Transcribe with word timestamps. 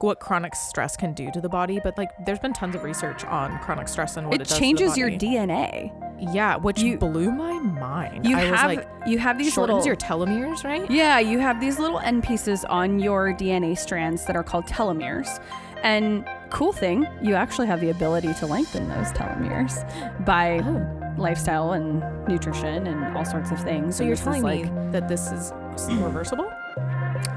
what 0.00 0.20
chronic 0.20 0.54
stress 0.54 0.96
can 0.96 1.12
do 1.14 1.30
to 1.30 1.40
the 1.40 1.48
body, 1.48 1.80
but 1.82 1.96
like 1.96 2.10
there's 2.26 2.38
been 2.38 2.52
tons 2.52 2.74
of 2.74 2.82
research 2.84 3.24
on 3.24 3.58
chronic 3.60 3.88
stress 3.88 4.16
and 4.16 4.26
what 4.26 4.36
it, 4.36 4.42
it 4.42 4.48
does 4.48 4.58
changes 4.58 4.96
your. 4.96 5.10
DNA. 5.10 5.90
Yeah, 6.34 6.56
which 6.56 6.80
You- 6.82 6.98
blew 6.98 7.30
my 7.32 7.54
mind. 7.58 8.26
You 8.26 8.36
I 8.36 8.40
have 8.40 8.68
was 8.70 8.76
like, 8.76 8.88
you 9.06 9.18
have 9.18 9.38
these 9.38 9.54
shortens 9.54 9.86
little 9.86 9.86
your 9.86 9.96
telomeres, 9.96 10.64
right? 10.64 10.88
Yeah, 10.90 11.18
you 11.18 11.38
have 11.38 11.60
these 11.60 11.78
little 11.78 11.98
end 11.98 12.24
pieces 12.24 12.64
on 12.66 12.98
your 12.98 13.32
DNA 13.32 13.76
strands 13.78 14.26
that 14.26 14.36
are 14.36 14.42
called 14.42 14.66
telomeres. 14.66 15.42
And 15.82 16.28
cool 16.50 16.72
thing, 16.74 17.06
you 17.22 17.34
actually 17.34 17.68
have 17.68 17.80
the 17.80 17.88
ability 17.88 18.34
to 18.34 18.46
lengthen 18.46 18.86
those 18.90 19.08
telomeres 19.12 19.82
by 20.26 20.58
Oh. 20.62 21.14
lifestyle 21.16 21.72
and 21.72 22.00
nutrition 22.28 22.86
and 22.86 23.16
all 23.16 23.24
sorts 23.24 23.50
of 23.50 23.58
things. 23.60 23.96
So 23.96 24.02
And 24.02 24.08
you're 24.08 24.16
telling 24.18 24.42
like, 24.42 24.64
me 24.66 24.90
that 24.92 25.08
this 25.08 25.32
is 25.32 25.52
reversible? 26.02 26.52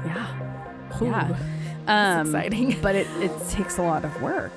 yeah, 0.04 0.26
Ooh, 1.00 1.06
yeah. 1.06 1.34
That's 1.86 2.20
Um, 2.28 2.34
exciting. 2.34 2.76
but 2.82 2.94
it, 2.94 3.06
it 3.20 3.32
takes 3.50 3.78
a 3.78 3.82
lot 3.82 4.04
of 4.04 4.22
work. 4.22 4.52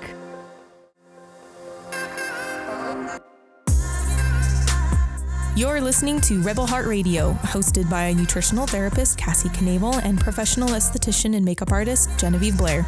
You're 5.56 5.82
listening 5.82 6.22
to 6.22 6.40
Rebel 6.44 6.68
Heart 6.68 6.86
Radio, 6.86 7.34
hosted 7.42 7.90
by 7.90 8.14
nutritional 8.14 8.68
therapist 8.68 9.18
Cassie 9.18 9.50
Knavel 9.50 9.96
and 10.04 10.20
professional 10.20 10.70
esthetician 10.70 11.36
and 11.36 11.44
makeup 11.44 11.72
artist 11.72 12.10
Genevieve 12.20 12.58
Blair. 12.58 12.86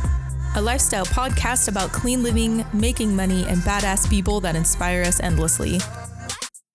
A 0.56 0.62
lifestyle 0.62 1.06
podcast 1.08 1.68
about 1.68 1.92
clean 1.92 2.22
living, 2.22 2.64
making 2.72 3.16
money, 3.16 3.44
and 3.48 3.58
badass 3.62 4.08
people 4.08 4.40
that 4.42 4.56
inspire 4.56 5.02
us 5.02 5.20
endlessly. 5.20 5.80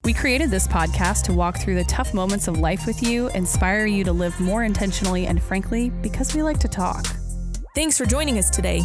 We 0.02 0.12
created 0.12 0.50
this 0.50 0.66
podcast 0.66 1.22
to 1.24 1.32
walk 1.32 1.58
through 1.58 1.76
the 1.76 1.84
tough 1.84 2.12
moments 2.12 2.48
of 2.48 2.58
life 2.58 2.86
with 2.86 3.00
you, 3.02 3.28
inspire 3.28 3.86
you 3.86 4.02
to 4.04 4.12
live 4.12 4.38
more 4.40 4.64
intentionally, 4.64 5.26
and 5.26 5.40
frankly, 5.40 5.90
because 5.90 6.34
we 6.34 6.42
like 6.42 6.58
to 6.58 6.68
talk. 6.68 7.06
Thanks 7.74 7.98
for 7.98 8.06
joining 8.06 8.38
us 8.38 8.50
today. 8.50 8.82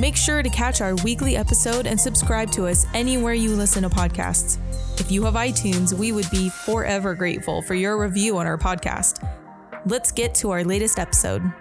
Make 0.00 0.16
sure 0.16 0.42
to 0.42 0.50
catch 0.50 0.80
our 0.80 0.96
weekly 1.04 1.36
episode 1.36 1.86
and 1.86 2.00
subscribe 2.00 2.50
to 2.52 2.66
us 2.66 2.86
anywhere 2.92 3.34
you 3.34 3.54
listen 3.54 3.84
to 3.84 3.88
podcasts. 3.88 4.58
If 4.98 5.12
you 5.12 5.22
have 5.26 5.34
iTunes, 5.34 5.92
we 5.92 6.10
would 6.10 6.28
be 6.32 6.48
forever 6.48 7.14
grateful 7.14 7.62
for 7.62 7.74
your 7.74 7.96
review 7.96 8.38
on 8.38 8.48
our 8.48 8.58
podcast. 8.58 9.22
Let's 9.86 10.10
get 10.10 10.34
to 10.36 10.50
our 10.50 10.64
latest 10.64 10.98
episode. 10.98 11.52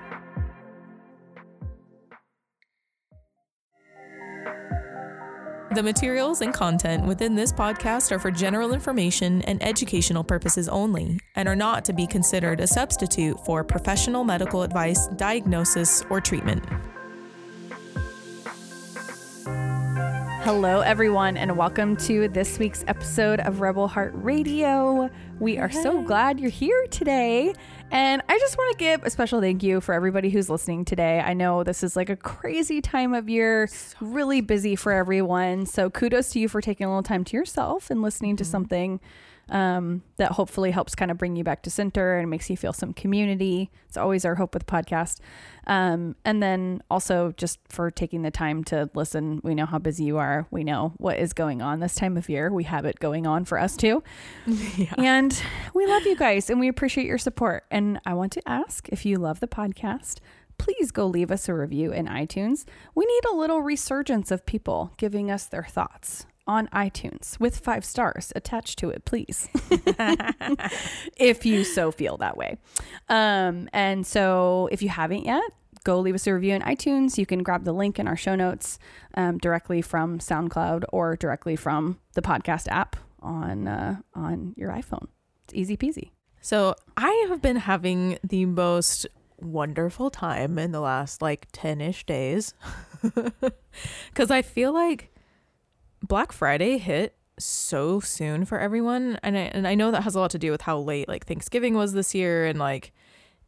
The 5.73 5.81
materials 5.81 6.41
and 6.41 6.53
content 6.53 7.05
within 7.05 7.33
this 7.33 7.53
podcast 7.53 8.11
are 8.11 8.19
for 8.19 8.29
general 8.29 8.73
information 8.73 9.41
and 9.43 9.63
educational 9.63 10.21
purposes 10.21 10.67
only 10.67 11.17
and 11.35 11.47
are 11.47 11.55
not 11.55 11.85
to 11.85 11.93
be 11.93 12.05
considered 12.05 12.59
a 12.59 12.67
substitute 12.67 13.39
for 13.45 13.63
professional 13.63 14.25
medical 14.25 14.63
advice, 14.63 15.07
diagnosis, 15.15 16.03
or 16.09 16.19
treatment. 16.19 16.65
Hello, 20.43 20.81
everyone, 20.81 21.37
and 21.37 21.55
welcome 21.55 21.95
to 21.95 22.27
this 22.27 22.59
week's 22.59 22.83
episode 22.87 23.39
of 23.39 23.61
Rebel 23.61 23.87
Heart 23.87 24.11
Radio. 24.13 25.09
We 25.41 25.57
are 25.57 25.71
so 25.71 26.03
glad 26.03 26.39
you're 26.39 26.51
here 26.51 26.85
today. 26.91 27.55
And 27.89 28.21
I 28.29 28.37
just 28.37 28.59
want 28.59 28.77
to 28.77 28.77
give 28.77 29.03
a 29.03 29.09
special 29.09 29.41
thank 29.41 29.63
you 29.63 29.81
for 29.81 29.95
everybody 29.95 30.29
who's 30.29 30.51
listening 30.51 30.85
today. 30.85 31.19
I 31.19 31.33
know 31.33 31.63
this 31.63 31.81
is 31.81 31.95
like 31.95 32.11
a 32.11 32.15
crazy 32.15 32.79
time 32.79 33.15
of 33.15 33.27
year, 33.27 33.67
really 33.99 34.41
busy 34.41 34.75
for 34.75 34.91
everyone. 34.91 35.65
So 35.65 35.89
kudos 35.89 36.29
to 36.33 36.39
you 36.39 36.47
for 36.47 36.61
taking 36.61 36.85
a 36.85 36.89
little 36.89 37.01
time 37.01 37.23
to 37.23 37.35
yourself 37.35 37.89
and 37.89 38.03
listening 38.03 38.35
to 38.35 38.43
mm-hmm. 38.43 38.51
something 38.51 38.99
um, 39.49 40.03
that 40.17 40.31
hopefully 40.33 40.71
helps 40.71 40.95
kind 40.95 41.11
of 41.11 41.17
bring 41.17 41.35
you 41.35 41.43
back 41.43 41.61
to 41.63 41.69
center 41.69 42.17
and 42.17 42.29
makes 42.29 42.49
you 42.49 42.55
feel 42.55 42.73
some 42.73 42.93
community. 42.93 43.69
It's 43.87 43.97
always 43.97 44.23
our 44.23 44.35
hope 44.35 44.53
with 44.53 44.65
podcast. 44.65 45.19
Um, 45.67 46.15
and 46.23 46.41
then 46.41 46.81
also 46.89 47.33
just 47.37 47.59
for 47.69 47.91
taking 47.91 48.21
the 48.21 48.31
time 48.31 48.63
to 48.65 48.89
listen. 48.93 49.41
We 49.43 49.53
know 49.53 49.65
how 49.65 49.77
busy 49.77 50.05
you 50.05 50.17
are. 50.17 50.47
We 50.51 50.63
know 50.63 50.93
what 50.97 51.19
is 51.19 51.33
going 51.33 51.61
on 51.61 51.79
this 51.79 51.95
time 51.95 52.17
of 52.17 52.29
year. 52.29 52.51
We 52.51 52.63
have 52.63 52.85
it 52.85 52.99
going 52.99 53.27
on 53.27 53.45
for 53.45 53.59
us 53.59 53.75
too. 53.75 54.03
And 54.97 55.41
we 55.73 55.85
love 55.85 56.05
you 56.05 56.15
guys 56.15 56.49
and 56.49 56.59
we 56.59 56.67
appreciate 56.67 57.05
your 57.07 57.17
support. 57.17 57.65
And 57.71 57.99
I 58.05 58.13
want 58.13 58.31
to 58.33 58.47
ask 58.47 58.87
if 58.89 59.05
you 59.05 59.17
love 59.17 59.39
the 59.39 59.47
podcast, 59.47 60.19
please 60.57 60.91
go 60.91 61.05
leave 61.05 61.31
us 61.31 61.49
a 61.49 61.53
review 61.53 61.91
in 61.91 62.07
iTunes. 62.07 62.65
We 62.93 63.05
need 63.05 63.25
a 63.31 63.35
little 63.35 63.61
resurgence 63.61 64.31
of 64.31 64.45
people 64.45 64.93
giving 64.97 65.31
us 65.31 65.45
their 65.45 65.63
thoughts 65.63 66.25
on 66.51 66.67
iTunes 66.67 67.39
with 67.39 67.59
five 67.59 67.85
stars 67.85 68.33
attached 68.35 68.77
to 68.79 68.89
it, 68.89 69.05
please. 69.05 69.47
if 71.15 71.45
you 71.45 71.63
so 71.63 71.91
feel 71.91 72.17
that 72.17 72.35
way. 72.35 72.57
Um, 73.07 73.69
and 73.71 74.05
so 74.05 74.67
if 74.69 74.81
you 74.81 74.89
haven't 74.89 75.25
yet, 75.25 75.43
go 75.85 75.99
leave 76.01 76.15
us 76.15 76.27
a 76.27 76.33
review 76.33 76.53
in 76.53 76.61
iTunes. 76.63 77.17
You 77.17 77.25
can 77.25 77.41
grab 77.41 77.63
the 77.63 77.71
link 77.71 77.99
in 77.99 78.07
our 78.07 78.17
show 78.17 78.35
notes 78.35 78.79
um, 79.15 79.37
directly 79.37 79.81
from 79.81 80.19
SoundCloud 80.19 80.83
or 80.89 81.15
directly 81.15 81.55
from 81.55 81.99
the 82.13 82.21
podcast 82.21 82.67
app 82.67 82.97
on 83.21 83.67
uh, 83.69 84.01
on 84.13 84.53
your 84.57 84.71
iPhone. 84.71 85.07
It's 85.45 85.53
easy 85.53 85.77
peasy. 85.77 86.11
So 86.41 86.75
I 86.97 87.27
have 87.29 87.41
been 87.41 87.57
having 87.57 88.17
the 88.23 88.45
most 88.45 89.07
wonderful 89.39 90.09
time 90.09 90.59
in 90.59 90.71
the 90.71 90.81
last 90.81 91.21
like 91.21 91.47
10 91.53 91.79
ish 91.81 92.05
days. 92.05 92.53
Because 94.09 94.29
I 94.29 94.41
feel 94.41 94.73
like 94.73 95.13
Black 96.03 96.31
Friday 96.31 96.77
hit 96.77 97.15
so 97.39 97.99
soon 97.99 98.45
for 98.45 98.59
everyone. 98.59 99.19
And 99.23 99.37
I, 99.37 99.41
and 99.41 99.67
I 99.67 99.75
know 99.75 99.91
that 99.91 100.03
has 100.03 100.15
a 100.15 100.19
lot 100.19 100.31
to 100.31 100.39
do 100.39 100.51
with 100.51 100.61
how 100.61 100.79
late 100.79 101.07
like 101.07 101.25
Thanksgiving 101.25 101.73
was 101.73 101.93
this 101.93 102.13
year 102.13 102.45
and 102.45 102.59
like 102.59 102.91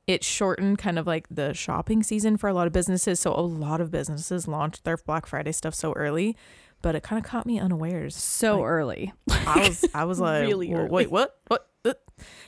it 0.07 0.23
shortened 0.23 0.77
kind 0.77 0.99
of 0.99 1.07
like 1.07 1.27
the 1.29 1.53
shopping 1.53 2.03
season 2.03 2.37
for 2.37 2.49
a 2.49 2.53
lot 2.53 2.67
of 2.67 2.73
businesses. 2.73 3.19
So 3.19 3.33
a 3.33 3.41
lot 3.41 3.81
of 3.81 3.91
businesses 3.91 4.47
launched 4.47 4.83
their 4.83 4.97
Black 4.97 5.25
Friday 5.25 5.51
stuff 5.51 5.73
so 5.73 5.93
early, 5.93 6.35
but 6.81 6.95
it 6.95 7.03
kind 7.03 7.23
of 7.23 7.29
caught 7.29 7.45
me 7.45 7.59
unawares. 7.59 8.15
So 8.15 8.57
Like, 8.57 8.65
early. 8.65 9.13
I 9.29 9.67
was 9.67 9.85
I 9.93 10.03
was 10.05 10.19
like, 10.19 10.41
Really 10.41 10.73
wait, 10.73 11.09
what, 11.11 11.37
what? 11.47 11.69
Uh," 11.85 11.93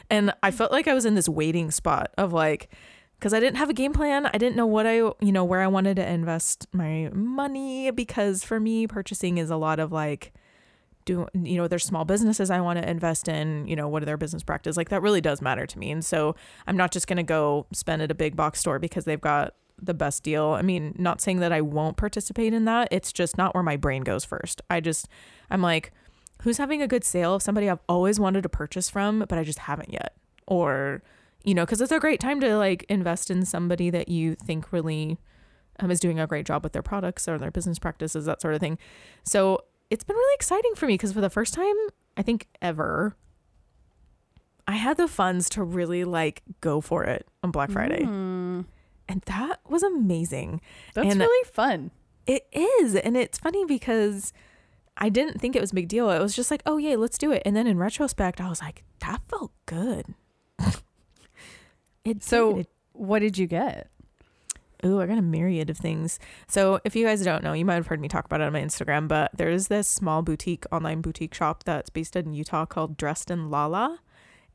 And 0.09 0.33
I 0.43 0.51
felt 0.51 0.71
like 0.71 0.87
I 0.87 0.93
was 0.93 1.05
in 1.05 1.15
this 1.15 1.29
waiting 1.29 1.71
spot 1.71 2.11
of 2.17 2.33
like, 2.33 2.69
because 3.19 3.33
I 3.33 3.39
didn't 3.39 3.57
have 3.57 3.69
a 3.69 3.73
game 3.73 3.93
plan. 3.93 4.25
I 4.27 4.37
didn't 4.37 4.55
know 4.55 4.65
what 4.65 4.85
I, 4.85 4.95
you 4.95 5.31
know, 5.31 5.43
where 5.43 5.61
I 5.61 5.67
wanted 5.67 5.95
to 5.95 6.07
invest 6.07 6.67
my 6.71 7.09
money. 7.13 7.91
Because 7.91 8.43
for 8.43 8.59
me, 8.59 8.87
purchasing 8.87 9.37
is 9.37 9.49
a 9.49 9.57
lot 9.57 9.79
of 9.79 9.91
like, 9.91 10.33
do 11.05 11.27
you 11.33 11.57
know, 11.57 11.67
there's 11.67 11.83
small 11.83 12.05
businesses 12.05 12.49
I 12.49 12.61
want 12.61 12.79
to 12.79 12.89
invest 12.89 13.27
in. 13.27 13.67
You 13.67 13.75
know, 13.75 13.87
what 13.87 14.01
are 14.01 14.05
their 14.05 14.17
business 14.17 14.43
practice? 14.43 14.75
Like 14.77 14.89
that 14.89 15.01
really 15.01 15.21
does 15.21 15.41
matter 15.41 15.65
to 15.65 15.79
me. 15.79 15.91
And 15.91 16.03
so 16.03 16.35
I'm 16.67 16.77
not 16.77 16.91
just 16.91 17.07
gonna 17.07 17.23
go 17.23 17.67
spend 17.71 18.01
at 18.01 18.11
a 18.11 18.15
big 18.15 18.35
box 18.35 18.59
store 18.59 18.79
because 18.79 19.05
they've 19.05 19.21
got 19.21 19.53
the 19.81 19.93
best 19.93 20.23
deal. 20.23 20.49
I 20.49 20.61
mean, 20.61 20.95
not 20.97 21.21
saying 21.21 21.39
that 21.39 21.51
I 21.51 21.61
won't 21.61 21.97
participate 21.97 22.53
in 22.53 22.65
that. 22.65 22.87
It's 22.91 23.11
just 23.11 23.37
not 23.37 23.53
where 23.53 23.63
my 23.63 23.77
brain 23.77 24.03
goes 24.03 24.25
first. 24.25 24.61
I 24.69 24.79
just, 24.79 25.07
I'm 25.49 25.61
like, 25.61 25.91
who's 26.41 26.57
having 26.57 26.81
a 26.81 26.87
good 26.87 27.03
sale 27.03 27.35
of 27.35 27.41
somebody 27.41 27.69
I've 27.69 27.79
always 27.87 28.19
wanted 28.19 28.43
to 28.43 28.49
purchase 28.49 28.89
from, 28.89 29.19
but 29.19 29.37
I 29.37 29.43
just 29.43 29.59
haven't 29.59 29.91
yet. 29.91 30.15
Or, 30.47 31.01
you 31.45 31.53
know, 31.53 31.63
because 31.65 31.79
it's 31.81 31.91
a 31.91 31.99
great 31.99 32.19
time 32.19 32.39
to 32.41 32.57
like 32.57 32.85
invest 32.89 33.29
in 33.31 33.45
somebody 33.45 33.89
that 33.91 34.09
you 34.09 34.35
think 34.35 34.71
really 34.73 35.17
um, 35.79 35.91
is 35.91 35.99
doing 35.99 36.19
a 36.19 36.27
great 36.27 36.45
job 36.45 36.63
with 36.63 36.73
their 36.73 36.81
products 36.81 37.27
or 37.27 37.37
their 37.37 37.51
business 37.51 37.79
practices, 37.79 38.25
that 38.25 38.41
sort 38.41 38.53
of 38.55 38.59
thing. 38.59 38.77
So 39.23 39.61
it's 39.89 40.03
been 40.03 40.15
really 40.15 40.35
exciting 40.35 40.73
for 40.75 40.87
me 40.87 40.93
because 40.95 41.13
for 41.13 41.21
the 41.21 41.29
first 41.29 41.53
time, 41.53 41.75
I 42.17 42.21
think 42.23 42.47
ever, 42.61 43.15
I 44.67 44.73
had 44.73 44.97
the 44.97 45.07
funds 45.07 45.49
to 45.49 45.63
really 45.63 46.03
like 46.03 46.41
go 46.61 46.81
for 46.81 47.03
it 47.03 47.27
on 47.43 47.51
Black 47.51 47.69
Friday. 47.71 48.01
Mm, 48.03 48.65
And 49.07 49.21
that 49.27 49.59
was 49.69 49.83
amazing. 49.83 50.61
that's 50.93 51.07
And- 51.11 51.19
really 51.19 51.49
fun. 51.51 51.91
It 52.25 52.47
is. 52.51 52.95
And 52.95 53.15
it's 53.15 53.37
funny 53.37 53.65
because 53.65 54.33
I 54.97 55.09
didn't 55.09 55.39
think 55.39 55.55
it 55.55 55.61
was 55.61 55.71
a 55.71 55.75
big 55.75 55.87
deal. 55.89 56.09
It 56.09 56.19
was 56.19 56.35
just 56.35 56.49
like, 56.49 56.63
oh, 56.65 56.77
yay, 56.77 56.95
let's 56.95 57.19
do 57.19 57.31
it. 57.31 57.43
And 57.45 57.55
then 57.55 57.67
in 57.67 57.77
retrospect, 57.77 58.41
I 58.41 58.49
was 58.49 58.61
like, 58.61 58.83
that 59.01 59.21
felt 59.29 59.51
good. 59.67 60.15
it 62.05 62.23
So 62.23 62.53
did. 62.53 62.59
It- 62.61 62.69
what 62.93 63.19
did 63.19 63.37
you 63.37 63.47
get? 63.47 63.89
Ooh, 64.85 65.01
I 65.01 65.07
got 65.07 65.17
a 65.17 65.21
myriad 65.21 65.69
of 65.69 65.77
things. 65.77 66.19
So 66.47 66.79
if 66.85 66.95
you 66.95 67.05
guys 67.05 67.23
don't 67.23 67.43
know, 67.43 67.53
you 67.53 67.65
might 67.65 67.75
have 67.75 67.87
heard 67.87 67.99
me 67.99 68.07
talk 68.07 68.25
about 68.25 68.39
it 68.39 68.43
on 68.45 68.53
my 68.53 68.61
Instagram, 68.61 69.07
but 69.07 69.31
there 69.35 69.49
is 69.49 69.67
this 69.67 69.87
small 69.87 70.21
boutique, 70.21 70.65
online 70.71 71.01
boutique 71.01 71.33
shop 71.33 71.63
that's 71.63 71.89
based 71.89 72.15
in 72.15 72.33
Utah 72.33 72.65
called 72.65 72.95
Dressed 72.95 73.31
in 73.31 73.49
Lala. 73.49 73.99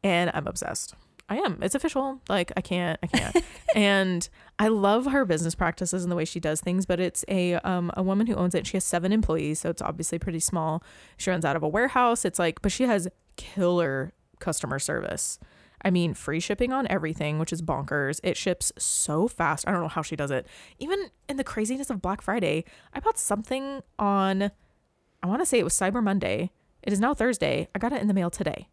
And 0.05 0.31
I'm 0.33 0.47
obsessed. 0.47 0.95
I 1.29 1.37
am. 1.39 1.59
It's 1.63 1.75
official. 1.75 2.21
Like 2.29 2.53
I 2.57 2.61
can't, 2.61 2.99
I 3.03 3.07
can't. 3.07 3.37
and 3.75 4.29
I 4.59 4.69
love 4.69 5.07
her 5.07 5.25
business 5.25 5.55
practices 5.55 6.03
and 6.03 6.11
the 6.11 6.17
way 6.17 6.25
she 6.25 6.41
does 6.41 6.61
things, 6.61 6.87
but 6.87 6.99
it's 7.01 7.25
a 7.29 7.55
um 7.57 7.91
a 7.97 8.03
woman 8.03 8.27
who 8.27 8.35
owns 8.35 8.55
it. 8.55 8.67
She 8.67 8.77
has 8.77 8.85
seven 8.85 9.13
employees, 9.13 9.61
so 9.61 9.71
it's 9.71 9.83
obviously 9.83 10.19
pretty 10.19 10.41
small. 10.41 10.83
She 11.17 11.31
runs 11.31 11.45
out 11.45 11.57
of 11.57 11.63
a 11.63 11.69
warehouse. 11.69 12.25
It's 12.25 12.39
like, 12.39 12.61
but 12.63 12.73
she 12.73 12.85
has 12.85 13.07
killer 13.37 14.13
customer 14.39 14.79
service. 14.79 15.39
I 15.83 15.91
mean, 15.91 16.15
free 16.15 16.41
shipping 16.41 16.73
on 16.73 16.87
everything, 16.91 17.39
which 17.39 17.53
is 17.53 17.63
bonkers. 17.63 18.21
It 18.23 18.37
ships 18.37 18.73
so 18.79 19.29
fast. 19.29 19.67
I 19.67 19.73
don't 19.73 19.83
know 19.83 19.89
how 19.89 20.03
she 20.03 20.17
does 20.17 20.31
it. 20.31 20.47
Even 20.79 21.11
in 21.29 21.37
the 21.37 21.45
craziness 21.45 21.91
of 21.91 22.03
Black 22.03 22.21
Friday, 22.23 22.65
I 22.93 23.01
bought 23.01 23.19
something 23.19 23.83
on, 23.99 24.51
I 25.23 25.27
want 25.27 25.41
to 25.41 25.47
say 25.47 25.59
it 25.59 25.65
was 25.65 25.75
Cyber 25.75 26.03
Monday. 26.03 26.51
It 26.83 26.93
is 26.93 27.01
now 27.01 27.15
Thursday. 27.15 27.69
I 27.75 27.79
got 27.79 27.93
it 27.93 28.01
in 28.03 28.09
the 28.09 28.15
mail 28.15 28.31
today. 28.31 28.69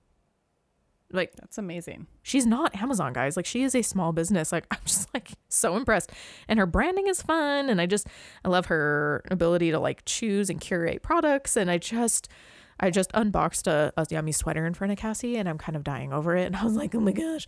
Like 1.11 1.33
That's 1.37 1.57
amazing. 1.57 2.07
she's 2.21 2.45
not 2.45 2.75
Amazon 2.75 3.13
guys. 3.13 3.37
Like 3.37 3.45
she 3.45 3.63
is 3.63 3.73
a 3.73 3.81
small 3.81 4.11
business. 4.11 4.51
Like 4.51 4.65
I'm 4.71 4.79
just 4.85 5.13
like 5.13 5.31
so 5.47 5.77
impressed. 5.77 6.11
And 6.49 6.59
her 6.59 6.65
branding 6.65 7.07
is 7.07 7.21
fun 7.21 7.69
and 7.69 7.79
I 7.79 7.85
just 7.85 8.07
I 8.43 8.49
love 8.49 8.65
her 8.65 9.23
ability 9.31 9.71
to 9.71 9.79
like 9.79 10.03
choose 10.05 10.49
and 10.49 10.59
curate 10.59 11.01
products 11.01 11.55
and 11.55 11.71
I 11.71 11.77
just 11.77 12.27
I 12.79 12.89
just 12.89 13.11
unboxed 13.13 13.67
a, 13.67 13.91
a 13.97 14.05
yummy 14.09 14.31
sweater 14.31 14.65
in 14.65 14.73
front 14.73 14.91
of 14.91 14.99
Cassie 14.99 15.37
and 15.37 15.49
I'm 15.49 15.57
kind 15.57 15.75
of 15.75 15.83
dying 15.83 16.13
over 16.13 16.35
it 16.35 16.45
and 16.47 16.55
I 16.55 16.63
was 16.63 16.75
like, 16.75 16.93
"Oh 16.95 16.99
my 16.99 17.11
gosh." 17.11 17.45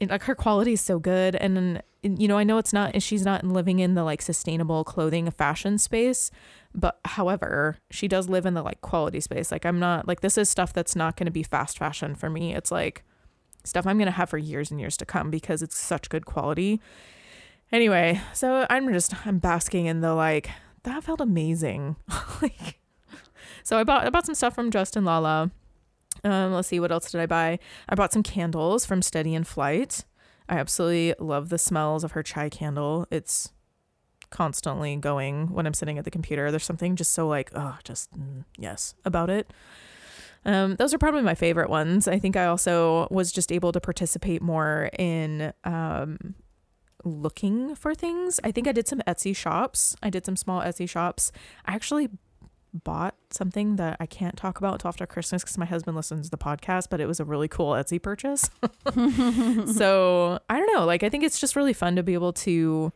And 0.00 0.10
like 0.10 0.24
her 0.24 0.34
quality 0.34 0.72
is 0.72 0.80
so 0.80 0.98
good 0.98 1.36
and, 1.36 1.80
and 2.02 2.20
you 2.20 2.26
know, 2.26 2.36
I 2.36 2.44
know 2.44 2.58
it's 2.58 2.72
not 2.72 3.00
she's 3.02 3.24
not 3.24 3.44
living 3.44 3.78
in 3.78 3.94
the 3.94 4.02
like 4.02 4.20
sustainable 4.22 4.84
clothing 4.84 5.30
fashion 5.30 5.78
space, 5.78 6.30
but 6.74 6.98
however, 7.04 7.78
she 7.90 8.08
does 8.08 8.28
live 8.28 8.46
in 8.46 8.54
the 8.54 8.62
like 8.62 8.80
quality 8.80 9.20
space. 9.20 9.52
Like 9.52 9.64
I'm 9.64 9.78
not 9.78 10.08
like 10.08 10.20
this 10.20 10.36
is 10.36 10.48
stuff 10.48 10.72
that's 10.72 10.96
not 10.96 11.16
going 11.16 11.26
to 11.26 11.32
be 11.32 11.44
fast 11.44 11.78
fashion 11.78 12.14
for 12.14 12.28
me. 12.28 12.54
It's 12.54 12.72
like 12.72 13.04
stuff 13.64 13.86
I'm 13.86 13.96
going 13.96 14.06
to 14.06 14.12
have 14.12 14.30
for 14.30 14.38
years 14.38 14.70
and 14.70 14.80
years 14.80 14.96
to 14.98 15.06
come 15.06 15.30
because 15.30 15.62
it's 15.62 15.78
such 15.78 16.08
good 16.08 16.26
quality. 16.26 16.80
Anyway, 17.72 18.20
so 18.32 18.66
I'm 18.68 18.92
just 18.92 19.26
I'm 19.26 19.38
basking 19.38 19.86
in 19.86 20.00
the 20.00 20.14
like 20.14 20.50
that 20.82 21.02
felt 21.04 21.20
amazing. 21.20 21.96
like 22.42 22.78
so 23.64 23.76
I 23.78 23.82
bought 23.82 24.06
I 24.06 24.10
bought 24.10 24.26
some 24.26 24.36
stuff 24.36 24.54
from 24.54 24.70
Dressed 24.70 24.96
in 24.96 25.04
Lala. 25.04 25.50
Um 26.22 26.52
let's 26.52 26.68
see 26.68 26.78
what 26.78 26.92
else 26.92 27.10
did 27.10 27.20
I 27.20 27.26
buy? 27.26 27.58
I 27.88 27.96
bought 27.96 28.12
some 28.12 28.22
candles 28.22 28.86
from 28.86 29.02
Steady 29.02 29.34
in 29.34 29.42
Flight. 29.42 30.04
I 30.48 30.58
absolutely 30.58 31.14
love 31.18 31.48
the 31.48 31.58
smells 31.58 32.04
of 32.04 32.12
her 32.12 32.22
chai 32.22 32.48
candle. 32.48 33.08
It's 33.10 33.50
constantly 34.30 34.96
going 34.96 35.52
when 35.52 35.66
I'm 35.66 35.74
sitting 35.74 35.98
at 35.98 36.04
the 36.04 36.10
computer. 36.10 36.50
There's 36.50 36.64
something 36.64 36.96
just 36.96 37.12
so 37.12 37.26
like, 37.26 37.50
oh, 37.54 37.78
just 37.84 38.12
mm, 38.12 38.44
yes 38.58 38.94
about 39.04 39.30
it. 39.30 39.52
Um, 40.44 40.76
those 40.76 40.92
are 40.92 40.98
probably 40.98 41.22
my 41.22 41.34
favorite 41.34 41.70
ones. 41.70 42.06
I 42.06 42.18
think 42.18 42.36
I 42.36 42.46
also 42.46 43.08
was 43.10 43.32
just 43.32 43.50
able 43.50 43.72
to 43.72 43.80
participate 43.80 44.42
more 44.42 44.90
in 44.98 45.52
um, 45.64 46.34
looking 47.04 47.74
for 47.74 47.94
things. 47.94 48.40
I 48.44 48.50
think 48.50 48.68
I 48.68 48.72
did 48.72 48.86
some 48.86 49.00
Etsy 49.06 49.34
shops. 49.34 49.96
I 50.02 50.10
did 50.10 50.26
some 50.26 50.36
small 50.36 50.60
Etsy 50.60 50.88
shops. 50.88 51.32
I 51.64 51.74
actually 51.74 52.10
bought 52.74 53.14
something 53.30 53.76
that 53.76 53.96
I 54.00 54.06
can't 54.06 54.36
talk 54.36 54.58
about 54.58 54.72
until 54.74 54.88
after 54.88 55.06
Christmas 55.06 55.42
because 55.44 55.56
my 55.56 55.64
husband 55.64 55.96
listens 55.96 56.26
to 56.26 56.30
the 56.30 56.36
podcast, 56.38 56.88
but 56.90 57.00
it 57.00 57.06
was 57.06 57.20
a 57.20 57.24
really 57.24 57.46
cool 57.46 57.70
Etsy 57.72 58.02
purchase. 58.02 58.50
so 59.76 60.40
I 60.50 60.58
don't 60.58 60.74
know. 60.74 60.84
Like, 60.84 61.02
I 61.02 61.08
think 61.08 61.22
it's 61.24 61.38
just 61.40 61.54
really 61.56 61.72
fun 61.72 61.94
to 61.96 62.02
be 62.02 62.14
able 62.14 62.32
to 62.32 62.92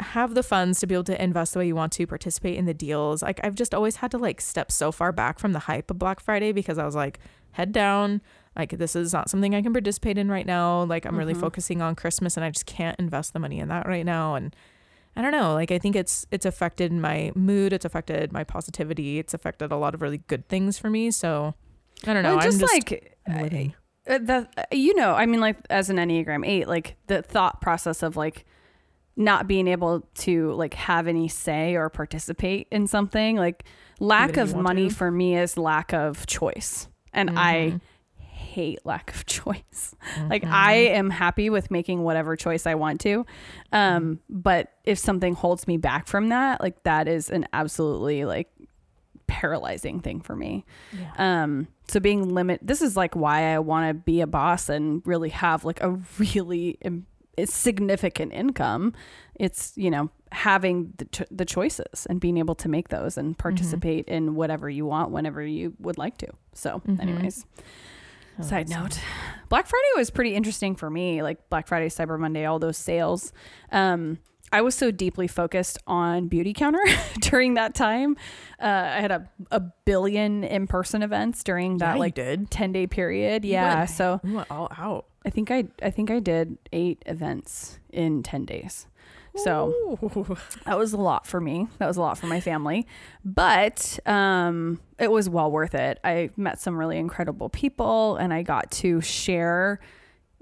have 0.00 0.34
the 0.34 0.42
funds 0.42 0.80
to 0.80 0.86
be 0.86 0.94
able 0.94 1.04
to 1.04 1.22
invest 1.22 1.52
the 1.52 1.60
way 1.60 1.66
you 1.66 1.76
want 1.76 1.92
to 1.92 2.06
participate 2.08 2.56
in 2.58 2.64
the 2.64 2.74
deals 2.74 3.22
like 3.22 3.38
i've 3.44 3.54
just 3.54 3.72
always 3.72 3.96
had 3.96 4.10
to 4.10 4.18
like 4.18 4.40
step 4.40 4.72
so 4.72 4.90
far 4.90 5.12
back 5.12 5.38
from 5.38 5.52
the 5.52 5.60
hype 5.60 5.88
of 5.92 5.98
black 5.98 6.18
friday 6.18 6.50
because 6.50 6.76
i 6.76 6.84
was 6.84 6.96
like 6.96 7.20
head 7.52 7.70
down 7.70 8.20
like 8.56 8.70
this 8.78 8.96
is 8.96 9.12
not 9.12 9.30
something 9.30 9.54
i 9.54 9.62
can 9.62 9.72
participate 9.72 10.18
in 10.18 10.28
right 10.28 10.46
now 10.46 10.82
like 10.84 11.06
i'm 11.06 11.16
really 11.16 11.34
Mhm. 11.34 11.40
focusing 11.40 11.80
on 11.80 11.94
christmas 11.94 12.36
and 12.36 12.42
i 12.44 12.50
just 12.50 12.66
can't 12.66 12.98
invest 12.98 13.32
the 13.32 13.38
money 13.38 13.60
in 13.60 13.68
that 13.68 13.86
right 13.86 14.04
now 14.04 14.34
and 14.34 14.56
i 15.16 15.22
don't 15.22 15.32
know 15.32 15.52
like 15.54 15.70
i 15.70 15.78
think 15.78 15.94
it's 15.96 16.26
it's 16.30 16.46
affected 16.46 16.92
my 16.92 17.30
mood 17.34 17.72
it's 17.72 17.84
affected 17.84 18.32
my 18.32 18.44
positivity 18.44 19.18
it's 19.18 19.34
affected 19.34 19.70
a 19.72 19.76
lot 19.76 19.94
of 19.94 20.02
really 20.02 20.18
good 20.26 20.48
things 20.48 20.78
for 20.78 20.88
me 20.90 21.10
so 21.10 21.54
i 22.06 22.12
don't 22.12 22.22
know 22.22 22.30
Well, 22.36 22.38
i'm 22.38 22.44
just, 22.50 22.60
just 22.60 22.72
like 22.74 23.18
I'm 23.26 23.42
living. 23.42 23.74
uh, 24.08 24.18
the 24.18 24.48
uh, 24.58 24.62
you 24.72 24.94
know, 24.96 25.14
I 25.14 25.26
mean, 25.26 25.40
like 25.40 25.56
as 25.70 25.88
an 25.90 25.96
Enneagram 25.96 26.44
Eight, 26.44 26.66
like 26.66 26.96
the 27.06 27.22
thought 27.22 27.60
process 27.60 28.02
of 28.02 28.16
like 28.16 28.44
not 29.16 29.46
being 29.46 29.68
able 29.68 30.00
to 30.14 30.50
like 30.54 30.74
have 30.74 31.06
any 31.06 31.28
say 31.28 31.76
or 31.76 31.88
participate 31.88 32.66
in 32.72 32.88
something, 32.88 33.36
like 33.36 33.62
lack 34.00 34.36
of 34.38 34.56
money 34.56 34.88
to. 34.88 34.94
for 34.94 35.10
me 35.12 35.36
is 35.36 35.56
lack 35.56 35.92
of 35.94 36.26
choice, 36.26 36.88
and 37.12 37.38
I 37.38 37.54
Mhm. 37.54 37.80
Hate 38.52 38.78
lack 38.84 39.14
of 39.14 39.26
choice. 39.38 39.94
Mm-hmm. 40.16 40.28
Like 40.28 40.44
I 40.44 40.74
am 40.74 41.10
happy 41.10 41.50
with 41.50 41.70
making 41.70 42.02
whatever 42.02 42.36
choice 42.36 42.66
I 42.66 42.74
want 42.74 43.00
to. 43.02 43.24
Um, 43.72 44.20
but 44.28 44.72
if 44.84 44.98
something 44.98 45.34
holds 45.34 45.66
me 45.66 45.76
back 45.76 46.06
from 46.06 46.28
that, 46.28 46.60
like 46.60 46.82
that 46.84 47.08
is 47.08 47.30
an 47.30 47.46
absolutely 47.52 48.24
like 48.24 48.48
paralyzing 49.26 50.00
thing 50.00 50.20
for 50.20 50.36
me. 50.36 50.64
Yeah. 50.92 51.42
Um, 51.42 51.68
so 51.88 52.00
being 52.00 52.34
limit, 52.34 52.60
this 52.62 52.82
is 52.82 52.96
like 52.96 53.14
why 53.16 53.54
I 53.54 53.58
want 53.58 53.88
to 53.88 53.94
be 53.94 54.20
a 54.20 54.26
boss 54.26 54.68
and 54.68 55.02
really 55.06 55.30
have 55.30 55.64
like 55.64 55.80
a 55.82 55.98
really 56.18 56.78
im- 56.82 57.06
significant 57.44 58.32
income. 58.32 58.92
It's 59.34 59.72
you 59.76 59.90
know 59.90 60.10
having 60.30 60.92
the, 60.96 61.26
the 61.30 61.44
choices 61.44 62.06
and 62.08 62.20
being 62.20 62.38
able 62.38 62.54
to 62.54 62.68
make 62.68 62.88
those 62.88 63.18
and 63.18 63.36
participate 63.36 64.06
in 64.08 64.34
whatever 64.34 64.68
you 64.70 64.86
want 64.86 65.10
whenever 65.10 65.42
you 65.42 65.74
would 65.78 65.98
like 65.98 66.16
to. 66.18 66.28
So, 66.54 66.80
Mhm. 66.86 67.00
anyways, 67.02 67.44
Oh, 68.38 68.42
side 68.42 68.68
note, 68.68 68.98
Black 69.48 69.66
Friday 69.66 69.84
was 69.96 70.10
pretty 70.10 70.34
interesting 70.34 70.74
for 70.74 70.88
me. 70.90 71.22
Like 71.22 71.48
Black 71.50 71.66
Friday, 71.68 71.88
Cyber 71.88 72.18
Monday, 72.18 72.44
all 72.46 72.58
those 72.58 72.78
sales. 72.78 73.32
Um, 73.70 74.18
I 74.54 74.60
was 74.60 74.74
so 74.74 74.90
deeply 74.90 75.28
focused 75.28 75.78
on 75.86 76.28
Beauty 76.28 76.52
Counter 76.52 76.82
during 77.20 77.54
that 77.54 77.74
time. 77.74 78.16
Uh, 78.60 78.66
I 78.66 79.00
had 79.00 79.10
a, 79.10 79.30
a 79.50 79.60
billion 79.86 80.44
in 80.44 80.66
person 80.66 81.02
events 81.02 81.42
during 81.42 81.78
that 81.78 81.94
you 81.94 82.00
like 82.00 82.14
did 82.14 82.50
10 82.50 82.72
day 82.72 82.86
period. 82.86 83.44
Yeah. 83.46 83.78
went- 83.78 83.90
So 83.90 84.20
went 84.22 84.50
all 84.50 84.68
out 84.76 85.06
I 85.24 85.30
think 85.30 85.50
I 85.50 85.64
I 85.82 85.90
think 85.90 86.10
I 86.10 86.18
did 86.18 86.58
eight 86.72 87.02
events 87.06 87.78
in 87.90 88.22
10 88.22 88.44
days. 88.44 88.86
So 89.36 89.72
Ooh. 90.02 90.36
that 90.66 90.76
was 90.78 90.92
a 90.92 90.98
lot 90.98 91.26
for 91.26 91.40
me. 91.40 91.66
That 91.78 91.86
was 91.86 91.96
a 91.96 92.00
lot 92.02 92.18
for 92.18 92.26
my 92.26 92.40
family, 92.40 92.86
but 93.24 93.98
um, 94.06 94.78
it 94.98 95.10
was 95.10 95.28
well 95.28 95.50
worth 95.50 95.74
it. 95.74 95.98
I 96.04 96.30
met 96.36 96.60
some 96.60 96.76
really 96.76 96.98
incredible 96.98 97.48
people, 97.48 98.16
and 98.16 98.32
I 98.32 98.42
got 98.42 98.70
to 98.72 99.00
share 99.00 99.80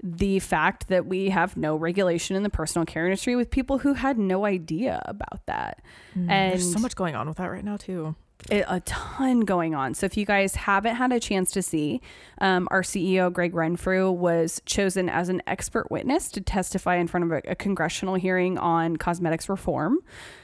the 0.03 0.39
fact 0.39 0.87
that 0.89 1.05
we 1.05 1.29
have 1.29 1.55
no 1.55 1.75
regulation 1.75 2.35
in 2.35 2.43
the 2.43 2.49
personal 2.49 2.85
care 2.85 3.05
industry 3.05 3.35
with 3.35 3.49
people 3.51 3.77
who 3.77 3.93
had 3.93 4.17
no 4.17 4.45
idea 4.45 5.01
about 5.05 5.45
that. 5.45 5.81
Mm, 6.15 6.29
And- 6.29 6.51
there's 6.53 6.73
so 6.73 6.79
much 6.79 6.95
going 6.95 7.15
on 7.15 7.27
with 7.27 7.37
that 7.37 7.45
right 7.51 7.63
now 7.63 7.77
too. 7.77 8.15
A 8.49 8.79
ton 8.81 9.41
going 9.41 9.75
on. 9.75 9.93
So 9.93 10.05
if 10.05 10.17
you 10.17 10.25
guys 10.25 10.55
haven't 10.55 10.95
had 10.95 11.11
a 11.11 11.19
chance 11.19 11.51
to 11.51 11.61
see, 11.61 12.01
um, 12.39 12.67
our 12.71 12.81
CEO 12.81 13.31
Gregg 13.31 13.53
Renfrew 13.53 14.11
was 14.11 14.61
chosen 14.65 15.09
as 15.09 15.29
an 15.29 15.41
expert 15.47 15.91
witness 15.91 16.31
to 16.31 16.41
testify 16.41 16.95
in 16.95 17.07
front 17.07 17.25
of 17.25 17.31
a, 17.31 17.51
a 17.51 17.55
congressional 17.55 18.15
hearing 18.15 18.57
on 18.57 18.97
cosmetics 18.97 19.47
reform, 19.47 19.99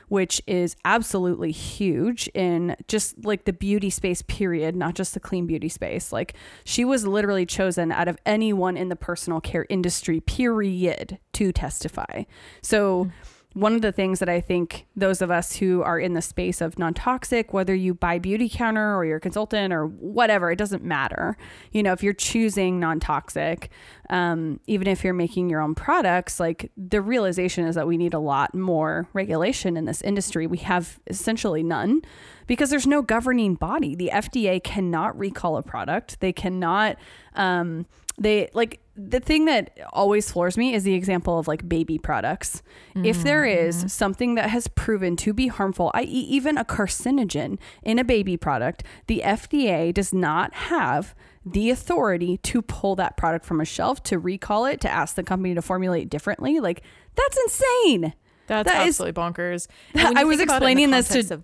which 0.10 0.42
is 0.46 0.76
absolutely 0.86 1.52
huge 1.52 2.30
in 2.34 2.76
just 2.88 3.26
like 3.26 3.46
the 3.46 3.54
beauty 3.54 3.90
space. 3.90 4.22
Period, 4.22 4.76
not 4.76 4.94
just 4.94 5.14
the 5.14 5.20
clean 5.20 5.48
beauty 5.48 5.70
space. 5.70 6.14
Like 6.14 6.36
she 6.64 6.86
was 6.86 7.08
literally 7.08 7.46
chosen 7.46 7.92
out 7.92 8.08
of 8.08 8.18
anyone 8.26 8.78
in 8.78 8.90
the 8.90 8.96
personal 8.96 9.42
care 9.42 9.66
industry. 9.70 10.20
Period 10.20 11.18
to 11.34 11.52
testify. 11.52 12.24
So 12.62 13.10
one 13.58 13.74
of 13.74 13.82
the 13.82 13.92
things 13.92 14.20
that 14.20 14.30
I 14.30 14.40
think 14.40 14.86
those 14.96 15.20
of 15.20 15.32
us 15.32 15.56
who 15.56 15.82
are 15.82 16.00
in 16.00 16.14
the 16.14 16.22
space 16.22 16.62
of 16.62 16.78
non 16.78 16.94
toxic, 16.94 17.54
whether 17.54 17.74
you 17.74 17.96
buy 17.96 18.20
Beauty 18.20 18.48
Counter 18.48 18.96
or 18.96 19.04
you're 19.04 19.18
a 19.18 19.20
consultant 19.20 19.74
or 19.74 19.88
whatever, 19.88 20.52
it 20.52 20.58
doesn't 20.58 20.84
matter. 20.84 21.36
You 21.72 21.82
know, 21.82 21.92
if 21.92 22.04
you're 22.04 22.14
choosing 22.14 22.80
non 22.80 23.00
toxic, 23.00 23.72
um, 24.12 24.60
even 24.68 24.88
if 24.88 25.04
you're 25.04 25.16
making 25.16 25.50
your 25.50 25.62
own 25.62 25.74
products, 25.74 26.40
like 26.40 26.72
the 26.78 27.02
realization 27.02 27.66
is 27.66 27.74
that 27.74 27.88
we 27.88 27.98
need 27.98 28.14
a 28.14 28.20
lot 28.20 28.54
more 28.54 29.10
regulation 29.14 29.76
in 29.76 29.86
this 29.86 30.04
industry. 30.04 30.46
We 30.46 30.60
have 30.60 31.00
essentially 31.08 31.64
none 31.64 32.04
because 32.46 32.70
there's 32.70 32.88
no 32.88 33.02
governing 33.02 33.56
body. 33.56 33.96
The 33.96 34.12
FDA 34.14 34.64
cannot 34.64 35.18
recall 35.18 35.58
a 35.58 35.64
product, 35.64 36.20
they 36.20 36.32
cannot. 36.32 36.98
Um, 37.34 37.88
they 38.20 38.50
like 38.54 38.80
the 38.98 39.20
thing 39.20 39.46
that 39.46 39.78
always 39.94 40.32
floors 40.32 40.58
me 40.58 40.74
is 40.74 40.84
the 40.84 40.96
example 40.96 41.38
of 41.38 41.48
like 41.48 41.70
baby 41.70 41.98
products. 42.00 42.64
If 42.96 43.22
there 43.24 43.46
is 43.46 43.92
something 43.94 44.34
that 44.36 44.50
has 44.50 44.68
proven 44.70 45.16
to 45.18 45.34
be 45.34 45.48
harmful, 45.48 45.92
i.e., 45.94 46.06
even 46.06 46.58
a 46.58 46.66
carcinogen 46.66 47.60
in 47.84 48.00
a 48.00 48.04
baby 48.04 48.38
product, 48.38 48.84
the 49.06 49.22
FDA 49.24 49.94
does 49.94 50.14
not 50.14 50.52
have 50.54 51.14
the 51.46 51.70
authority 51.70 52.38
to 52.38 52.62
pull 52.64 52.96
that 52.96 53.16
product 53.18 53.46
from 53.46 53.62
a 53.62 53.66
shelf, 53.66 54.02
to 54.04 54.18
recall 54.18 54.66
it, 54.66 54.82
to 54.82 54.90
ask 54.90 55.16
the 55.16 55.24
company 55.24 55.54
to 55.54 55.62
formulate 55.62 56.10
differently. 56.10 56.60
Like, 56.60 56.82
that's 57.16 57.38
insane. 57.38 58.14
That's 58.48 58.70
That 58.72 58.82
is- 58.88 59.00
absolutely 59.00 59.22
bonkers. 59.22 59.68
And 59.94 60.18
I 60.18 60.24
was 60.24 60.38
think 60.38 60.50
about 60.50 60.64
it 60.64 60.66
in 60.70 60.90
the 60.92 60.98
explaining 60.98 61.20
this 61.20 61.28
to- 61.30 61.34
of, 61.36 61.44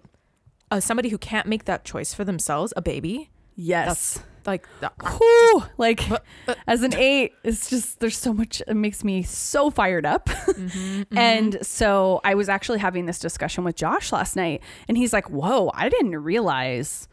uh, 0.72 0.80
somebody 0.80 1.10
who 1.10 1.18
can't 1.20 1.46
make 1.48 1.66
that 1.66 1.86
choice 1.86 2.14
for 2.16 2.24
themselves, 2.26 2.74
a 2.76 2.82
baby. 2.82 3.30
Yes. 3.56 4.24
Like 4.46 4.68
Whew, 5.02 5.64
like 5.78 6.02
as 6.68 6.84
an 6.84 6.94
eight, 6.96 7.34
it's 7.44 7.70
just 7.70 8.00
there's 8.00 8.18
so 8.18 8.34
much. 8.34 8.62
It 8.68 8.74
makes 8.76 9.04
me 9.04 9.24
so 9.24 9.70
fired 9.70 10.06
up. 10.06 10.30
Mm-hmm, 10.54 11.18
And 11.18 11.66
so 11.66 12.22
I 12.24 12.36
was 12.36 12.48
actually 12.50 12.80
having 12.80 13.06
this 13.06 13.20
discussion 13.20 13.64
with 13.64 13.76
Josh 13.76 14.12
last 14.12 14.36
night, 14.36 14.62
and 14.88 14.98
he's 14.98 15.12
like, 15.14 15.30
"Whoa, 15.30 15.72
I 15.74 15.90
didn't 15.90 16.16
realize 16.18 17.08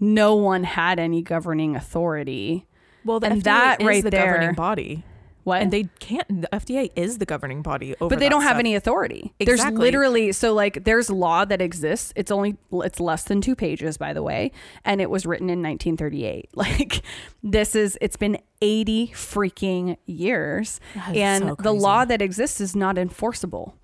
no 0.00 0.34
one 0.34 0.64
had 0.64 0.98
any 0.98 1.22
governing 1.22 1.76
authority." 1.76 2.66
well, 3.04 3.20
the 3.20 3.28
and 3.28 3.40
FDA 3.40 3.44
that 3.44 3.80
is 3.80 3.86
right 3.86 4.04
the 4.04 4.10
there- 4.10 4.32
governing 4.32 4.54
body. 4.54 5.04
What? 5.44 5.62
and 5.62 5.72
they 5.72 5.84
can't. 6.00 6.26
The 6.42 6.48
FDA 6.52 6.90
is 6.96 7.18
the 7.18 7.26
governing 7.26 7.62
body 7.62 7.94
over. 8.00 8.08
but 8.08 8.18
they 8.18 8.28
don't 8.28 8.42
have 8.42 8.58
any 8.58 8.74
authority. 8.74 9.32
There's 9.38 9.60
literally 9.78 10.32
so 10.32 10.52
like 10.54 10.84
there's 10.84 11.08
law 11.10 11.44
that 11.44 11.60
exists. 11.62 12.12
It's 12.16 12.30
only 12.30 12.56
it's 12.72 12.98
less 12.98 13.24
than 13.24 13.40
two 13.40 13.54
pages, 13.54 13.96
by 13.96 14.12
the 14.12 14.22
way, 14.22 14.52
and 14.84 15.00
it 15.00 15.10
was 15.10 15.26
written 15.26 15.48
in 15.50 15.62
1938. 15.62 16.48
Like 16.54 17.02
this 17.42 17.74
is 17.74 17.96
it's 18.00 18.16
been 18.16 18.38
80 18.62 19.08
freaking 19.08 19.96
years, 20.06 20.80
and 21.14 21.44
so 21.44 21.56
the 21.60 21.72
law 21.74 22.04
that 22.06 22.22
exists 22.22 22.60
is 22.60 22.74
not 22.74 22.96
enforceable. 22.98 23.76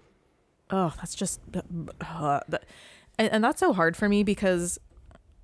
oh 0.70 0.92
that's 0.96 1.14
just 1.14 1.40
uh, 1.54 2.40
that- 2.48 2.64
and, 3.18 3.30
and 3.32 3.44
that's 3.44 3.60
so 3.60 3.72
hard 3.74 3.96
for 3.98 4.08
me 4.08 4.22
because 4.22 4.78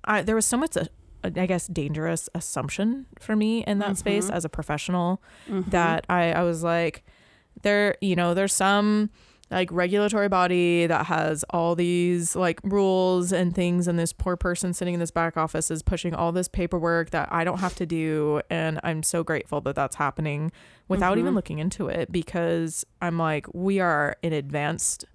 I, 0.03 0.23
there 0.23 0.35
was 0.35 0.45
so 0.47 0.57
much 0.57 0.75
uh, 0.75 0.85
I 1.35 1.45
guess 1.45 1.67
dangerous 1.67 2.29
assumption 2.35 3.05
for 3.19 3.35
me 3.35 3.63
in 3.65 3.79
that 3.79 3.97
space 3.97 4.25
mm-hmm. 4.25 4.35
as 4.35 4.45
a 4.45 4.49
professional 4.49 5.21
mm-hmm. 5.49 5.69
that 5.69 6.05
I, 6.09 6.31
I 6.31 6.43
was 6.43 6.63
like 6.63 7.03
there 7.63 7.95
you 8.01 8.15
know 8.15 8.33
there's 8.33 8.53
some 8.53 9.09
like 9.49 9.71
regulatory 9.71 10.27
body 10.27 10.87
that 10.87 11.05
has 11.05 11.45
all 11.51 11.73
these 11.73 12.35
like 12.35 12.59
rules 12.63 13.31
and 13.31 13.55
things 13.55 13.87
and 13.87 13.97
this 13.97 14.11
poor 14.11 14.35
person 14.35 14.73
sitting 14.73 14.93
in 14.93 14.99
this 14.99 15.11
back 15.11 15.37
office 15.37 15.71
is 15.71 15.81
pushing 15.81 16.13
all 16.13 16.31
this 16.31 16.47
paperwork 16.47 17.11
that 17.11 17.29
I 17.31 17.43
don't 17.43 17.59
have 17.59 17.75
to 17.75 17.85
do 17.85 18.41
and 18.49 18.79
I'm 18.83 19.03
so 19.03 19.23
grateful 19.23 19.61
that 19.61 19.75
that's 19.75 19.95
happening 19.95 20.51
without 20.89 21.17
even 21.17 21.29
mm-hmm. 21.29 21.35
looking 21.35 21.59
into 21.59 21.87
it 21.87 22.11
because 22.11 22.85
I'm 23.01 23.17
like 23.17 23.47
we 23.53 23.79
are 23.79 24.17
an 24.21 24.33
advanced 24.33 25.05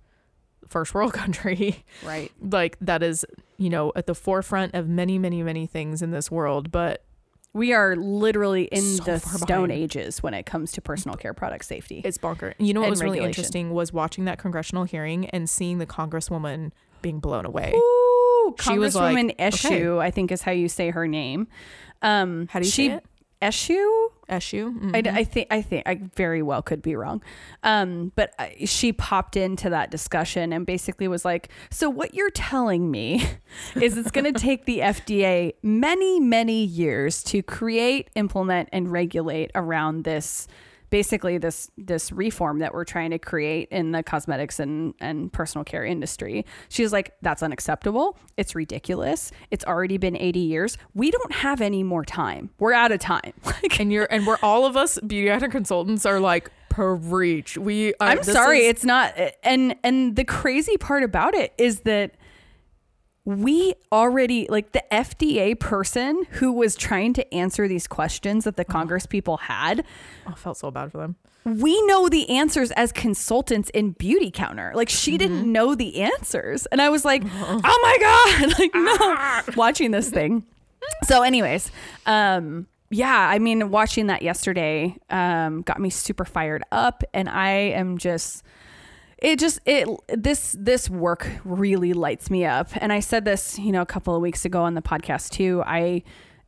first 0.73 0.95
world 0.95 1.13
country 1.23 1.85
Right. 2.03 2.33
like 2.41 2.77
that 2.81 3.03
is 3.03 3.25
you 3.59 3.71
know 3.71 3.93
at 3.95 4.07
the 4.07 4.15
forefront 4.15 4.75
of 4.75 4.89
many 4.89 5.19
many 5.19 5.43
many 5.43 5.67
things 5.67 6.03
in 6.03 6.11
this 6.11 6.31
world 6.31 6.71
but 6.73 7.05
We 7.53 7.73
are 7.75 7.95
literally 7.97 8.65
in 8.65 8.81
So 8.83 9.05
the 9.05 9.19
stone 9.21 9.69
behind. 9.69 9.73
ages 9.73 10.23
when 10.23 10.33
it 10.35 10.47
comes 10.47 10.73
to 10.73 10.81
personal 10.81 11.17
care 11.17 11.35
product 11.35 11.65
safety. 11.67 12.01
it's 12.05 12.19
bonker 12.19 12.55
you 12.59 12.73
know 12.75 12.81
what 12.81 12.91
was 12.91 13.03
really 13.03 13.21
interesting 13.21 13.71
was 13.73 13.93
watching 13.93 14.25
that 14.25 14.39
congressional 14.39 14.85
hearing 14.85 15.29
and 15.31 15.49
seeing 15.51 15.79
the 15.79 15.87
congresswoman 15.87 16.73
being 17.03 17.21
blown 17.21 17.45
away 17.45 17.73
Ooh, 17.77 18.55
She 18.61 18.79
was 18.79 18.95
like, 18.97 19.15
Congresswoman 19.17 19.37
Eshoo, 19.39 19.99
I 20.01 20.11
think 20.11 20.33
is 20.33 20.43
how 20.43 20.53
you 20.53 20.69
say 20.69 20.91
her 20.91 21.07
name. 21.07 21.47
Um, 22.03 22.49
How 22.51 22.59
do 22.61 22.67
you 22.67 22.71
she, 22.71 22.89
say 22.89 22.95
it? 22.95 23.05
Eshoo? 23.43 24.09
issue 24.33 24.73
I, 24.95 25.03
I 25.07 25.25
think 25.25 25.49
I 25.51 25.63
think 25.63 25.87
I 25.87 26.01
very 26.15 26.43
well 26.43 26.63
could 26.63 26.83
be 26.83 26.97
wrong, 26.97 27.23
um, 27.63 28.13
but 28.15 28.35
I, 28.39 28.57
she 28.65 28.93
popped 28.93 29.37
into 29.37 29.71
that 29.71 29.91
discussion 29.91 30.53
and 30.53 30.67
basically 30.67 31.09
was 31.09 31.25
like, 31.25 31.49
"So 31.71 31.91
what 31.91 32.15
you're 32.15 32.31
telling 32.31 32.91
me 32.91 33.25
is 33.75 33.97
it's 33.97 34.11
going 34.11 34.25
to 34.33 34.39
take 34.39 34.65
the 34.65 34.81
FDA 34.81 35.55
many 35.63 36.21
many 36.21 36.65
years 36.65 37.23
to 37.25 37.43
create, 37.43 38.11
implement, 38.15 38.69
and 38.73 38.91
regulate 38.91 39.51
around 39.55 40.05
this." 40.05 40.49
Basically 40.93 41.39
this 41.39 41.71
this 41.79 42.13
reform 42.13 42.59
that 42.59 42.75
we're 42.75 42.85
trying 42.85 43.11
to 43.11 43.19
create 43.19 43.67
in 43.71 43.93
the 43.93 44.03
cosmetics 44.03 44.61
and 44.61 44.93
and 45.01 45.33
personal 45.33 45.65
care 45.65 45.85
industry. 45.85 46.45
She's 46.69 46.93
like 46.93 47.15
that's 47.23 47.43
unacceptable. 47.43 48.19
It's 48.37 48.55
ridiculous. 48.55 49.33
It's 49.51 49.65
already 49.65 49.97
been 49.97 50.17
80 50.17 50.39
years. 50.39 50.77
We 50.95 51.11
don't 51.11 51.33
have 51.33 51.63
any 51.63 51.83
more 51.83 52.05
time. 52.05 52.51
We're 52.59 52.75
out 52.75 52.93
of 52.93 53.01
time. 53.01 53.33
Like 53.63 53.81
and 53.81 53.93
you're 53.93 54.09
and 54.11 54.27
we're 54.27 54.39
all 54.43 54.67
of 54.67 54.77
us 54.77 54.99
beauty 55.07 55.49
consultants 55.49 56.05
are 56.05 56.19
like 56.21 56.51
preach 56.69 57.57
we 57.57 57.95
are, 57.95 58.09
I'm 58.09 58.23
sorry, 58.25 58.61
is- 58.61 58.71
it's 58.71 58.85
not. 58.85 59.15
And 59.45 59.77
and 59.85 60.17
the 60.17 60.25
crazy 60.25 60.77
part 60.77 61.03
about 61.05 61.35
it 61.35 61.53
is 61.59 61.81
that 61.81 62.17
we 63.25 63.75
already 63.93 64.47
like 64.49 64.73
the 64.73 64.83
FDA 64.91 65.59
person 65.59 66.25
who 66.33 66.53
was 66.53 66.75
trying 66.75 67.13
to 67.15 67.35
answer 67.35 67.69
these 67.69 67.87
questions 67.87 68.45
that 68.45 68.57
the 68.57 68.65
Congress 68.65 69.07
people 69.07 69.37
had. 69.37 69.85
I 70.27 70.35
felt 70.35 70.57
so 70.57 70.71
bad 70.73 70.91
for 70.91 70.99
them 70.99 71.17
We 71.45 71.81
know 71.87 72.09
the 72.09 72.29
answers 72.31 72.71
as 72.73 72.91
consultants 72.93 73.71
in 73.71 73.93
Beauty 73.93 74.31
Counter. 74.31 74.73
Like 74.75 74.89
she 74.89 75.19
didn't 75.19 75.39
Mm-hmm. 75.43 75.53
know 75.53 75.75
the 75.75 76.01
answers, 76.03 76.67
and 76.67 76.81
I 76.83 76.89
was 76.89 77.05
like, 77.05 77.23
"Oh 77.27 77.61
my 77.63 77.97
god!" 78.01 78.55
Like 78.59 78.75
no, 78.75 79.55
watching 79.57 79.91
this 79.93 80.11
thing. 80.11 80.45
So, 81.05 81.23
anyways, 81.23 81.71
um, 82.07 82.67
yeah, 82.91 83.29
I 83.29 83.39
mean, 83.39 83.71
watching 83.71 84.09
that 84.09 84.23
yesterday 84.23 84.97
um, 85.11 85.63
got 85.63 85.81
me 85.81 85.91
super 85.91 86.25
fired 86.25 86.63
up, 86.73 87.05
and 87.15 87.29
I 87.29 87.51
am 87.51 87.99
just 87.99 88.43
it 89.23 89.39
just 89.39 89.61
it 89.65 89.89
this 90.09 90.55
this 90.59 90.91
work 90.91 91.31
really 91.45 91.93
lights 91.93 92.29
me 92.29 92.45
up. 92.45 92.69
And 92.77 92.93
i 92.93 93.01
said 93.01 93.25
this 93.25 93.59
you 93.59 93.73
know 93.73 93.81
a 93.81 93.87
couple 93.87 94.15
of 94.15 94.21
weeks 94.21 94.45
ago 94.45 94.63
on 94.63 94.75
the 94.75 94.83
podcast 94.83 95.31
too. 95.31 95.63
I 95.65 96.03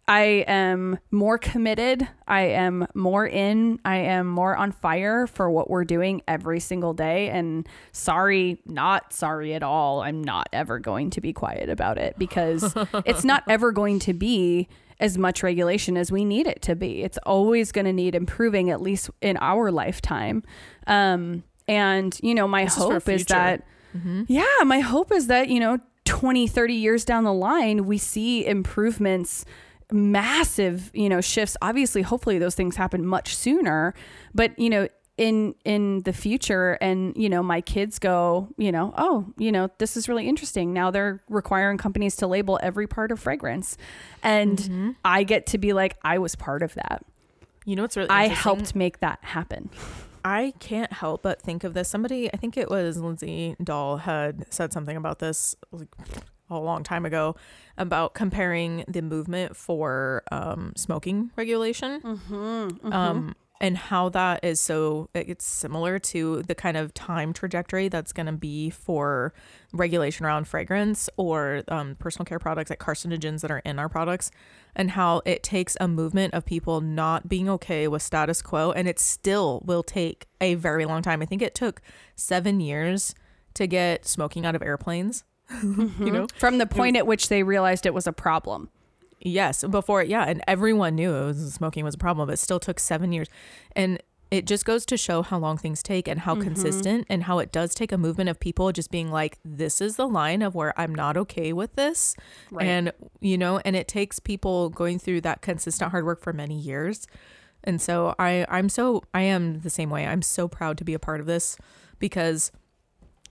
i 0.07 0.45
am 0.47 0.99
more 1.11 1.38
committed. 1.38 2.07
I 2.26 2.43
am 2.43 2.87
more 2.95 3.26
in. 3.26 3.78
I 3.85 3.97
am 3.97 4.26
more 4.26 4.57
on 4.57 4.73
fire 4.73 5.26
for 5.26 5.49
what 5.50 5.71
we're 5.71 5.85
doing 5.85 6.21
every 6.28 6.61
single 6.61 6.93
day. 6.93 7.31
And 7.31 7.66
sorry 7.93 8.61
not 8.66 9.12
sorry 9.12 9.54
at 9.54 9.62
all. 9.62 10.02
I'm 10.02 10.23
not 10.23 10.49
ever 10.52 10.78
going 10.78 11.11
to 11.11 11.21
be 11.21 11.33
quiet 11.33 11.71
about 11.71 11.97
it 11.97 12.19
because 12.19 12.75
it's 13.07 13.25
not 13.25 13.45
ever 13.49 13.73
going 13.73 14.00
to 14.00 14.12
be 14.12 14.69
as 15.00 15.19
much 15.19 15.43
regulation 15.43 15.97
as 15.97 16.11
we 16.12 16.25
need 16.25 16.47
it 16.47 16.62
to 16.62 16.75
be. 16.75 17.02
It's 17.02 17.19
always 17.19 17.73
going 17.73 17.85
to 17.85 17.93
need 17.93 18.14
improving, 18.14 18.71
at 18.71 18.81
least 18.81 19.11
in 19.21 19.37
our 19.40 19.71
lifetime. 19.73 20.43
Um, 20.87 21.43
and, 21.68 22.18
you 22.23 22.35
know, 22.35 22.49
my 22.49 22.64
This 22.64 22.76
hope 22.76 22.97
is, 22.97 23.02
future. 23.02 23.25
that, 23.35 23.64
mm-hmm. 23.97 24.25
yeah, 24.28 24.64
my 24.64 24.80
hope 24.80 25.12
is 25.12 25.28
that, 25.28 25.49
you 25.49 25.61
know, 25.61 25.78
20, 26.04 26.47
30 26.47 26.75
years 26.75 27.04
down 27.04 27.25
the 27.25 27.33
line, 27.33 27.87
we 27.87 27.99
see 27.99 28.47
improvements 28.47 29.44
massive 29.92 30.90
you 30.94 31.09
know 31.09 31.21
shifts. 31.21 31.56
Obviously 31.62 32.02
hopefully 32.02 32.38
those 32.38 32.54
things 32.54 32.76
happen 32.76 33.06
much 33.06 33.37
sooner. 33.37 33.94
But 34.35 34.59
you 34.59 34.71
know 34.71 34.88
in 35.16 35.54
in 35.64 36.02
the 36.02 36.12
future 36.12 36.73
and 36.80 37.16
you 37.16 37.28
know 37.28 37.40
my 37.40 37.61
kids 37.61 38.00
go 38.00 38.49
you 38.59 38.73
know 38.73 38.92
oh 38.99 39.25
you 39.38 39.52
know 39.52 39.71
this 39.78 39.97
is 39.97 40.09
really 40.09 40.28
interesting. 40.28 40.73
Now 40.73 40.90
they're 40.90 41.23
requiring 41.28 41.78
companies 41.78 42.16
to 42.16 42.26
label 42.26 42.59
every 42.62 42.87
part 42.87 43.12
of 43.12 43.21
fragrance. 43.21 43.76
And 44.23 44.59
mm-hmm. 44.59 44.90
i 45.04 45.23
get 45.23 45.47
to 45.49 45.59
be 45.59 45.73
like 45.73 45.97
i 46.02 46.18
was 46.18 46.35
part 46.35 46.62
of 46.62 46.75
that. 46.75 47.04
You 47.64 47.76
know 47.76 47.83
what's 47.83 47.97
really 47.97 48.11
i 48.11 48.28
helped 48.28 48.75
make 48.75 49.00
that 49.00 49.18
happen 49.23 49.71
I 50.25 50.54
can't 50.59 50.93
help 50.93 51.23
but 51.23 51.43
think 51.43 51.64
of 51.64 51.75
this. 51.75 51.88
Somebody, 51.88 52.33
I 52.33 52.37
think 52.38 52.57
it 52.57 52.71
was 52.71 52.99
Lindsay 52.99 53.57
Dahl, 53.62 53.99
had 53.99 54.47
said 54.50 54.73
something 54.73 54.97
about 54.97 55.19
this 55.19 55.54
like 55.71 55.88
a 56.50 56.59
long 56.59 56.83
time 56.83 57.04
ago 57.07 57.37
about 57.76 58.14
comparing 58.14 58.85
the 58.88 59.02
movement 59.02 59.57
for 59.57 60.23
um, 60.31 60.73
smoking 60.76 61.31
regulation 61.37 62.00
um, 62.93 63.35
and 63.64 63.78
how 63.78 64.11
that 64.11 64.44
is 64.44 64.61
so 64.61 65.09
it's 65.14 65.42
similar 65.42 65.99
to 65.99 66.42
the 66.42 66.54
kind 66.54 66.76
of 66.76 66.92
time 66.92 67.33
trajectory 67.33 67.88
that's 67.88 68.12
going 68.12 68.26
to 68.26 68.33
be 68.33 68.68
for 68.68 69.33
regulation 69.73 70.26
around 70.26 70.47
fragrance 70.47 71.09
or 71.16 71.62
um, 71.68 71.94
personal 71.94 72.26
care 72.26 72.38
products 72.38 72.68
like 72.68 72.78
carcinogens 72.78 73.40
that 73.40 73.50
are 73.50 73.61
in 73.61 73.78
our 73.78 73.88
products 73.88 74.30
and 74.76 74.90
how 74.90 75.23
it 75.25 75.42
takes 75.42 75.78
a 75.80 75.88
movement 75.88 76.35
of 76.35 76.44
people 76.44 76.83
not 76.83 77.26
being 77.26 77.49
okay 77.49 77.88
with 77.88 78.02
status 78.02 78.42
quo 78.42 78.71
and 78.71 78.87
it 78.87 78.99
still 78.99 79.62
will 79.64 79.83
take 79.83 80.26
a 80.42 80.56
very 80.56 80.85
long 80.85 81.00
time. 81.00 81.23
I 81.23 81.25
think 81.25 81.40
it 81.40 81.54
took 81.54 81.80
seven 82.16 82.61
years 82.61 83.14
to 83.54 83.66
get 83.66 84.04
smoking 84.04 84.44
out 84.44 84.54
of 84.54 84.61
airplanes 84.61 85.25
you 85.62 86.11
know? 86.11 86.26
From 86.37 86.59
the 86.59 86.66
point 86.66 86.99
at 86.99 87.06
which 87.06 87.28
they 87.28 87.42
realized 87.42 87.87
it 87.87 87.94
was 87.94 88.06
a 88.06 88.12
problem 88.12 88.68
Yes, 89.26 89.64
before 89.64 90.02
yeah, 90.02 90.25
and 90.25 90.43
everyone 90.47 90.95
knew 90.97 91.14
it 91.14 91.25
was 91.25 91.54
smoking 91.54 91.83
was 91.83 91.95
a 91.95 91.99
problem, 91.99 92.28
but 92.28 92.35
it 92.35 92.38
still 92.38 92.61
took 92.61 92.78
seven 92.78 93.11
years, 93.11 93.28
and 93.75 94.00
it 94.31 94.47
just 94.47 94.64
goes 94.64 94.85
to 94.87 94.97
show 94.97 95.23
how 95.23 95.38
long 95.38 95.57
things 95.57 95.83
take 95.83 96.09
and 96.09 96.21
how 96.21 96.35
consistent 96.35 97.07
and 97.09 97.23
how 97.25 97.38
it 97.38 97.52
does 97.52 97.73
take 97.75 97.93
a 97.93 97.97
movement 97.99 98.28
of 98.28 98.40
people 98.40 98.71
just 98.73 98.90
being 98.90 99.11
like, 99.11 99.38
this 99.45 99.81
is 99.81 99.95
the 99.97 100.09
line 100.09 100.43
of 100.43 100.54
where 100.57 100.78
I'm 100.78 100.93
not 100.95 101.16
okay 101.16 101.52
with 101.52 101.75
this, 101.76 102.16
Right. 102.50 102.66
and 102.66 102.93
you 103.21 103.38
know, 103.38 103.61
and 103.64 103.75
it 103.76 103.88
takes 103.88 104.19
people 104.19 104.69
going 104.71 104.99
through 104.99 105.23
that 105.23 105.40
consistent 105.40 105.90
hard 105.90 106.04
work 106.04 106.21
for 106.21 106.33
many 106.33 106.59
years, 106.59 107.07
and 107.62 107.81
so 107.81 108.14
I 108.19 108.45
I'm 108.49 108.69
so 108.69 109.04
I 109.14 109.23
am 109.23 109.61
the 109.61 109.71
same 109.71 109.88
way. 109.88 110.07
I'm 110.07 110.23
so 110.23 110.49
proud 110.49 110.76
to 110.78 110.85
be 110.85 110.93
a 110.95 110.99
part 110.99 111.21
of 111.21 111.26
this 111.26 111.57
because 111.99 112.52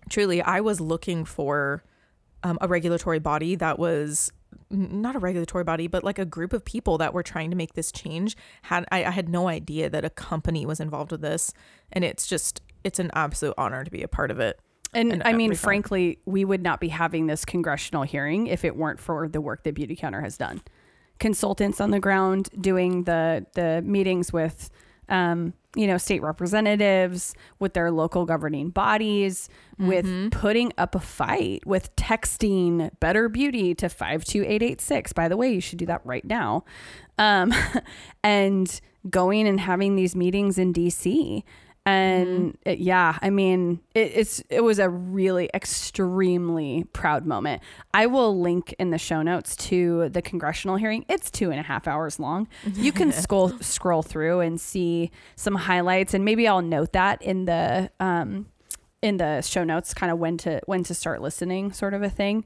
truly 0.09 0.41
I 0.41 0.59
was 0.59 0.79
looking 0.81 1.23
for 1.23 1.83
um, 2.43 2.57
a 2.61 2.67
regulatory 2.67 3.19
body 3.19 3.55
that 3.55 3.77
was 3.77 4.31
not 4.69 5.15
a 5.15 5.19
regulatory 5.19 5.63
body, 5.63 5.87
but 5.87 6.03
like 6.03 6.19
a 6.19 6.25
group 6.25 6.53
of 6.53 6.63
people 6.65 6.97
that 6.97 7.13
were 7.13 7.23
trying 7.23 7.49
to 7.49 7.55
make 7.55 7.73
this 7.73 7.91
change. 7.91 8.35
Had 8.63 8.85
I, 8.91 9.05
I 9.05 9.11
had 9.11 9.29
no 9.29 9.47
idea 9.47 9.89
that 9.89 10.05
a 10.05 10.09
company 10.09 10.65
was 10.65 10.79
involved 10.79 11.11
with 11.11 11.21
this, 11.21 11.53
and 11.91 12.03
it's 12.03 12.27
just 12.27 12.61
it's 12.83 12.99
an 12.99 13.11
absolute 13.13 13.55
honor 13.57 13.83
to 13.83 13.91
be 13.91 14.03
a 14.03 14.07
part 14.07 14.31
of 14.31 14.39
it. 14.39 14.59
And, 14.93 15.11
And 15.11 15.23
I 15.23 15.33
mean, 15.33 15.55
frankly, 15.55 16.19
we 16.25 16.45
would 16.45 16.61
not 16.61 16.79
be 16.79 16.89
having 16.89 17.27
this 17.27 17.45
congressional 17.45 18.03
hearing 18.03 18.47
if 18.47 18.63
it 18.63 18.75
weren't 18.75 18.99
for 18.99 19.27
the 19.27 19.41
work 19.41 19.63
that 19.63 19.73
Beauty 19.73 19.95
Counter 19.95 20.21
has 20.21 20.37
done. 20.37 20.61
Consultants 21.19 21.81
on 21.81 21.91
the 21.91 21.99
ground 21.99 22.49
doing 22.59 23.03
the 23.03 23.45
the 23.53 23.81
meetings 23.85 24.31
with 24.31 24.69
um, 25.09 25.53
you 25.75 25.87
know, 25.87 25.97
state 25.97 26.21
representatives, 26.21 27.33
with 27.59 27.73
their 27.73 27.91
local 27.91 28.25
governing 28.25 28.69
bodies, 28.69 29.49
with 29.79 30.31
putting 30.31 30.71
up 30.77 30.95
a 30.95 30.99
fight, 30.99 31.65
with 31.65 31.95
texting 31.95 32.91
Better 32.99 33.27
Beauty 33.27 33.73
to 33.75 33.89
52886. 33.89 35.13
By 35.13 35.27
the 35.27 35.37
way, 35.37 35.51
you 35.51 35.61
should 35.61 35.79
do 35.79 35.85
that 35.87 36.01
right 36.05 36.25
now. 36.25 36.63
Um, 37.17 37.53
and 38.23 38.79
going 39.09 39.47
and 39.47 39.59
having 39.59 39.95
these 39.95 40.15
meetings 40.15 40.57
in 40.57 40.73
DC. 40.73 41.43
And 41.85 42.57
it- 42.65 42.79
yeah, 42.79 43.17
I 43.21 43.29
mean, 43.29 43.81
it, 43.93 44.11
it's 44.15 44.41
it 44.49 44.61
was 44.61 44.79
a 44.79 44.89
really 44.89 45.49
extremely 45.53 46.85
proud 46.93 47.25
moment. 47.25 47.61
I 47.93 48.05
will 48.05 48.39
link 48.39 48.73
in 48.79 48.89
the 48.91 48.97
show 48.97 49.21
notes 49.21 49.55
to 49.67 50.09
the 50.09 50.21
congressional 50.21 50.77
hearing. 50.77 51.05
It's 51.09 51.29
two 51.29 51.51
and 51.51 51.59
a 51.59 51.63
half 51.63 51.87
hours 51.87 52.19
long. 52.19 52.47
You 52.73 52.91
can 52.91 53.11
scroll 53.23 53.49
scroll 53.59 54.01
through 54.01 54.39
and 54.39 54.59
see 54.59 55.11
some 55.35 55.55
highlights, 55.55 56.13
and 56.13 56.23
maybe 56.23 56.47
I'll 56.47 56.61
note 56.61 56.93
that 56.93 57.21
in 57.21 57.45
the 57.45 57.91
um, 57.99 58.47
in 59.01 59.17
the 59.17 59.41
show 59.41 59.63
notes, 59.65 59.93
kind 59.93 60.11
of 60.11 60.17
when 60.19 60.37
to 60.39 60.61
when 60.65 60.83
to 60.83 60.93
start 60.93 61.21
listening, 61.21 61.73
sort 61.73 61.93
of 61.93 62.01
a 62.01 62.09
thing. 62.09 62.45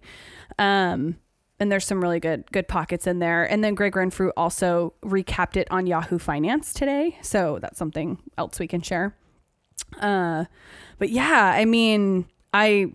Um, 0.58 1.18
and 1.60 1.72
there's 1.72 1.86
some 1.86 2.02
really 2.02 2.20
good 2.20 2.52
good 2.52 2.68
pockets 2.68 3.08
in 3.08 3.20
there. 3.20 3.44
And 3.44 3.64
then 3.64 3.76
Gregg 3.76 3.96
Renfrew 3.96 4.32
also 4.36 4.94
recapped 5.04 5.58
it 5.58 5.68
on 5.72 5.86
Yahoo 5.88 6.18
Finance 6.20 6.74
today, 6.74 7.18
so 7.22 7.60
that's 7.62 7.78
something 7.78 8.18
else 8.38 8.60
we 8.60 8.68
can 8.68 8.82
share. 8.82 9.16
Uh, 10.00 10.46
but 10.98 11.10
yeah, 11.10 11.54
I 11.56 11.66
mean, 11.66 12.26
I 12.54 12.94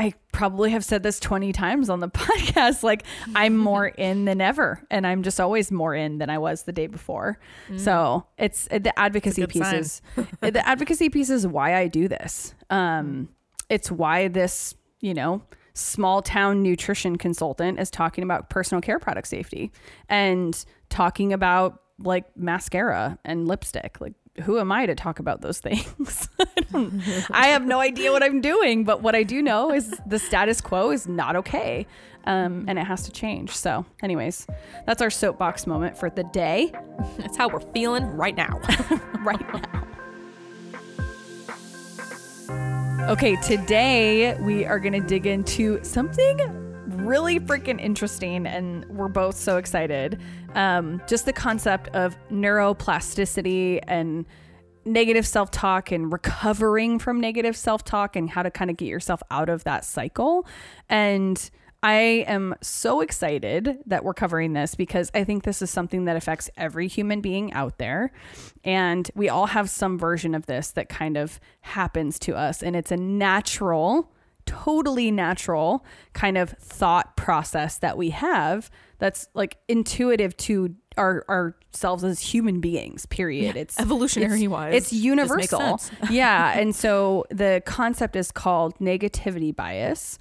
I 0.00 0.14
probably 0.32 0.70
have 0.70 0.84
said 0.84 1.02
this 1.02 1.20
20 1.20 1.52
times 1.52 1.90
on 1.90 2.00
the 2.00 2.08
podcast. 2.08 2.82
Like, 2.82 3.04
I'm 3.34 3.56
more 3.56 3.86
in 3.98 4.24
than 4.24 4.40
ever. 4.40 4.82
And 4.90 5.06
I'm 5.06 5.22
just 5.22 5.38
always 5.38 5.70
more 5.70 5.94
in 5.94 6.18
than 6.18 6.30
I 6.30 6.38
was 6.38 6.62
the 6.62 6.72
day 6.72 6.86
before. 6.86 7.38
So 7.76 8.26
it's 8.38 8.66
the 8.68 8.98
advocacy 8.98 9.42
good 9.42 9.50
piece 9.50 10.00
the 10.40 10.66
advocacy 10.66 11.10
piece 11.10 11.28
is 11.28 11.46
why 11.46 11.76
I 11.76 11.88
do 11.88 12.08
this. 12.08 12.54
Um, 12.70 13.28
it's 13.68 13.90
why 13.90 14.28
this, 14.28 14.74
you 15.00 15.12
know, 15.12 15.42
small 15.74 16.22
town 16.22 16.62
nutrition 16.62 17.16
consultant 17.16 17.78
is 17.78 17.90
talking 17.90 18.24
about 18.24 18.48
personal 18.48 18.80
care 18.80 18.98
product 18.98 19.28
safety 19.28 19.70
and 20.08 20.64
talking 20.88 21.32
about 21.32 21.80
like 21.98 22.24
mascara 22.36 23.18
and 23.24 23.46
lipstick. 23.46 24.00
Like, 24.00 24.14
who 24.42 24.58
am 24.58 24.72
I 24.72 24.86
to 24.86 24.94
talk 24.94 25.18
about 25.18 25.40
those 25.40 25.58
things? 25.58 26.28
I, 26.74 27.26
I 27.30 27.46
have 27.48 27.66
no 27.66 27.80
idea 27.80 28.12
what 28.12 28.22
I'm 28.22 28.40
doing, 28.40 28.84
but 28.84 29.02
what 29.02 29.14
I 29.14 29.22
do 29.22 29.42
know 29.42 29.72
is 29.72 30.00
the 30.06 30.18
status 30.18 30.60
quo 30.60 30.90
is 30.90 31.06
not 31.06 31.36
okay. 31.36 31.86
Um, 32.24 32.66
and 32.68 32.78
it 32.78 32.84
has 32.84 33.04
to 33.04 33.10
change. 33.10 33.50
So, 33.50 33.86
anyways, 34.02 34.46
that's 34.86 35.00
our 35.00 35.08
soapbox 35.08 35.66
moment 35.66 35.96
for 35.96 36.10
the 36.10 36.24
day 36.24 36.70
That's 37.18 37.36
how 37.36 37.48
we're 37.48 37.60
feeling 37.72 38.04
right 38.16 38.36
now. 38.36 38.60
right 39.20 39.40
now. 39.40 39.86
Okay, 43.10 43.36
today 43.36 44.38
we 44.40 44.64
are 44.64 44.78
going 44.78 44.92
to 44.92 45.00
dig 45.00 45.26
into 45.26 45.82
something 45.82 46.59
really 47.10 47.40
freaking 47.40 47.80
interesting, 47.80 48.46
and 48.46 48.84
we're 48.86 49.08
both 49.08 49.34
so 49.34 49.56
excited. 49.56 50.20
Um, 50.54 51.02
just 51.08 51.26
the 51.26 51.32
concept 51.32 51.88
of 51.88 52.16
neuroplasticity 52.30 53.80
and 53.88 54.24
negative 54.84 55.26
self 55.26 55.50
talk 55.50 55.90
and 55.90 56.12
recovering 56.12 57.00
from 57.00 57.20
negative 57.20 57.56
self 57.56 57.82
talk 57.82 58.14
and 58.14 58.30
how 58.30 58.44
to 58.44 58.50
kind 58.50 58.70
of 58.70 58.76
get 58.76 58.86
yourself 58.86 59.20
out 59.30 59.48
of 59.48 59.64
that 59.64 59.84
cycle. 59.84 60.46
And 60.88 61.50
I 61.82 62.24
am 62.28 62.54
so 62.60 63.00
excited 63.00 63.78
that 63.86 64.04
we're 64.04 64.14
covering 64.14 64.52
this 64.52 64.74
because 64.74 65.10
I 65.12 65.24
think 65.24 65.42
this 65.42 65.62
is 65.62 65.70
something 65.70 66.04
that 66.04 66.16
affects 66.16 66.48
every 66.56 66.86
human 66.88 67.20
being 67.22 67.52
out 67.54 67.78
there. 67.78 68.12
And 68.62 69.10
we 69.14 69.28
all 69.28 69.46
have 69.46 69.68
some 69.68 69.98
version 69.98 70.34
of 70.34 70.46
this 70.46 70.70
that 70.72 70.88
kind 70.88 71.16
of 71.16 71.40
happens 71.62 72.18
to 72.20 72.36
us. 72.36 72.62
And 72.62 72.76
it's 72.76 72.92
a 72.92 72.98
natural, 72.98 74.12
totally 74.46 75.10
natural 75.10 75.84
kind 76.12 76.36
of 76.38 76.50
thought 76.60 77.16
process 77.16 77.78
that 77.78 77.96
we 77.96 78.10
have 78.10 78.70
that's 78.98 79.28
like 79.34 79.56
intuitive 79.68 80.36
to 80.36 80.74
our 80.96 81.24
ourselves 81.28 82.04
as 82.04 82.20
human 82.20 82.60
beings 82.60 83.06
period. 83.06 83.56
It's 83.56 83.78
evolutionary 83.80 84.40
it's- 84.44 84.48
wise, 84.50 84.74
it's 84.74 84.92
universal. 84.92 85.80
yeah 86.10 86.58
and 86.58 86.74
so 86.74 87.24
the 87.30 87.62
concept 87.64 88.16
is 88.16 88.30
called 88.30 88.78
negativity 88.78 89.54
bias. 89.54 90.18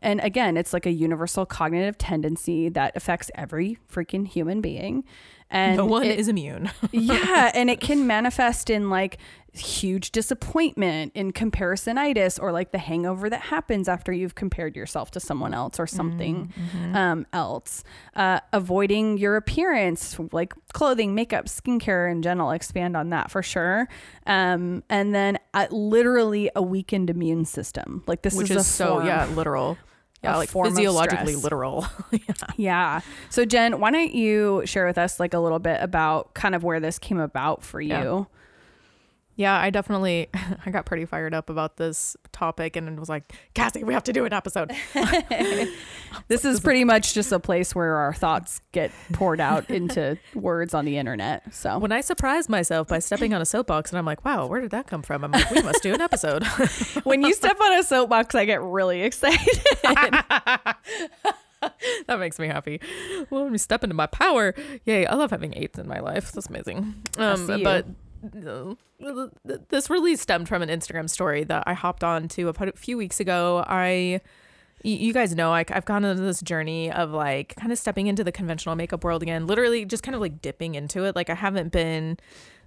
And 0.00 0.20
again 0.20 0.56
it's 0.56 0.72
like 0.72 0.86
a 0.86 0.92
universal 0.92 1.44
cognitive 1.44 1.98
tendency 1.98 2.68
that 2.70 2.96
affects 2.96 3.30
every 3.34 3.78
freaking 3.92 4.26
human 4.26 4.60
being. 4.60 5.04
And 5.50 5.76
no 5.76 5.84
one 5.84 6.04
it- 6.04 6.18
is 6.18 6.28
immune. 6.28 6.70
yeah 6.92 7.50
and 7.54 7.68
it 7.68 7.80
can 7.80 8.06
manifest 8.06 8.70
in 8.70 8.88
like 8.88 9.18
huge 9.54 10.12
disappointment 10.12 11.12
in 11.14 11.30
comparisonitis 11.30 12.40
or 12.40 12.52
like 12.52 12.72
the 12.72 12.78
hangover 12.78 13.28
that 13.28 13.42
happens 13.42 13.86
after 13.86 14.10
you've 14.10 14.34
compared 14.34 14.74
yourself 14.74 15.10
to 15.10 15.20
someone 15.20 15.52
else 15.52 15.78
or 15.78 15.86
something 15.86 16.50
um, 16.94 17.26
else. 17.34 17.84
Uh, 18.16 18.40
avoiding 18.52 19.18
your 19.18 19.36
appearance 19.36 20.18
like 20.32 20.54
clothing 20.72 21.14
makeup 21.14 21.46
skincare 21.46 22.10
in 22.10 22.22
general 22.22 22.50
expand 22.50 22.96
on 22.96 23.10
that 23.10 23.30
for 23.30 23.42
sure. 23.42 23.88
Um, 24.26 24.84
and 24.88 25.14
then 25.14 25.38
uh, 25.52 25.66
literally 25.70 26.50
a 26.56 26.62
weakened 26.62 27.10
immune 27.10 27.44
system. 27.44 28.02
Like 28.06 28.22
this 28.22 28.34
which 28.34 28.50
is, 28.50 28.58
is, 28.58 28.66
so 28.66 29.04
yeah 29.04 29.26
literal. 29.26 29.76
yeah 30.24 30.36
like 30.36 30.48
physiologically 30.48 31.36
literal. 31.36 31.86
Yeah. 32.10 32.34
yeah. 32.56 33.00
So 33.28 33.44
Jen, 33.44 33.80
why 33.80 33.90
don't 33.90 34.14
you 34.14 34.62
share 34.64 34.86
with 34.86 34.96
us 34.96 35.20
like 35.20 35.34
a 35.34 35.38
little 35.38 35.58
bit 35.58 35.78
about 35.82 36.32
kind 36.32 36.54
of 36.54 36.64
where 36.64 36.80
this 36.80 36.98
came 36.98 37.20
about 37.20 37.62
for 37.62 37.78
you? 37.78 37.88
yeah 37.90 38.24
i 39.38 39.70
definitely 39.70 40.28
i 40.66 40.70
got 40.70 40.86
pretty 40.86 41.04
fired 41.04 41.34
up 41.34 41.50
about 41.50 41.76
this 41.76 42.16
topic 42.32 42.76
and 42.76 42.98
was 42.98 43.08
like 43.08 43.32
cassie 43.54 43.82
we 43.84 43.92
have 43.94 44.04
to 44.04 44.12
do 44.12 44.24
an 44.24 44.32
episode 44.32 44.70
This 46.28 46.44
is 46.44 46.60
pretty 46.60 46.84
much 46.84 47.14
just 47.14 47.32
a 47.32 47.40
place 47.40 47.74
where 47.74 47.96
our 47.96 48.12
thoughts 48.12 48.60
get 48.72 48.90
poured 49.14 49.40
out 49.40 49.70
into 49.70 50.18
words 50.34 50.74
on 50.74 50.84
the 50.84 50.98
internet. 50.98 51.54
So 51.54 51.78
when 51.78 51.90
i 51.92 52.00
surprised 52.02 52.48
myself 52.50 52.88
by 52.88 52.98
stepping 52.98 53.32
on 53.34 53.40
a 53.40 53.46
soapbox 53.46 53.90
and 53.90 53.98
i'm 53.98 54.04
like 54.04 54.24
wow 54.24 54.46
where 54.46 54.60
did 54.60 54.70
that 54.72 54.86
come 54.86 55.02
from 55.02 55.24
i'm 55.24 55.30
like 55.32 55.50
we 55.50 55.62
must 55.62 55.82
do 55.82 55.92
an 55.94 56.00
episode 56.00 56.44
when 57.04 57.22
you 57.22 57.32
step 57.34 57.58
on 57.60 57.78
a 57.78 57.82
soapbox, 57.82 58.34
I 58.34 58.44
get 58.44 58.62
really 58.62 59.02
excited. 59.02 59.58
that 62.06 62.18
makes 62.18 62.38
me 62.38 62.48
happy 62.48 62.80
well 63.30 63.44
when 63.44 63.52
we 63.52 63.58
step 63.58 63.84
into 63.84 63.94
my 63.94 64.06
power 64.06 64.54
yay 64.84 65.06
i 65.06 65.14
love 65.14 65.30
having 65.30 65.54
eights 65.56 65.78
in 65.78 65.86
my 65.88 66.00
life 66.00 66.32
that's 66.32 66.48
amazing 66.48 66.94
um 67.18 67.46
see 67.46 67.58
you. 67.58 67.64
but 67.64 67.84
th- 67.84 67.96
this 69.68 69.90
really 69.90 70.16
stemmed 70.16 70.48
from 70.48 70.62
an 70.62 70.68
instagram 70.68 71.08
story 71.08 71.44
that 71.44 71.64
i 71.66 71.74
hopped 71.74 72.04
on 72.04 72.28
to 72.28 72.48
a 72.48 72.72
few 72.76 72.96
weeks 72.96 73.20
ago 73.20 73.64
i 73.66 74.20
you 74.84 75.12
guys 75.12 75.34
know 75.34 75.50
like 75.50 75.70
I've 75.70 75.84
gone 75.84 76.04
on 76.04 76.16
this 76.16 76.40
journey 76.40 76.90
of 76.90 77.10
like 77.10 77.54
kind 77.56 77.72
of 77.72 77.78
stepping 77.78 78.06
into 78.06 78.24
the 78.24 78.32
conventional 78.32 78.74
makeup 78.74 79.04
world 79.04 79.22
again, 79.22 79.46
literally 79.46 79.84
just 79.84 80.02
kind 80.02 80.14
of 80.14 80.20
like 80.20 80.42
dipping 80.42 80.74
into 80.74 81.04
it. 81.04 81.14
Like 81.14 81.30
I 81.30 81.34
haven't 81.34 81.72
been 81.72 82.18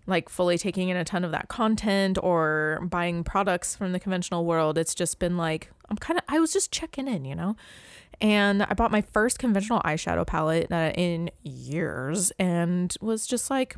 like 0.07 0.29
fully 0.29 0.57
taking 0.57 0.89
in 0.89 0.97
a 0.97 1.03
ton 1.03 1.23
of 1.23 1.31
that 1.31 1.47
content 1.47 2.17
or 2.21 2.79
buying 2.89 3.23
products 3.23 3.75
from 3.75 3.91
the 3.91 3.99
conventional 3.99 4.45
world. 4.45 4.77
It's 4.77 4.95
just 4.95 5.19
been 5.19 5.37
like 5.37 5.71
I'm 5.89 5.97
kind 5.97 6.17
of 6.17 6.23
I 6.29 6.39
was 6.39 6.53
just 6.53 6.71
checking 6.71 7.07
in, 7.07 7.25
you 7.25 7.35
know. 7.35 7.55
And 8.21 8.63
I 8.63 8.73
bought 8.75 8.91
my 8.91 9.01
first 9.01 9.39
conventional 9.39 9.81
eyeshadow 9.81 10.25
palette 10.25 10.71
uh, 10.71 10.93
in 10.95 11.31
years 11.43 12.31
and 12.39 12.95
was 13.01 13.27
just 13.27 13.49
like 13.49 13.75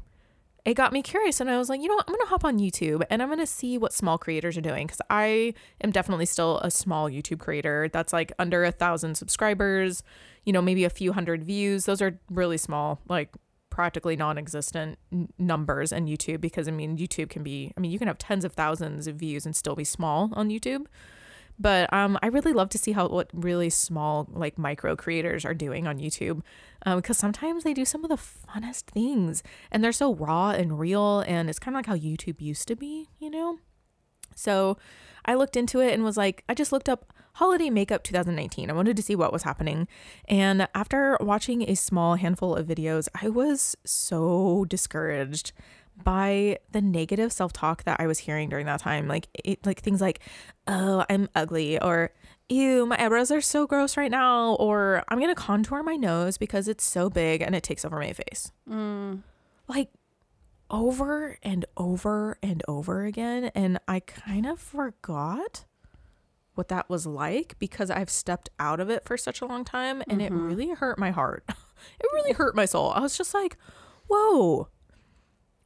it 0.68 0.74
got 0.74 0.92
me 0.92 1.02
curious 1.02 1.40
and 1.40 1.50
I 1.50 1.58
was 1.58 1.70
like, 1.70 1.82
you 1.82 1.88
know 1.88 1.96
what, 1.96 2.04
I'm 2.10 2.14
gonna 2.14 2.30
hop 2.30 2.44
on 2.44 2.60
YouTube 2.60 3.02
and 3.10 3.24
I'm 3.24 3.30
gonna 3.30 3.48
see 3.48 3.78
what 3.78 3.94
small 3.94 4.18
creators 4.18 4.58
are 4.58 4.62
doing 4.62 4.86
because 4.86 5.00
I 5.10 5.54
am 5.82 5.92
definitely 5.92 6.26
still 6.26 6.58
a 6.60 6.70
small 6.70 7.10
YouTube 7.10 7.40
creator 7.40 7.90
that's 7.94 8.12
like 8.12 8.34
under 8.38 8.66
a 8.66 8.72
thousand 8.74 9.16
subscribers, 9.16 10.04
you 10.44 10.52
know, 10.52 10.62
maybe 10.62 10.84
a 10.84 10.90
few 10.90 11.14
hundred 11.14 11.46
views. 11.46 11.86
Those 11.86 12.02
are 12.02 12.20
really 12.30 12.58
small, 12.58 13.00
like 13.08 13.34
practically 13.70 14.18
non-existent 14.18 15.00
n- 15.10 15.30
numbers 15.38 15.94
in 15.94 16.06
YouTube 16.06 16.42
because 16.42 16.68
I 16.68 16.72
mean 16.72 16.98
YouTube 16.98 17.30
can 17.30 17.44
be 17.44 17.72
I 17.78 17.80
mean 17.80 17.92
you 17.92 17.98
can 17.98 18.10
have 18.10 18.18
tens 18.18 18.44
of 18.44 18.52
thousands 18.52 19.08
of 19.08 19.16
views 19.16 19.46
and 19.46 19.56
still 19.56 19.76
be 19.76 19.86
small 19.86 20.32
on 20.34 20.50
YouTube. 20.50 20.86
But 21.60 21.91
um, 21.91 22.20
I 22.22 22.28
really 22.28 22.54
love 22.54 22.70
to 22.70 22.78
see 22.78 22.91
how 22.91 23.08
what 23.08 23.30
really 23.34 23.70
small 23.70 24.28
like 24.32 24.58
micro 24.58 24.96
creators 24.96 25.43
are 25.43 25.54
doing 25.54 25.88
on 25.88 25.98
YouTube, 25.98 26.41
um, 26.86 26.98
because 26.98 27.17
sometimes 27.17 27.63
they 27.63 27.74
do 27.74 27.86
some 27.86 28.04
of 28.04 28.10
the 28.10 28.15
funnest 28.15 28.84
things, 28.86 29.41
and 29.72 29.84
they're 29.84 29.91
so 29.91 30.13
raw 30.13 30.52
and 30.52 30.80
real, 30.80 31.22
and 31.22 31.50
it's 31.50 31.60
kind 31.60 31.76
of 31.76 31.80
like 31.80 31.88
how 31.88 31.96
YouTube 31.96 32.41
used 32.41 32.67
to 32.67 32.76
be, 32.76 33.08
you 33.20 33.30
know. 33.30 33.60
So 34.36 34.78
I 35.26 35.34
looked 35.34 35.58
into 35.58 35.80
it 35.80 35.93
and 35.93 36.04
was 36.04 36.17
like, 36.17 36.43
I 36.48 36.54
just 36.54 36.72
looked 36.72 36.89
up 36.89 37.12
holiday 37.34 37.70
makeup 37.70 38.04
2019. 38.04 38.70
I 38.70 38.74
wanted 38.74 38.96
to 38.98 39.04
see 39.04 39.15
what 39.15 39.32
was 39.34 39.43
happening. 39.43 39.88
And 40.28 40.67
after 40.74 41.17
watching 41.20 41.63
a 41.63 41.76
small 41.76 42.15
handful 42.15 42.56
of 42.56 42.65
videos, 42.65 43.08
I 43.22 43.30
was 43.30 43.76
so 43.86 44.65
discouraged 44.67 45.52
by 46.04 46.60
the 46.72 46.82
negative 46.82 47.32
self-talk 47.32 47.84
that 47.84 48.00
I 48.00 48.08
was 48.08 48.20
hearing 48.20 48.50
during 48.50 48.66
that 48.66 48.80
time. 48.80 49.08
Like 49.08 49.28
it, 49.44 49.66
like 49.66 49.82
things 49.82 50.02
like, 50.02 50.20
"Oh, 50.68 51.06
I'm 51.10 51.30
ugly," 51.36 51.80
or 51.82 52.12
"Ew, 52.50 52.86
my 52.86 53.04
eyebrows 53.04 53.32
are 53.32 53.42
so 53.42 53.68
gross 53.68 53.98
right 53.98 54.12
now," 54.12 54.54
or 54.56 55.04
"I'm 55.10 55.20
going 55.20 55.34
to 55.34 55.36
contour 55.36 55.84
my 55.84 55.96
nose 55.96 56.38
because 56.38 56.68
it's 56.68 56.84
so 56.84 57.10
big 57.10 57.42
and 57.42 57.56
it 57.56 57.64
takes 57.64 57.84
over 57.84 58.00
my 58.00 58.14
face." 58.14 58.52
Mm. 58.70 59.24
Like 59.68 59.90
over 60.70 61.38
and 61.44 61.66
over 61.76 62.38
and 62.42 62.64
over 62.68 63.06
again. 63.06 63.46
And 63.56 63.80
I 63.88 64.00
kind 64.00 64.46
of 64.46 64.60
forgot 64.60 65.66
what 66.56 66.68
that 66.70 66.90
was 66.90 67.06
like 67.06 67.56
because 67.60 67.92
I've 67.92 68.10
stepped 68.10 68.50
out 68.60 68.80
of 68.80 68.90
it 68.90 69.06
for 69.06 69.18
such 69.18 69.42
a 69.42 69.46
long 69.46 69.64
time 69.64 70.02
and 70.08 70.22
it 70.22 70.32
mm-hmm. 70.32 70.48
really 70.48 70.70
hurt 70.72 70.98
my 70.98 71.12
heart. 71.12 71.44
it 71.48 72.08
really 72.14 72.34
hurt 72.34 72.56
my 72.56 72.66
soul. 72.66 72.92
I 72.92 73.00
was 73.00 73.18
just 73.18 73.34
like, 73.34 73.58
whoa, 74.10 74.68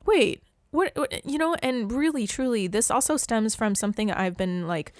wait, 0.06 0.44
what, 0.72 0.92
what, 0.96 1.26
you 1.26 1.38
know, 1.38 1.56
and 1.62 1.92
really, 1.92 2.26
truly, 2.28 2.68
this 2.68 2.90
also 2.90 3.18
stems 3.18 3.56
from 3.56 3.76
something 3.76 4.12
I've 4.12 4.38
been 4.38 4.68
like 4.68 4.94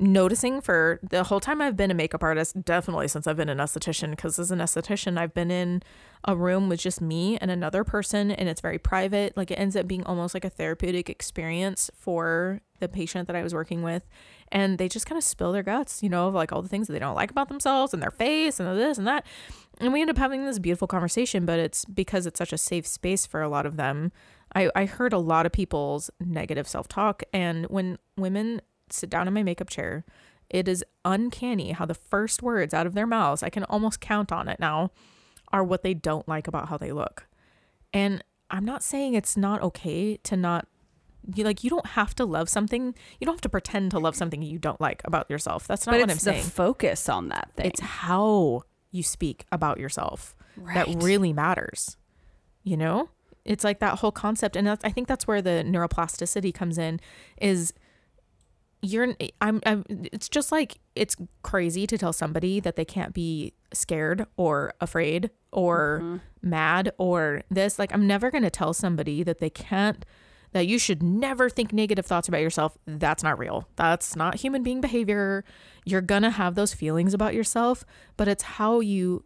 noticing 0.00 0.60
for 0.60 0.98
the 1.08 1.22
whole 1.22 1.38
time 1.38 1.60
I've 1.60 1.76
been 1.76 1.90
a 1.90 1.94
makeup 1.94 2.22
artist, 2.22 2.64
definitely 2.64 3.06
since 3.08 3.26
I've 3.26 3.36
been 3.36 3.48
an 3.48 3.58
esthetician, 3.58 4.10
because 4.10 4.38
as 4.38 4.50
an 4.50 4.58
esthetician, 4.58 5.16
I've 5.18 5.34
been 5.34 5.52
in 5.52 5.82
a 6.24 6.34
room 6.34 6.68
with 6.68 6.80
just 6.80 7.00
me 7.00 7.38
and 7.38 7.50
another 7.50 7.84
person, 7.84 8.30
and 8.30 8.48
it's 8.48 8.60
very 8.60 8.78
private. 8.78 9.36
Like 9.36 9.50
it 9.50 9.54
ends 9.54 9.76
up 9.76 9.86
being 9.86 10.04
almost 10.04 10.34
like 10.34 10.44
a 10.44 10.50
therapeutic 10.50 11.08
experience 11.08 11.90
for 11.94 12.60
the 12.80 12.88
patient 12.88 13.28
that 13.28 13.36
I 13.36 13.42
was 13.42 13.54
working 13.54 13.82
with. 13.82 14.04
And 14.50 14.78
they 14.78 14.88
just 14.88 15.06
kind 15.06 15.16
of 15.16 15.24
spill 15.24 15.52
their 15.52 15.62
guts, 15.62 16.02
you 16.02 16.08
know, 16.08 16.28
of 16.28 16.34
like 16.34 16.52
all 16.52 16.62
the 16.62 16.68
things 16.68 16.86
that 16.86 16.92
they 16.92 16.98
don't 16.98 17.14
like 17.14 17.30
about 17.30 17.48
themselves 17.48 17.94
and 17.94 18.02
their 18.02 18.10
face 18.10 18.58
and 18.58 18.78
this 18.78 18.98
and 18.98 19.06
that. 19.06 19.24
And 19.80 19.92
we 19.92 20.00
end 20.00 20.10
up 20.10 20.18
having 20.18 20.44
this 20.44 20.58
beautiful 20.58 20.88
conversation, 20.88 21.46
but 21.46 21.58
it's 21.58 21.84
because 21.84 22.26
it's 22.26 22.38
such 22.38 22.52
a 22.52 22.58
safe 22.58 22.86
space 22.86 23.26
for 23.26 23.42
a 23.42 23.48
lot 23.48 23.66
of 23.66 23.76
them. 23.76 24.12
I, 24.54 24.70
I 24.74 24.84
heard 24.86 25.12
a 25.12 25.18
lot 25.18 25.46
of 25.46 25.52
people's 25.52 26.10
negative 26.20 26.68
self 26.68 26.88
talk. 26.88 27.22
And 27.32 27.66
when 27.66 27.98
women 28.16 28.60
sit 28.90 29.10
down 29.10 29.26
in 29.26 29.34
my 29.34 29.42
makeup 29.42 29.68
chair, 29.68 30.04
it 30.50 30.68
is 30.68 30.84
uncanny 31.04 31.72
how 31.72 31.86
the 31.86 31.94
first 31.94 32.42
words 32.42 32.72
out 32.74 32.86
of 32.86 32.94
their 32.94 33.06
mouths, 33.06 33.42
I 33.42 33.50
can 33.50 33.64
almost 33.64 34.00
count 34.00 34.30
on 34.30 34.48
it 34.48 34.60
now, 34.60 34.90
are 35.52 35.64
what 35.64 35.82
they 35.82 35.94
don't 35.94 36.28
like 36.28 36.46
about 36.46 36.68
how 36.68 36.76
they 36.76 36.92
look. 36.92 37.26
And 37.92 38.22
I'm 38.50 38.64
not 38.64 38.82
saying 38.82 39.14
it's 39.14 39.36
not 39.36 39.62
okay 39.62 40.16
to 40.18 40.36
not 40.36 40.68
you 41.34 41.42
like 41.42 41.64
you 41.64 41.70
don't 41.70 41.86
have 41.86 42.14
to 42.16 42.24
love 42.24 42.48
something. 42.48 42.94
You 43.18 43.24
don't 43.24 43.34
have 43.36 43.40
to 43.42 43.48
pretend 43.48 43.90
to 43.92 43.98
love 43.98 44.14
something 44.14 44.42
you 44.42 44.58
don't 44.58 44.80
like 44.80 45.00
about 45.04 45.30
yourself. 45.30 45.66
That's 45.66 45.86
not 45.86 45.92
but 45.92 46.00
what 46.00 46.10
it's 46.10 46.26
I'm 46.26 46.34
the 46.34 46.40
saying. 46.40 46.50
focus 46.50 47.08
on 47.08 47.28
that 47.28 47.50
thing. 47.56 47.66
It's 47.66 47.80
how 47.80 48.64
you 48.90 49.02
speak 49.02 49.46
about 49.50 49.80
yourself 49.80 50.36
that 50.74 50.86
really 51.02 51.32
matters. 51.32 51.96
You 52.62 52.76
know? 52.76 53.08
It's 53.44 53.64
like 53.64 53.80
that 53.80 53.98
whole 53.98 54.12
concept 54.12 54.56
and 54.56 54.66
that's, 54.66 54.84
I 54.84 54.90
think 54.90 55.08
that's 55.08 55.26
where 55.26 55.42
the 55.42 55.64
neuroplasticity 55.66 56.52
comes 56.54 56.78
in 56.78 57.00
is 57.40 57.72
you're 58.84 59.14
I'm, 59.40 59.60
I'm 59.64 59.84
it's 59.88 60.28
just 60.28 60.52
like 60.52 60.78
it's 60.94 61.16
crazy 61.42 61.86
to 61.86 61.96
tell 61.96 62.12
somebody 62.12 62.60
that 62.60 62.76
they 62.76 62.84
can't 62.84 63.14
be 63.14 63.54
scared 63.72 64.26
or 64.36 64.74
afraid 64.80 65.30
or 65.52 66.00
mm-hmm. 66.02 66.16
mad 66.48 66.92
or 66.98 67.42
this. 67.50 67.78
Like 67.78 67.92
I'm 67.94 68.06
never 68.06 68.30
going 68.30 68.44
to 68.44 68.50
tell 68.50 68.74
somebody 68.74 69.22
that 69.22 69.38
they 69.38 69.50
can't 69.50 70.04
that 70.52 70.66
you 70.66 70.78
should 70.78 71.02
never 71.02 71.50
think 71.50 71.72
negative 71.72 72.06
thoughts 72.06 72.28
about 72.28 72.40
yourself. 72.40 72.76
That's 72.86 73.24
not 73.24 73.38
real. 73.38 73.66
That's 73.74 74.14
not 74.14 74.36
human 74.36 74.62
being 74.62 74.80
behavior. 74.80 75.44
You're 75.84 76.00
going 76.00 76.22
to 76.22 76.30
have 76.30 76.54
those 76.54 76.74
feelings 76.74 77.14
about 77.14 77.34
yourself 77.34 77.84
but 78.16 78.28
it's 78.28 78.42
how 78.42 78.80
you 78.80 79.24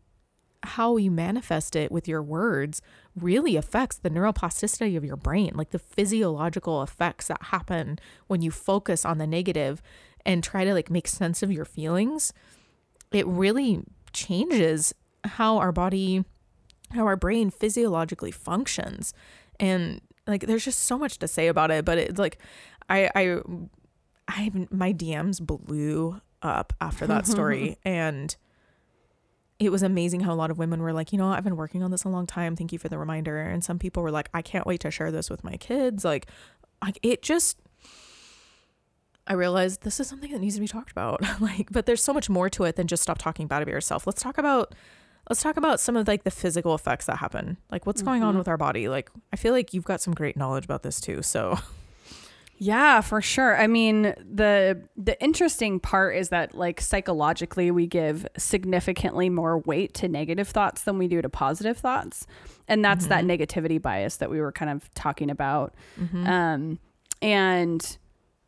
how 0.63 0.97
you 0.97 1.11
manifest 1.11 1.77
it 1.77 1.93
with 1.93 2.09
your 2.09 2.23
words 2.23 2.83
really 3.23 3.57
affects 3.57 3.99
the 3.99 4.11
neuroplasticity 4.11 4.97
of 4.97 5.05
your 5.05 5.17
brain, 5.17 5.53
like 5.55 5.71
the 5.71 5.79
physiological 5.79 6.83
effects 6.83 7.29
that 7.29 7.43
happen 7.45 7.99
when 8.27 8.43
you 8.43 8.51
focus 8.51 9.05
on 9.05 9.19
the 9.19 9.27
negative 9.27 9.83
and 10.25 10.43
try 10.43 10.65
to 10.65 10.75
like 10.75 10.91
make 10.91 11.09
sense 11.09 11.43
of 11.43 11.53
your 11.53 11.65
feelings. 11.65 12.33
It 13.13 13.27
really 13.27 13.83
changes 14.13 14.95
how 15.25 15.59
our 15.59 15.73
body, 15.73 16.25
how 16.93 17.07
our 17.07 17.17
brain 17.17 17.51
physiologically 17.51 18.31
functions. 18.31 19.15
And 19.59 20.01
like 20.27 20.47
there's 20.47 20.65
just 20.65 20.81
so 20.81 20.99
much 20.99 21.19
to 21.19 21.29
say 21.29 21.49
about 21.49 21.71
it, 21.71 21.85
but 21.85 21.99
it's 21.99 22.19
like 22.19 22.39
I 22.89 23.11
I 23.15 23.41
I 24.29 24.51
my 24.71 24.93
DMs 24.93 25.41
blew 25.41 26.21
up 26.43 26.73
after 26.81 27.07
that 27.07 27.27
story 27.27 27.79
and 27.85 28.37
it 29.59 29.71
was 29.71 29.83
amazing 29.83 30.21
how 30.21 30.33
a 30.33 30.37
lot 30.37 30.51
of 30.51 30.59
women 30.59 30.81
were 30.81 30.93
like, 30.93 31.13
you 31.13 31.19
know, 31.19 31.29
I've 31.29 31.45
been 31.45 31.57
working 31.57 31.83
on 31.83 31.91
this 31.91 32.05
a 32.05 32.09
long 32.09 32.27
time. 32.27 32.55
Thank 32.55 32.73
you 32.73 32.79
for 32.79 32.89
the 32.89 32.99
reminder. 32.99 33.41
And 33.41 33.65
some 33.65 33.79
people 33.79 34.03
were 34.03 34.11
like, 34.11 34.29
I 34.33 34.41
can't 34.41 34.67
wait 34.67 34.81
to 34.81 34.91
share 34.91 35.11
this 35.11 35.29
with 35.29 35.43
my 35.43 35.57
kids. 35.57 36.05
Like, 36.05 36.27
like 36.83 36.99
it 37.03 37.23
just 37.23 37.59
I 39.27 39.35
realized 39.35 39.83
this 39.83 40.01
is 40.01 40.09
something 40.09 40.33
that 40.33 40.41
needs 40.41 40.55
to 40.55 40.61
be 40.61 40.67
talked 40.67 40.91
about. 40.91 41.23
like, 41.41 41.71
but 41.71 41.87
there's 41.87 42.03
so 42.03 42.15
much 42.15 42.31
more 42.31 42.49
to 42.51 42.65
it 42.65 42.77
than 42.77 42.87
just 42.87 43.03
stop 43.03 43.19
talking 43.19 43.47
bad 43.47 43.63
about 43.63 43.73
yourself. 43.73 44.07
Let's 44.07 44.23
talk 44.23 44.39
about 44.39 44.75
let's 45.29 45.43
talk 45.43 45.59
about 45.59 45.79
some 45.79 45.97
of 45.97 46.09
like 46.09 46.25
the 46.25 46.31
physical 46.31 46.75
effects 46.75 47.07
that 47.07 47.19
happen. 47.19 47.59
Like 47.71 47.85
what's 47.85 48.03
mm 48.03 48.07
going 48.07 48.23
on 48.23 48.35
hmm. 48.35 48.39
with 48.39 48.49
our 48.49 48.57
body. 48.57 48.89
Like 48.89 49.11
I 49.33 49.37
feel 49.37 49.53
like 49.53 49.75
you've 49.75 49.85
got 49.85 50.01
some 50.01 50.15
great 50.15 50.37
knowledge 50.37 50.65
about 50.65 50.83
this 50.83 51.01
too. 51.01 51.23
So 51.23 51.59
Yeah, 52.61 53.03
for 53.03 53.23
sure. 53.23 53.57
I 53.57 53.69
mean, 53.69 54.03
the 54.03 54.83
the 54.97 55.21
interesting 55.23 55.79
part 55.79 56.17
is 56.17 56.31
that 56.31 56.55
like 56.55 56.81
psychologically 56.81 57.71
we 57.71 57.87
give 57.87 58.27
significantly 58.37 59.31
more 59.31 59.59
weight 59.61 59.95
to 59.95 60.09
negative 60.09 60.49
thoughts 60.49 60.83
than 60.83 60.99
we 60.99 61.07
do 61.07 61.23
to 61.23 61.29
positive 61.29 61.79
thoughts. 61.79 62.27
And 62.67 62.85
that's 62.85 63.07
that 63.07 63.25
negativity 63.25 63.81
bias 63.81 64.17
that 64.17 64.29
we 64.29 64.41
were 64.41 64.53
kind 64.53 64.71
of 64.73 64.93
talking 64.95 65.31
about. 65.31 65.75
Um 66.27 66.79
and 67.23 67.99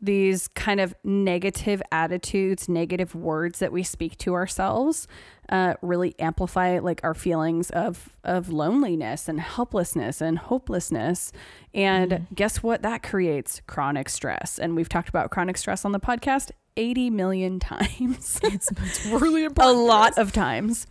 these 0.01 0.49
kind 0.49 0.81
of 0.81 0.95
negative 1.05 1.83
attitudes, 1.93 2.69
negative 2.69 3.15
words 3.15 3.59
that 3.59 3.73
we 3.73 3.83
speak 3.83 4.17
to 4.19 4.35
ourselves, 4.35 5.07
uh, 5.49 5.75
really 5.83 6.15
amplify 6.19 6.79
like 6.79 7.01
our 7.03 7.15
feelings 7.15 7.71
of 7.71 8.11
of 8.25 8.49
loneliness 8.51 9.29
and 9.29 9.41
helplessness 9.41 10.21
and 10.21 10.39
hopelessness. 10.39 11.33
And 11.75 12.27
guess 12.35 12.63
what? 12.63 12.83
That 12.83 13.03
creates 13.03 13.61
chronic 13.67 14.09
stress. 14.09 14.59
And 14.59 14.77
we've 14.77 14.89
talked 14.89 15.09
about 15.09 15.31
chronic 15.31 15.57
stress 15.59 15.85
on 15.85 15.93
the 15.93 16.01
podcast 16.01 16.51
80 16.77 17.11
million 17.11 17.59
times. 17.61 18.41
it's, 18.45 18.71
it's 18.71 19.07
really 19.21 19.43
a 19.43 19.47
important. 19.47 19.57
for 19.77 19.83
lot 19.85 20.19
of 20.19 20.33
times. 20.33 20.87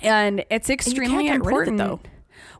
And 0.00 0.44
it's 0.50 0.68
And 0.68 0.68
you 0.68 0.74
extremely 0.74 1.24
can't 1.28 1.42
get 1.44 1.46
rid 1.46 1.68
of 1.68 1.68
it, 1.68 1.74
important 1.74 1.78
though. 1.78 2.00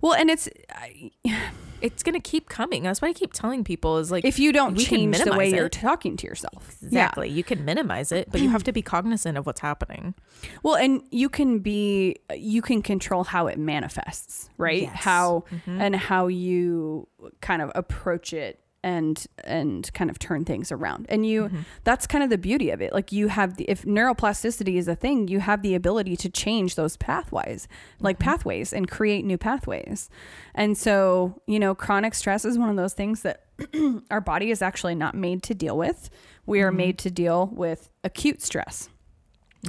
Well, 0.01 0.15
and 0.15 0.31
it's 0.31 0.49
I- 0.71 1.11
It's 1.83 2.03
gonna 2.03 2.21
keep 2.21 2.49
coming. 2.49 2.83
That's 2.83 3.03
why 3.03 3.09
I 3.09 3.13
keep 3.13 3.33
telling 3.33 3.65
people 3.65 3.99
is 3.99 4.11
like 4.11 4.25
if 4.25 4.39
you 4.39 4.53
don't 4.53 4.75
we 4.75 4.85
can 4.85 4.99
change 4.99 5.19
the 5.19 5.31
way 5.33 5.37
minimize 5.37 5.53
you're 5.53 5.69
talking 5.69 6.17
to 6.17 6.27
yourself. 6.27 6.77
Yeah. 6.81 6.87
Exactly. 6.87 7.29
You 7.29 7.45
can 7.45 7.65
minimize 7.65 8.13
it, 8.13 8.31
but 8.31 8.41
you 8.41 8.49
have 8.51 8.65
to 8.65 8.73
be 8.73 8.83
cognizant 8.83 9.37
of 9.37 9.47
what's 9.47 9.61
happening. 9.61 10.15
Well, 10.63 10.77
and 10.77 11.03
you 11.11 11.29
can 11.29 11.59
be 11.59 12.17
you 12.35 12.63
can 12.63 12.83
control 12.83 13.25
how 13.25 13.47
it 13.49 13.59
manifests, 13.59 14.49
right? 14.59 14.83
Yes. 14.83 14.95
How 14.95 15.45
mm-hmm. 15.51 15.81
and 15.81 15.97
how 15.97 16.29
you 16.29 17.09
kind 17.41 17.63
of 17.63 17.73
approach 17.75 18.33
it 18.33 18.62
and 18.83 19.27
and 19.45 19.93
kind 19.95 20.11
of 20.11 20.19
turn 20.19 20.45
things 20.45 20.73
around. 20.73 21.07
And 21.09 21.27
you 21.27 21.45
mm-hmm. 21.45 21.61
that's 21.85 22.07
kind 22.07 22.25
of 22.25 22.31
the 22.31 22.39
beauty 22.39 22.71
of 22.71 22.81
it. 22.81 22.93
Like 22.93 23.13
you 23.13 23.29
have 23.29 23.57
the 23.57 23.65
if 23.65 23.83
neuroplasticity 23.83 24.77
is 24.77 24.89
a 24.89 24.95
thing, 24.95 25.29
you 25.29 25.41
have 25.41 25.63
the 25.63 25.75
ability 25.75 26.17
to 26.17 26.29
change 26.29 26.75
those 26.75 26.97
pathways, 26.97 27.69
like 28.01 28.19
mm-hmm. 28.19 28.31
pathways 28.31 28.73
and 28.73 28.91
create 28.91 29.25
new 29.25 29.39
pathways. 29.39 30.11
And 30.55 30.77
so, 30.77 31.41
you 31.47 31.59
know, 31.59 31.75
chronic 31.75 32.15
stress 32.15 32.45
is 32.45 32.59
one 32.59 32.71
of 32.71 32.77
those 32.77 32.95
things 32.95 33.23
that 33.23 33.45
our 34.11 34.21
body 34.21 34.51
is 34.51 34.63
actually 34.63 34.95
not 34.95 35.15
made 35.15 35.43
to 35.45 35.55
deal 35.55 35.77
with. 35.77 36.11
We 36.47 36.61
are 36.61 36.69
mm-hmm. 36.69 36.77
made 36.77 36.99
to 36.99 37.11
deal 37.11 37.51
with 37.53 37.91
acute 38.05 38.43
stress. 38.43 38.89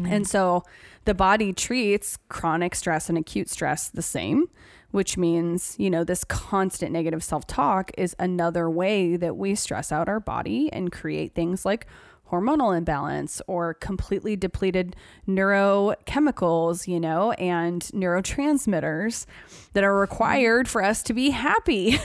And 0.03 0.27
so 0.27 0.63
the 1.05 1.13
body 1.13 1.53
treats 1.53 2.17
chronic 2.29 2.73
stress 2.73 3.09
and 3.09 3.17
acute 3.17 3.49
stress 3.49 3.89
the 3.89 4.01
same, 4.01 4.47
which 4.93 5.17
means, 5.17 5.75
you 5.79 5.89
know, 5.89 6.03
this 6.03 6.23
constant 6.23 6.91
negative 6.91 7.23
self 7.23 7.47
talk 7.47 7.89
is 7.97 8.15
another 8.19 8.69
way 8.69 9.17
that 9.17 9.35
we 9.35 9.55
stress 9.55 9.91
out 9.91 10.07
our 10.07 10.19
body 10.19 10.71
and 10.71 10.91
create 10.91 11.33
things 11.33 11.65
like 11.65 11.87
hormonal 12.31 12.77
imbalance 12.77 13.41
or 13.47 13.73
completely 13.73 14.35
depleted 14.35 14.95
neurochemicals, 15.27 16.87
you 16.87 16.99
know, 16.99 17.31
and 17.33 17.81
neurotransmitters 17.85 19.25
that 19.73 19.83
are 19.83 19.97
required 19.97 20.67
for 20.67 20.83
us 20.83 21.01
to 21.01 21.13
be 21.13 21.31
happy. 21.31 21.97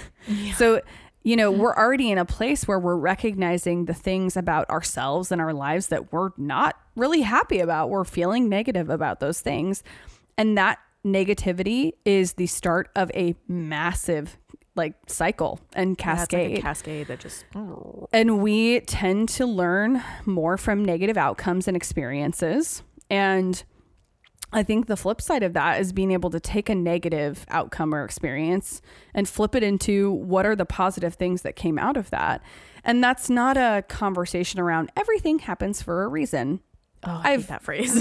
So, 0.56 0.80
you 1.22 1.36
know, 1.36 1.50
we're 1.50 1.74
already 1.74 2.10
in 2.10 2.16
a 2.16 2.24
place 2.24 2.66
where 2.66 2.78
we're 2.78 2.96
recognizing 2.96 3.84
the 3.84 3.94
things 3.94 4.34
about 4.34 4.68
ourselves 4.70 5.30
and 5.30 5.42
our 5.42 5.52
lives 5.52 5.88
that 5.88 6.10
we're 6.10 6.30
not 6.38 6.78
really 6.96 7.20
happy 7.20 7.60
about. 7.60 7.90
We're 7.90 8.04
feeling 8.04 8.48
negative 8.48 8.88
about 8.88 9.20
those 9.20 9.42
things. 9.42 9.82
And 10.38 10.56
that 10.56 10.78
negativity 11.06 11.92
is 12.04 12.34
the 12.34 12.46
start 12.46 12.90
of 12.96 13.10
a 13.14 13.34
massive 13.46 14.36
like 14.74 14.94
cycle 15.08 15.58
and 15.72 15.96
Yeah, 15.98 16.12
it's 16.12 16.20
like 16.20 16.28
cascade. 16.30 16.58
a 16.58 16.62
cascade 16.62 17.06
that 17.08 17.18
just 17.20 17.44
And 18.12 18.40
we 18.42 18.80
tend 18.80 19.28
to 19.30 19.46
learn 19.46 20.02
more 20.24 20.56
from 20.56 20.84
negative 20.84 21.16
outcomes 21.16 21.66
and 21.66 21.76
experiences. 21.76 22.82
And 23.10 23.62
I 24.52 24.62
think 24.62 24.86
the 24.86 24.96
flip 24.96 25.20
side 25.20 25.42
of 25.42 25.52
that 25.54 25.80
is 25.80 25.92
being 25.92 26.10
able 26.12 26.30
to 26.30 26.40
take 26.40 26.68
a 26.68 26.74
negative 26.74 27.44
outcome 27.50 27.92
or 27.94 28.04
experience 28.04 28.80
and 29.14 29.28
flip 29.28 29.54
it 29.54 29.62
into 29.62 30.10
what 30.12 30.46
are 30.46 30.56
the 30.56 30.64
positive 30.64 31.14
things 31.14 31.42
that 31.42 31.56
came 31.56 31.78
out 31.78 31.96
of 31.96 32.10
that. 32.10 32.40
And 32.84 33.02
that's 33.04 33.28
not 33.28 33.56
a 33.56 33.84
conversation 33.88 34.60
around 34.60 34.90
everything 34.96 35.40
happens 35.40 35.82
for 35.82 36.04
a 36.04 36.08
reason. 36.08 36.60
Oh, 37.04 37.20
I 37.22 37.36
hate 37.36 37.46
that 37.46 37.62
phrase. 37.62 37.96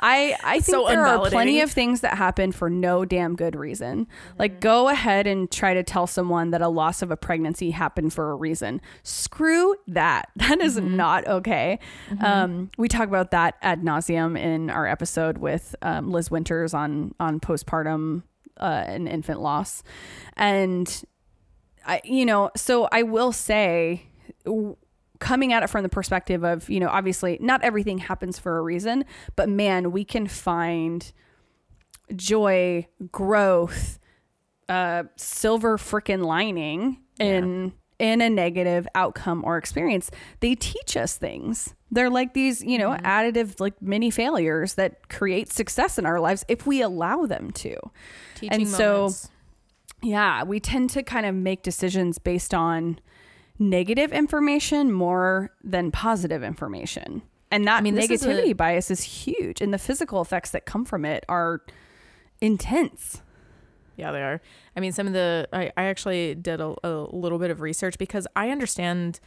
I 0.00 0.36
I 0.42 0.54
think 0.54 0.64
So 0.64 0.86
there 0.88 1.06
are 1.06 1.28
plenty 1.30 1.60
of 1.60 1.70
things 1.70 2.00
that 2.00 2.18
happen 2.18 2.50
for 2.50 2.68
no 2.68 3.04
damn 3.04 3.36
good 3.36 3.54
reason. 3.54 4.08
Like 4.38 4.60
go 4.60 4.88
ahead 4.88 5.26
and 5.28 5.50
try 5.50 5.72
to 5.74 5.84
tell 5.84 6.06
someone 6.08 6.50
that 6.50 6.60
a 6.60 6.68
loss 6.68 7.00
of 7.00 7.10
a 7.12 7.16
pregnancy 7.16 7.70
happened 7.70 8.12
for 8.12 8.32
a 8.32 8.34
reason. 8.34 8.80
Screw 9.02 9.76
that. 9.88 10.30
That 10.44 10.60
is 10.60 10.76
not 10.76 11.26
okay. 11.26 11.78
Um, 12.20 12.70
we 12.76 12.86
talk 12.86 13.08
about 13.08 13.30
that 13.30 13.54
ad 13.62 13.82
nauseum 13.82 14.38
in 14.38 14.68
our 14.68 14.86
episode 14.86 15.38
with 15.38 15.74
um, 15.80 16.10
Liz 16.10 16.30
Winters 16.30 16.74
on 16.74 17.14
on 17.18 17.40
postpartum 17.40 18.24
uh, 18.60 18.84
and 18.86 19.08
infant 19.08 19.40
loss, 19.40 19.82
and 20.36 21.02
I 21.86 22.02
you 22.04 22.26
know 22.26 22.50
so 22.56 22.88
I 22.92 23.04
will 23.04 23.32
say 23.32 24.02
coming 25.20 25.52
at 25.52 25.62
it 25.62 25.70
from 25.70 25.82
the 25.82 25.88
perspective 25.88 26.44
of 26.44 26.68
you 26.68 26.80
know 26.80 26.88
obviously 26.88 27.38
not 27.40 27.62
everything 27.62 27.98
happens 27.98 28.38
for 28.38 28.58
a 28.58 28.62
reason 28.62 29.04
but 29.36 29.48
man 29.48 29.92
we 29.92 30.04
can 30.04 30.26
find 30.26 31.12
joy 32.16 32.86
growth 33.12 33.98
uh 34.68 35.04
silver 35.16 35.78
frickin' 35.78 36.24
lining 36.24 36.98
in 37.20 37.72
in 37.98 38.20
a 38.20 38.28
negative 38.28 38.88
outcome 38.96 39.42
or 39.44 39.56
experience. 39.56 40.10
They 40.40 40.54
teach 40.56 40.96
us 40.96 41.16
things. 41.16 41.74
They're 41.90 42.10
like 42.10 42.34
these 42.34 42.62
you 42.62 42.78
know 42.78 42.90
additive 42.90 43.60
like 43.60 43.80
mini 43.80 44.10
failures 44.10 44.74
that 44.74 45.08
create 45.08 45.52
success 45.52 45.98
in 45.98 46.06
our 46.06 46.20
lives 46.20 46.44
if 46.48 46.66
we 46.66 46.82
allow 46.82 47.26
them 47.26 47.50
to. 47.52 47.76
Teaching 48.34 48.52
And 48.52 48.68
so- 48.68 49.12
yeah, 50.02 50.42
we 50.42 50.60
tend 50.60 50.90
to 50.90 51.02
kind 51.02 51.24
of 51.24 51.34
make 51.34 51.62
decisions 51.62 52.18
based 52.18 52.52
on 52.52 52.98
negative 53.58 54.12
information 54.12 54.90
more 54.92 55.50
than 55.62 55.90
positive 55.92 56.42
information. 56.42 57.22
And 57.50 57.66
that 57.66 57.82
mean, 57.82 57.94
this 57.94 58.10
is 58.10 58.22
negativity 58.24 58.50
a- 58.50 58.54
bias 58.54 58.90
is 58.90 59.02
huge. 59.02 59.60
And 59.60 59.72
the 59.72 59.78
physical 59.78 60.20
effects 60.20 60.50
that 60.50 60.66
come 60.66 60.84
from 60.84 61.04
it 61.04 61.24
are 61.28 61.62
intense. 62.40 63.22
Yeah, 63.96 64.10
they 64.10 64.22
are. 64.22 64.40
I 64.76 64.80
mean, 64.80 64.90
some 64.92 65.06
of 65.06 65.12
the 65.12 65.48
I, 65.52 65.70
I 65.76 65.84
actually 65.84 66.34
did 66.34 66.60
a, 66.60 66.74
a 66.82 67.06
little 67.12 67.38
bit 67.38 67.50
of 67.50 67.60
research 67.60 67.96
because 67.96 68.26
I 68.34 68.50
understand 68.50 69.20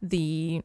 the 0.00 0.62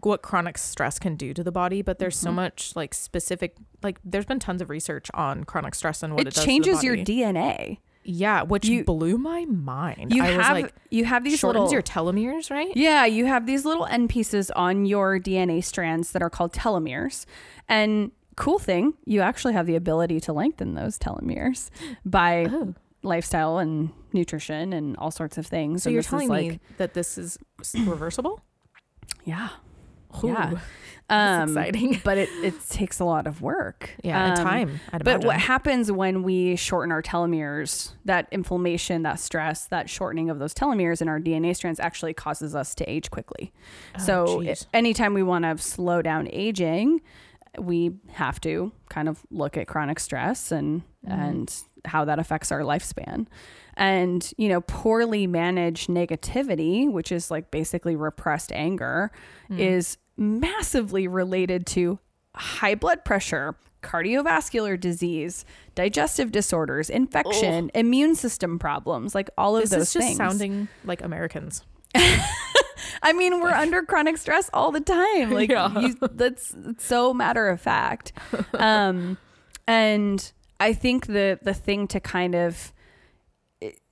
what 0.00 0.22
chronic 0.22 0.58
stress 0.58 0.98
can 0.98 1.14
do 1.16 1.32
to 1.32 1.42
the 1.44 1.52
body, 1.52 1.82
but 1.82 1.98
there's 1.98 2.16
Mm-hmm. 2.16 2.26
so 2.26 2.32
much 2.32 2.72
like 2.76 2.92
specific 2.92 3.56
like 3.82 3.98
there's 4.04 4.26
been 4.26 4.38
tons 4.40 4.60
of 4.60 4.68
research 4.70 5.08
on 5.14 5.44
chronic 5.44 5.74
stress 5.74 6.02
and 6.02 6.12
what 6.14 6.22
it, 6.22 6.28
it 6.28 6.34
does 6.34 6.44
changes 6.44 6.80
to 6.80 6.90
the 6.90 6.96
your. 6.96 7.04
DNA. 7.06 7.78
Yeah, 8.10 8.42
which 8.42 8.66
you- 8.66 8.84
blew 8.84 9.18
my 9.18 9.44
mind. 9.44 10.14
You 10.14 10.22
I 10.24 10.36
was 10.36 10.46
have 10.46 10.56
like 10.56 10.74
you 10.90 11.04
have 11.04 11.24
these 11.24 11.38
shortens 11.38 11.70
little 11.70 11.72
your 11.74 11.82
telomeres, 11.82 12.50
right? 12.50 12.74
Yeah, 12.74 13.04
you 13.04 13.26
have 13.26 13.44
these 13.46 13.64
little 13.66 13.84
end 13.86 14.08
pieces 14.08 14.50
on 14.52 14.86
your 14.86 15.18
DNA 15.18 15.62
strands 15.62 16.12
that 16.12 16.22
are 16.22 16.30
called 16.30 16.52
telomeres. 16.52 17.26
And 17.68 18.10
cool 18.36 18.58
thing, 18.58 18.94
you 19.04 19.20
actually 19.20 19.52
have 19.52 19.66
the 19.66 19.76
ability 19.76 20.20
to 20.20 20.32
lengthen 20.32 20.74
those 20.74 20.98
telomeres 20.98 21.68
by 22.06 22.46
Oh. 22.50 22.74
lifestyle 23.02 23.58
and 23.58 23.90
nutrition 24.14 24.72
and 24.72 24.96
all 24.96 25.10
sorts 25.10 25.36
of 25.36 25.46
things. 25.46 25.82
So 25.82 25.88
And 25.88 25.94
you're 25.94 26.02
telling 26.02 26.28
like, 26.28 26.48
me 26.52 26.60
that 26.78 26.94
this 26.94 27.18
is 27.18 27.38
reversible? 27.84 28.40
yeah. 29.24 29.48
Ooh, 30.24 30.28
Yeah. 30.28 30.50
that's 31.08 31.42
Um, 31.50 31.56
exciting. 31.56 32.00
but 32.04 32.18
it, 32.18 32.28
it 32.42 32.54
takes 32.68 33.00
a 33.00 33.04
lot 33.04 33.26
of 33.26 33.40
work. 33.40 33.90
Yeah, 34.04 34.24
and 34.30 34.38
Um, 34.38 34.44
time. 34.44 34.80
I'd 34.92 35.04
But 35.04 35.12
imagine. 35.12 35.26
what 35.28 35.40
happens 35.40 35.90
when 35.92 36.22
we 36.22 36.56
shorten 36.56 36.92
our 36.92 37.02
telomeres, 37.02 37.92
that 38.04 38.28
inflammation, 38.30 39.02
that 39.04 39.18
stress, 39.18 39.66
that 39.68 39.88
shortening 39.88 40.28
of 40.30 40.38
those 40.38 40.52
telomeres 40.52 41.00
in 41.00 41.08
our 41.08 41.18
DNA 41.18 41.54
strands 41.56 41.80
actually 41.80 42.12
causes 42.14 42.54
us 42.54 42.74
to 42.74 42.84
age 42.90 43.10
quickly. 43.10 43.52
Oh, 43.98 44.02
so 44.02 44.26
jeez. 44.40 44.66
i- 44.72 44.76
anytime 44.76 45.14
we 45.14 45.22
want 45.22 45.44
to 45.44 45.56
slow 45.58 46.02
down 46.02 46.28
aging, 46.32 47.00
we 47.58 47.92
have 48.12 48.40
to 48.42 48.72
kind 48.90 49.08
of 49.08 49.24
look 49.30 49.56
at 49.56 49.66
chronic 49.66 49.98
stress 50.00 50.52
and 50.52 50.82
Mm-hmm. 51.06 51.20
and 51.22 51.54
how 51.84 52.04
that 52.04 52.18
affects 52.18 52.50
our 52.50 52.60
lifespan. 52.62 53.28
And, 53.78 54.30
you 54.36 54.48
know, 54.48 54.60
poorly 54.62 55.26
managed 55.28 55.88
negativity, 55.88 56.90
which 56.90 57.10
is 57.12 57.30
like 57.30 57.50
basically 57.50 57.94
repressed 57.96 58.50
anger, 58.52 59.10
Mm. 59.50 59.58
is 59.60 59.96
massively 60.16 61.06
related 61.08 61.64
to 61.68 61.98
high 62.34 62.74
blood 62.74 63.04
pressure, 63.04 63.54
cardiovascular 63.82 64.78
disease, 64.78 65.44
digestive 65.76 66.32
disorders, 66.32 66.90
infection, 66.90 67.70
immune 67.72 68.16
system 68.16 68.58
problems, 68.58 69.14
like 69.14 69.30
all 69.38 69.56
of 69.56 69.62
this 69.62 69.70
those 69.70 69.82
is 69.82 69.92
just 69.92 70.06
things. 70.06 70.16
sounding 70.16 70.68
like 70.84 71.00
Americans. 71.02 71.62
I 73.02 73.12
mean, 73.12 73.40
we're 73.40 73.50
under 73.52 73.82
chronic 73.82 74.18
stress 74.18 74.50
all 74.52 74.72
the 74.72 74.80
time. 74.80 75.30
Like 75.30 75.50
Yeah. 75.50 75.78
you, 75.78 75.96
that's 76.12 76.54
so 76.78 77.14
matter 77.14 77.48
of 77.48 77.60
fact. 77.60 78.12
Um, 78.58 79.18
and 79.68 80.32
I 80.58 80.72
think 80.72 81.06
the 81.06 81.38
the 81.42 81.54
thing 81.54 81.86
to 81.88 82.00
kind 82.00 82.34
of 82.34 82.72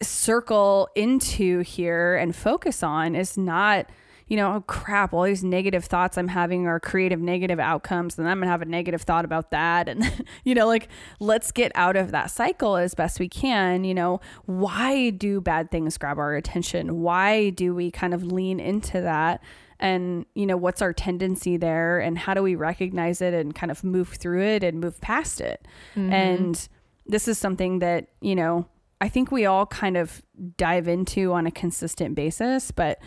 circle 0.03 0.89
into 0.95 1.61
here 1.61 2.17
and 2.17 2.35
focus 2.35 2.83
on 2.83 3.15
is 3.15 3.37
not 3.37 3.91
you 4.29 4.37
know, 4.37 4.57
oh 4.57 4.61
crap, 4.63 5.13
all 5.13 5.23
these 5.23 5.45
negative 5.45 5.85
thoughts 5.85 6.19
I'm 6.19 6.29
having 6.29 6.67
are 6.67 6.81
creative 6.81 7.21
negative 7.21 7.61
outcomes, 7.61 8.19
and 8.19 8.29
I'm 8.29 8.41
gonna 8.41 8.51
have 8.51 8.63
a 8.63 8.67
negative 8.67 9.03
thought 9.03 9.25
about 9.25 9.51
that. 9.51 9.89
And, 9.97 10.25
you 10.45 10.55
know, 10.55 10.67
like, 10.67 10.89
let's 11.21 11.53
get 11.53 11.71
out 11.75 11.97
of 11.97 12.11
that 12.11 12.31
cycle 12.31 12.77
as 12.77 12.95
best 12.95 13.21
we 13.21 13.29
can. 13.29 13.85
You 13.85 13.95
know, 13.95 14.21
why 14.47 15.11
do 15.11 15.41
bad 15.41 15.71
things 15.71 15.97
grab 15.97 16.19
our 16.19 16.35
attention? 16.35 17.01
Why 17.01 17.51
do 17.51 17.75
we 17.75 17.91
kind 17.91 18.13
of 18.13 18.25
lean 18.25 18.59
into 18.59 19.01
that? 19.01 19.43
And, 19.79 20.27
you 20.35 20.45
know, 20.45 20.57
what's 20.57 20.83
our 20.83 20.93
tendency 20.93 21.57
there? 21.57 22.01
And 22.01 22.19
how 22.19 22.35
do 22.35 22.43
we 22.43 22.57
recognize 22.57 23.23
it 23.23 23.33
and 23.33 23.55
kind 23.55 23.71
of 23.71 23.85
move 23.85 24.09
through 24.09 24.43
it 24.43 24.65
and 24.65 24.81
move 24.81 25.01
past 25.01 25.41
it? 25.41 25.67
Mm-hmm. 25.95 26.13
And 26.13 26.69
this 27.07 27.29
is 27.29 27.39
something 27.39 27.79
that, 27.79 28.09
you 28.21 28.35
know, 28.35 28.67
I 29.01 29.09
think 29.09 29.31
we 29.31 29.47
all 29.47 29.67
kind 29.67 29.97
of 29.97 30.23
dive 30.57 30.89
into 30.89 31.33
on 31.33 31.47
a 31.47 31.51
consistent 31.51 32.15
basis, 32.15 32.71
but 32.71 32.99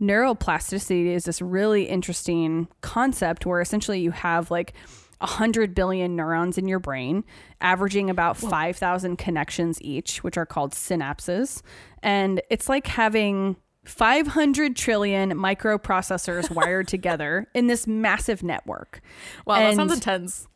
neuroplasticity 0.00 1.06
is 1.06 1.24
this 1.24 1.40
really 1.40 1.84
interesting 1.84 2.68
concept 2.80 3.46
where 3.46 3.60
essentially 3.60 4.00
you 4.00 4.10
have 4.10 4.50
like 4.50 4.74
100 5.18 5.74
billion 5.74 6.16
neurons 6.16 6.58
in 6.58 6.68
your 6.68 6.78
brain, 6.78 7.24
averaging 7.60 8.10
about 8.10 8.36
5,000 8.36 9.16
connections 9.16 9.80
each, 9.80 10.22
which 10.22 10.36
are 10.36 10.46
called 10.46 10.72
synapses. 10.72 11.62
And 12.02 12.42
it's 12.50 12.68
like 12.68 12.86
having 12.86 13.56
500 13.84 14.76
trillion 14.76 15.32
microprocessors 15.32 16.50
wired 16.50 16.88
together 16.88 17.48
in 17.54 17.66
this 17.66 17.86
massive 17.86 18.42
network. 18.42 19.00
Wow, 19.46 19.56
that 19.56 19.76
sounds 19.76 19.92
intense. 19.94 20.48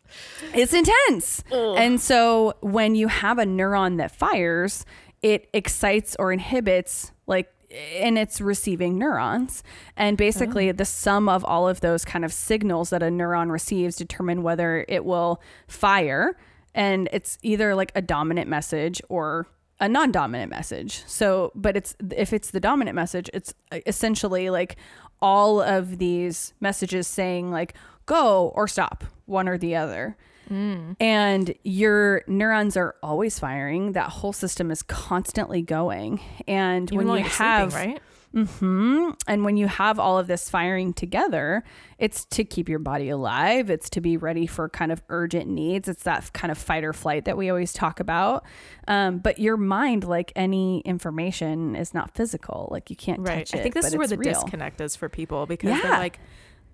It's 0.55 0.75
intense. 0.75 1.43
And 1.53 2.01
so 2.01 2.55
when 2.61 2.95
you 2.95 3.09
have 3.09 3.39
a 3.39 3.45
neuron 3.45 3.99
that 3.99 4.11
fires, 4.11 4.85
it 5.23 5.49
excites 5.53 6.17
or 6.19 6.33
inhibits 6.33 7.13
like 7.27 7.53
and 7.71 8.17
it's 8.17 8.41
receiving 8.41 8.99
neurons. 8.99 9.63
And 9.97 10.17
basically 10.17 10.71
oh. 10.71 10.73
the 10.73 10.85
sum 10.85 11.29
of 11.29 11.45
all 11.45 11.69
of 11.69 11.81
those 11.81 12.05
kind 12.05 12.25
of 12.25 12.33
signals 12.33 12.91
that 12.91 13.03
a 13.03 13.07
neuron 13.07 13.51
receives 13.51 13.97
determine 13.97 14.43
whether 14.43 14.87
it 14.89 15.05
will 15.05 15.43
fire 15.67 16.37
and 16.75 17.09
it's 17.13 17.39
either 17.43 17.75
like 17.75 17.93
a 17.95 18.03
dominant 18.03 18.49
message 18.49 19.03
or 19.09 19.49
a 19.81 19.89
non-dominant 19.89 20.51
message. 20.51 21.03
So, 21.07 21.53
but 21.55 21.77
it's 21.77 21.95
if 22.17 22.33
it's 22.33 22.51
the 22.51 22.61
dominant 22.61 22.95
message, 22.95 23.31
it's 23.33 23.55
uh, 23.71 23.79
essentially 23.87 24.51
like 24.51 24.77
all 25.21 25.61
of 25.61 25.99
these 25.99 26.55
messages 26.61 27.07
saying 27.07 27.51
like 27.51 27.75
go 28.09 28.49
or 28.57 28.67
stop, 28.67 29.05
one 29.27 29.49
or 29.49 29.57
the 29.57 29.77
other. 29.77 30.17
And 30.51 31.55
your 31.63 32.23
neurons 32.27 32.75
are 32.77 32.95
always 33.03 33.39
firing. 33.39 33.93
That 33.93 34.09
whole 34.09 34.33
system 34.33 34.71
is 34.71 34.83
constantly 34.83 35.61
going. 35.61 36.21
And 36.49 36.91
Even 36.93 37.07
when 37.07 37.19
you 37.23 37.29
have 37.31 37.73
sleeping, 37.73 37.93
right? 37.93 38.03
hmm 38.49 39.11
And 39.27 39.45
when 39.45 39.57
you 39.59 39.67
have 39.69 39.99
all 39.99 40.19
of 40.19 40.27
this 40.27 40.49
firing 40.49 40.95
together, 40.95 41.65
it's 41.99 42.25
to 42.27 42.45
keep 42.45 42.67
your 42.69 42.79
body 42.79 43.11
alive. 43.11 43.69
It's 43.69 43.91
to 43.91 44.01
be 44.01 44.17
ready 44.17 44.47
for 44.47 44.71
kind 44.71 44.91
of 44.91 45.03
urgent 45.11 45.49
needs. 45.51 45.87
It's 45.87 46.05
that 46.05 46.33
kind 46.33 46.51
of 46.51 46.57
fight 46.59 46.83
or 46.85 46.95
flight 46.95 47.27
that 47.27 47.37
we 47.37 47.51
always 47.51 47.73
talk 47.75 48.01
about. 48.01 48.45
Um, 48.87 49.19
but 49.19 49.39
your 49.39 49.59
mind, 49.59 50.05
like 50.05 50.33
any 50.35 50.81
information, 50.81 51.77
is 51.77 51.93
not 51.93 52.15
physical. 52.15 52.69
Like 52.71 52.89
you 52.89 52.97
can't 52.97 53.21
Right. 53.21 53.47
touch 53.47 53.55
I 53.55 53.63
think 53.63 53.75
this 53.75 53.87
is 53.89 53.97
where 53.97 54.07
the 54.07 54.17
real. 54.17 54.33
disconnect 54.33 54.81
is 54.81 54.97
for 54.97 55.09
people 55.11 55.45
because 55.47 55.69
Yeah. 55.71 55.81
they're 55.83 55.91
like, 55.99 56.19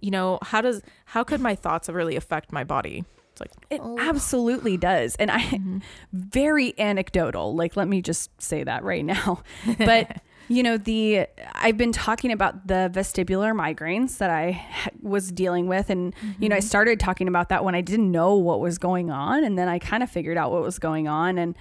you 0.04 0.10
know, 0.10 0.38
how 0.42 0.60
does 0.60 0.82
how 1.06 1.22
could 1.24 1.40
my 1.40 1.54
thoughts 1.54 1.88
really 1.88 2.16
affect 2.16 2.52
my 2.52 2.64
body? 2.64 3.04
It's 3.32 3.40
like 3.40 3.50
It 3.70 3.80
oh, 3.82 3.98
absolutely 3.98 4.76
does. 4.76 5.16
And 5.16 5.30
I 5.30 5.40
Mm-hmm. 5.40 5.78
very 6.12 6.78
anecdotal. 6.78 7.54
Like 7.56 7.76
let 7.76 7.88
me 7.88 8.00
just 8.02 8.30
say 8.40 8.64
that 8.64 8.84
right 8.84 9.04
now. 9.04 9.42
But 9.78 10.18
you 10.48 10.62
know, 10.62 10.76
the 10.76 11.26
I've 11.54 11.78
been 11.78 11.90
talking 11.92 12.30
about 12.30 12.66
the 12.66 12.90
vestibular 12.92 13.52
migraines 13.54 14.18
that 14.18 14.30
I 14.30 14.52
ha- 14.52 14.90
was 15.02 15.32
dealing 15.32 15.66
with 15.68 15.88
and 15.90 16.14
you 16.38 16.48
know, 16.48 16.56
I 16.56 16.60
Mm-hmm. 16.60 16.66
started 16.66 17.00
talking 17.00 17.28
about 17.28 17.48
that 17.48 17.64
when 17.64 17.74
I 17.74 17.80
didn't 17.80 18.10
know 18.12 18.36
what 18.36 18.60
was 18.60 18.76
going 18.78 19.10
on 19.10 19.42
and 19.42 19.58
then 19.58 19.68
I 19.68 19.78
kind 19.78 20.02
of 20.02 20.10
figured 20.10 20.36
out 20.36 20.52
what 20.52 20.62
was 20.62 20.78
going 20.78 21.08
on 21.08 21.38
and 21.38 21.56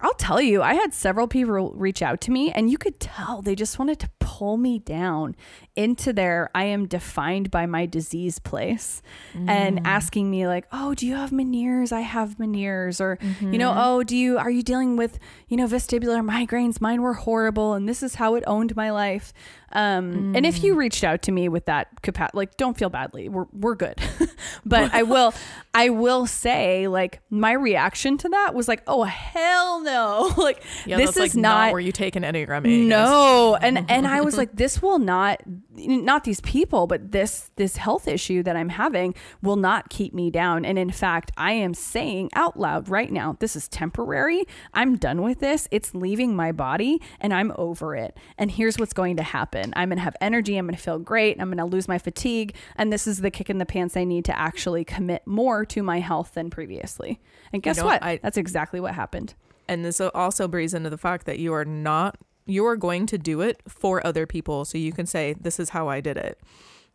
I'll 0.00 0.14
tell 0.14 0.40
you, 0.40 0.62
I 0.62 0.74
had 0.74 0.94
several 0.94 1.26
people 1.26 1.72
reach 1.72 2.02
out 2.02 2.20
to 2.22 2.30
me, 2.30 2.52
and 2.52 2.70
you 2.70 2.78
could 2.78 3.00
tell 3.00 3.42
they 3.42 3.54
just 3.54 3.78
wanted 3.78 3.98
to 4.00 4.10
pull 4.20 4.56
me 4.56 4.78
down 4.78 5.34
into 5.74 6.12
their 6.12 6.50
I 6.54 6.64
am 6.64 6.86
defined 6.86 7.50
by 7.50 7.66
my 7.66 7.86
disease 7.86 8.38
place 8.38 9.02
mm. 9.34 9.48
and 9.48 9.80
asking 9.84 10.30
me, 10.30 10.46
like, 10.46 10.66
oh, 10.70 10.94
do 10.94 11.06
you 11.06 11.16
have 11.16 11.30
Meniere's? 11.30 11.90
I 11.90 12.00
have 12.00 12.38
Meniere's. 12.38 13.00
Or, 13.00 13.16
mm-hmm. 13.16 13.52
you 13.52 13.58
know, 13.58 13.70
mm-hmm. 13.70 13.80
oh, 13.80 14.02
do 14.04 14.16
you, 14.16 14.38
are 14.38 14.50
you 14.50 14.62
dealing 14.62 14.96
with, 14.96 15.18
you 15.48 15.56
know, 15.56 15.66
vestibular 15.66 16.24
migraines? 16.24 16.80
Mine 16.80 17.02
were 17.02 17.14
horrible, 17.14 17.74
and 17.74 17.88
this 17.88 18.02
is 18.02 18.16
how 18.16 18.36
it 18.36 18.44
owned 18.46 18.76
my 18.76 18.90
life. 18.90 19.32
Um, 19.72 20.32
mm. 20.32 20.36
And 20.36 20.46
if 20.46 20.62
you 20.62 20.74
mm. 20.74 20.78
reached 20.78 21.04
out 21.04 21.22
to 21.22 21.32
me 21.32 21.48
with 21.48 21.66
that 21.66 22.02
capacity, 22.02 22.36
like, 22.36 22.56
don't 22.56 22.76
feel 22.76 22.88
badly. 22.88 23.28
We're, 23.28 23.46
we're 23.52 23.74
good. 23.74 24.00
but 24.64 24.90
I 24.94 25.02
will, 25.02 25.34
I 25.74 25.90
will 25.90 26.26
say, 26.26 26.88
like, 26.88 27.20
my 27.30 27.52
reaction 27.52 28.16
to 28.18 28.28
that 28.28 28.54
was 28.54 28.68
like, 28.68 28.82
oh, 28.86 29.04
hell 29.04 29.80
no. 29.80 30.32
like, 30.38 30.62
yeah, 30.86 30.96
this 30.96 31.10
is 31.10 31.16
like 31.16 31.34
not, 31.34 31.66
not, 31.66 31.72
where 31.72 31.80
you 31.80 31.92
take 31.92 32.16
an 32.16 32.22
Enneagram 32.22 32.88
No. 32.88 33.56
and, 33.60 33.90
and 33.90 34.06
I 34.06 34.20
was 34.22 34.36
like, 34.36 34.56
this 34.56 34.80
will 34.80 34.98
not, 34.98 35.42
not 35.74 36.24
these 36.24 36.40
people, 36.40 36.86
but 36.86 37.12
this, 37.12 37.50
this 37.56 37.76
health 37.76 38.08
issue 38.08 38.42
that 38.42 38.56
I'm 38.56 38.70
having 38.70 39.14
will 39.42 39.56
not 39.56 39.90
keep 39.90 40.14
me 40.14 40.30
down. 40.30 40.64
And 40.64 40.78
in 40.78 40.90
fact, 40.90 41.30
I 41.36 41.52
am 41.52 41.74
saying 41.74 42.30
out 42.34 42.58
loud 42.58 42.88
right 42.88 43.12
now, 43.12 43.36
this 43.38 43.54
is 43.54 43.68
temporary. 43.68 44.44
I'm 44.72 44.96
done 44.96 45.22
with 45.22 45.40
this. 45.40 45.68
It's 45.70 45.94
leaving 45.94 46.34
my 46.34 46.52
body 46.52 47.00
and 47.20 47.34
I'm 47.34 47.52
over 47.56 47.94
it. 47.94 48.16
And 48.38 48.50
here's 48.50 48.78
what's 48.78 48.92
going 48.92 49.16
to 49.16 49.22
happen 49.22 49.57
happen. 49.58 49.72
I'm 49.76 49.88
going 49.88 49.98
to 49.98 50.04
have 50.04 50.16
energy. 50.20 50.56
I'm 50.56 50.66
going 50.66 50.76
to 50.76 50.82
feel 50.82 50.98
great. 50.98 51.40
I'm 51.40 51.48
going 51.48 51.58
to 51.58 51.64
lose 51.64 51.88
my 51.88 51.98
fatigue. 51.98 52.54
And 52.76 52.92
this 52.92 53.06
is 53.06 53.20
the 53.20 53.30
kick 53.30 53.50
in 53.50 53.58
the 53.58 53.66
pants 53.66 53.96
I 53.96 54.04
need 54.04 54.24
to 54.26 54.38
actually 54.38 54.84
commit 54.84 55.26
more 55.26 55.64
to 55.66 55.82
my 55.82 56.00
health 56.00 56.34
than 56.34 56.50
previously. 56.50 57.20
And 57.52 57.62
guess 57.62 57.76
you 57.76 57.82
know, 57.82 57.88
what? 57.88 58.02
I, 58.02 58.18
That's 58.22 58.36
exactly 58.36 58.80
what 58.80 58.94
happened. 58.94 59.34
And 59.68 59.84
this 59.84 60.00
also 60.00 60.48
brings 60.48 60.74
into 60.74 60.90
the 60.90 60.98
fact 60.98 61.26
that 61.26 61.38
you 61.38 61.52
are 61.52 61.64
not, 61.64 62.16
you 62.46 62.64
are 62.66 62.76
going 62.76 63.06
to 63.06 63.18
do 63.18 63.40
it 63.40 63.60
for 63.68 64.06
other 64.06 64.26
people. 64.26 64.64
So 64.64 64.78
you 64.78 64.92
can 64.92 65.06
say, 65.06 65.34
this 65.38 65.60
is 65.60 65.70
how 65.70 65.88
I 65.88 66.00
did 66.00 66.16
it. 66.16 66.40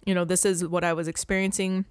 You 0.06 0.16
know, 0.16 0.26
this 0.26 0.46
is 0.46 0.66
what 0.68 0.84
I 0.84 0.94
was 0.94 1.08
experiencing. 1.08 1.86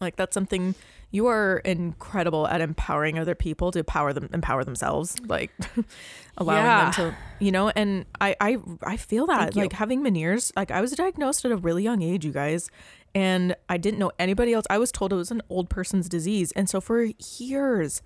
Like 0.00 0.16
that's 0.16 0.34
something 0.34 0.74
you 1.10 1.26
are 1.26 1.58
incredible 1.58 2.46
at 2.46 2.60
empowering 2.60 3.18
other 3.18 3.34
people 3.34 3.70
to 3.72 3.82
power 3.82 4.12
them 4.12 4.28
empower 4.32 4.64
themselves 4.64 5.16
like 5.26 5.50
allowing 6.36 6.64
yeah. 6.64 6.90
them 6.90 6.92
to 6.92 7.16
you 7.44 7.50
know 7.50 7.70
and 7.70 8.04
i 8.20 8.36
i 8.40 8.58
i 8.82 8.96
feel 8.96 9.26
that 9.26 9.56
like 9.56 9.72
having 9.72 10.02
meniere's 10.02 10.52
like 10.56 10.70
i 10.70 10.80
was 10.80 10.92
diagnosed 10.92 11.44
at 11.44 11.52
a 11.52 11.56
really 11.56 11.82
young 11.82 12.02
age 12.02 12.24
you 12.24 12.32
guys 12.32 12.70
and 13.14 13.56
i 13.68 13.76
didn't 13.76 13.98
know 13.98 14.12
anybody 14.18 14.52
else. 14.52 14.66
I 14.68 14.78
was 14.78 14.92
told 14.92 15.12
it 15.12 15.16
was 15.16 15.30
an 15.30 15.42
old 15.48 15.70
person's 15.70 16.08
disease 16.08 16.52
and 16.52 16.68
so 16.68 16.80
for 16.80 17.08
years 17.38 18.02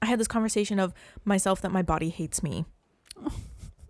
i 0.00 0.06
had 0.06 0.18
this 0.18 0.28
conversation 0.28 0.78
of 0.78 0.94
myself 1.24 1.60
that 1.62 1.72
my 1.72 1.82
body 1.82 2.08
hates 2.10 2.42
me. 2.42 2.64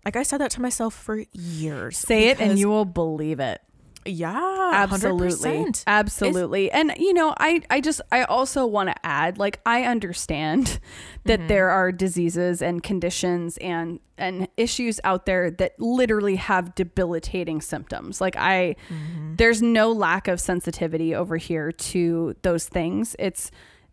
Like 0.05 0.15
i 0.15 0.23
said 0.23 0.39
that 0.39 0.49
to 0.51 0.61
myself 0.61 0.95
for 0.95 1.23
years 1.33 1.97
say 1.97 2.29
it 2.29 2.39
and 2.39 2.57
you 2.57 2.67
will 2.67 2.85
believe 2.85 3.39
it 3.39 3.61
yeah, 4.05 4.71
absolutely. 4.73 5.29
100%. 5.29 5.83
Absolutely. 5.85 6.65
It's- 6.65 6.79
and 6.79 6.93
you 6.97 7.13
know, 7.13 7.33
I 7.37 7.61
I 7.69 7.81
just 7.81 8.01
I 8.11 8.23
also 8.23 8.65
want 8.65 8.89
to 8.89 9.05
add 9.05 9.37
like 9.37 9.59
I 9.65 9.83
understand 9.83 10.79
that 11.25 11.39
mm-hmm. 11.39 11.47
there 11.47 11.69
are 11.69 11.91
diseases 11.91 12.61
and 12.61 12.81
conditions 12.81 13.57
and 13.57 13.99
and 14.17 14.47
issues 14.57 14.99
out 15.03 15.25
there 15.25 15.51
that 15.51 15.79
literally 15.79 16.35
have 16.35 16.75
debilitating 16.75 17.61
symptoms. 17.61 18.21
Like 18.21 18.35
I 18.35 18.75
mm-hmm. 18.89 19.35
there's 19.35 19.61
no 19.61 19.91
lack 19.91 20.27
of 20.27 20.39
sensitivity 20.39 21.13
over 21.13 21.37
here 21.37 21.71
to 21.71 22.35
those 22.41 22.67
things. 22.67 23.15
It's 23.19 23.51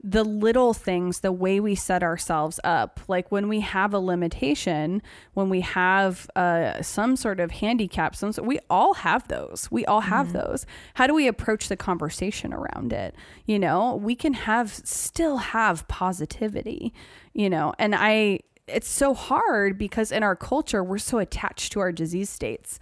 the 0.09 0.23
little 0.23 0.73
things, 0.73 1.19
the 1.19 1.33
way 1.33 1.59
we 1.59 1.75
set 1.75 2.01
ourselves 2.01 2.61
up, 2.63 3.01
like 3.09 3.33
when 3.33 3.49
we 3.49 3.59
have 3.59 3.93
a 3.93 3.99
limitation, 3.99 5.03
when 5.35 5.49
we 5.49 5.63
have 5.63 6.31
uh, 6.37 6.81
some 6.81 7.17
sort 7.17 7.41
of 7.41 7.51
handicap, 7.51 8.15
some 8.15 8.33
we 8.45 8.61
all 8.71 8.95
have 8.95 9.27
those. 9.27 9.69
We 9.69 9.85
all 9.85 10.03
have 10.03 10.29
mm-hmm. 10.29 10.39
those. 10.39 10.65
How 10.95 11.09
do 11.09 11.15
we 11.15 11.27
approach 11.27 11.69
the 11.69 11.77
conversation 11.77 12.55
around 12.55 12.93
it? 12.93 13.17
You 13.47 13.59
know, 13.59 13.97
we 13.97 14.15
can 14.15 14.35
have 14.35 14.71
still 14.71 15.39
have 15.39 15.89
positivity. 15.89 16.95
You 17.33 17.51
know, 17.51 17.75
and 17.77 17.93
I, 17.93 18.41
it's 18.69 18.89
so 18.89 19.13
hard 19.13 19.77
because 19.77 20.13
in 20.13 20.23
our 20.23 20.37
culture 20.37 20.85
we're 20.85 20.99
so 20.99 21.19
attached 21.19 21.73
to 21.73 21.81
our 21.81 21.91
disease 21.91 22.31
states, 22.31 22.79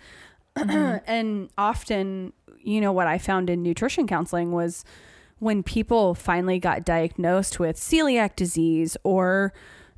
mm-hmm. 0.57 0.99
and 1.11 1.49
often, 1.57 2.35
you 2.63 2.83
know, 2.83 2.93
what 2.93 3.07
I 3.07 3.17
found 3.17 3.49
in 3.49 3.63
nutrition 3.63 4.07
counseling 4.07 4.53
was 4.53 4.85
when 5.39 5.63
people 5.63 6.15
finally 6.15 6.59
got 6.59 6.85
diagnosed 6.85 7.59
with 7.59 7.77
celiac 7.77 8.37
disease 8.37 8.97
or 9.05 9.53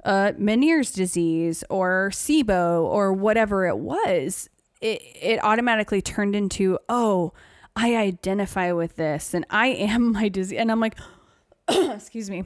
uh, 0.05 0.33
Meniere's 0.39 0.93
disease 0.93 1.65
or 1.69 2.11
SIBO 2.13 2.83
or 2.83 3.13
whatever 3.13 3.67
it 3.67 3.79
was, 3.79 4.49
it, 4.81 5.03
it 5.21 5.43
automatically 5.43 6.01
turned 6.01 6.37
into, 6.37 6.79
oh, 6.89 7.33
I 7.75 7.97
identify 7.97 8.73
with 8.73 8.97
this 8.97 9.35
and 9.35 9.45
I 9.51 9.69
am 9.69 10.13
my 10.13 10.29
disease. 10.29 10.59
And 10.59 10.71
I'm 10.71 10.81
like, 10.81 10.99
excuse 11.69 12.31
me. 12.31 12.45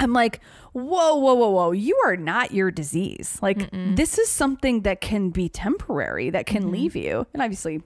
I'm 0.00 0.12
like, 0.12 0.40
whoa, 0.72 1.14
whoa, 1.14 1.34
whoa, 1.34 1.50
whoa. 1.50 1.72
You 1.72 1.96
are 2.04 2.16
not 2.16 2.52
your 2.52 2.70
disease. 2.70 3.38
Like, 3.40 3.58
Mm-mm. 3.58 3.96
this 3.96 4.18
is 4.18 4.28
something 4.28 4.82
that 4.82 5.00
can 5.00 5.30
be 5.30 5.48
temporary, 5.48 6.30
that 6.30 6.46
can 6.46 6.62
mm-hmm. 6.62 6.72
leave 6.72 6.96
you. 6.96 7.26
And 7.32 7.40
obviously, 7.40 7.80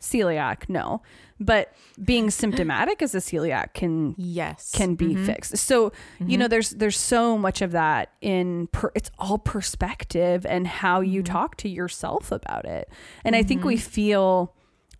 celiac, 0.00 0.68
no 0.68 1.02
but 1.40 1.72
being 2.04 2.30
symptomatic 2.30 3.00
as 3.00 3.14
a 3.14 3.18
celiac 3.18 3.72
can 3.72 4.14
yes 4.18 4.70
can 4.74 4.94
be 4.94 5.14
mm-hmm. 5.14 5.24
fixed 5.24 5.56
so 5.56 5.90
mm-hmm. 5.90 6.28
you 6.28 6.38
know 6.38 6.44
mm-hmm. 6.44 6.50
there's 6.50 6.70
there's 6.70 6.98
so 6.98 7.36
much 7.38 7.62
of 7.62 7.72
that 7.72 8.12
in 8.20 8.66
per, 8.68 8.92
it's 8.94 9.10
all 9.18 9.38
perspective 9.38 10.44
and 10.44 10.66
how 10.66 11.00
you 11.00 11.22
mm-hmm. 11.22 11.32
talk 11.32 11.56
to 11.56 11.68
yourself 11.68 12.30
about 12.30 12.66
it 12.66 12.88
and 13.24 13.34
i 13.34 13.42
think 13.42 13.64
we 13.64 13.74
mm-hmm. 13.74 13.90
feel 13.90 14.54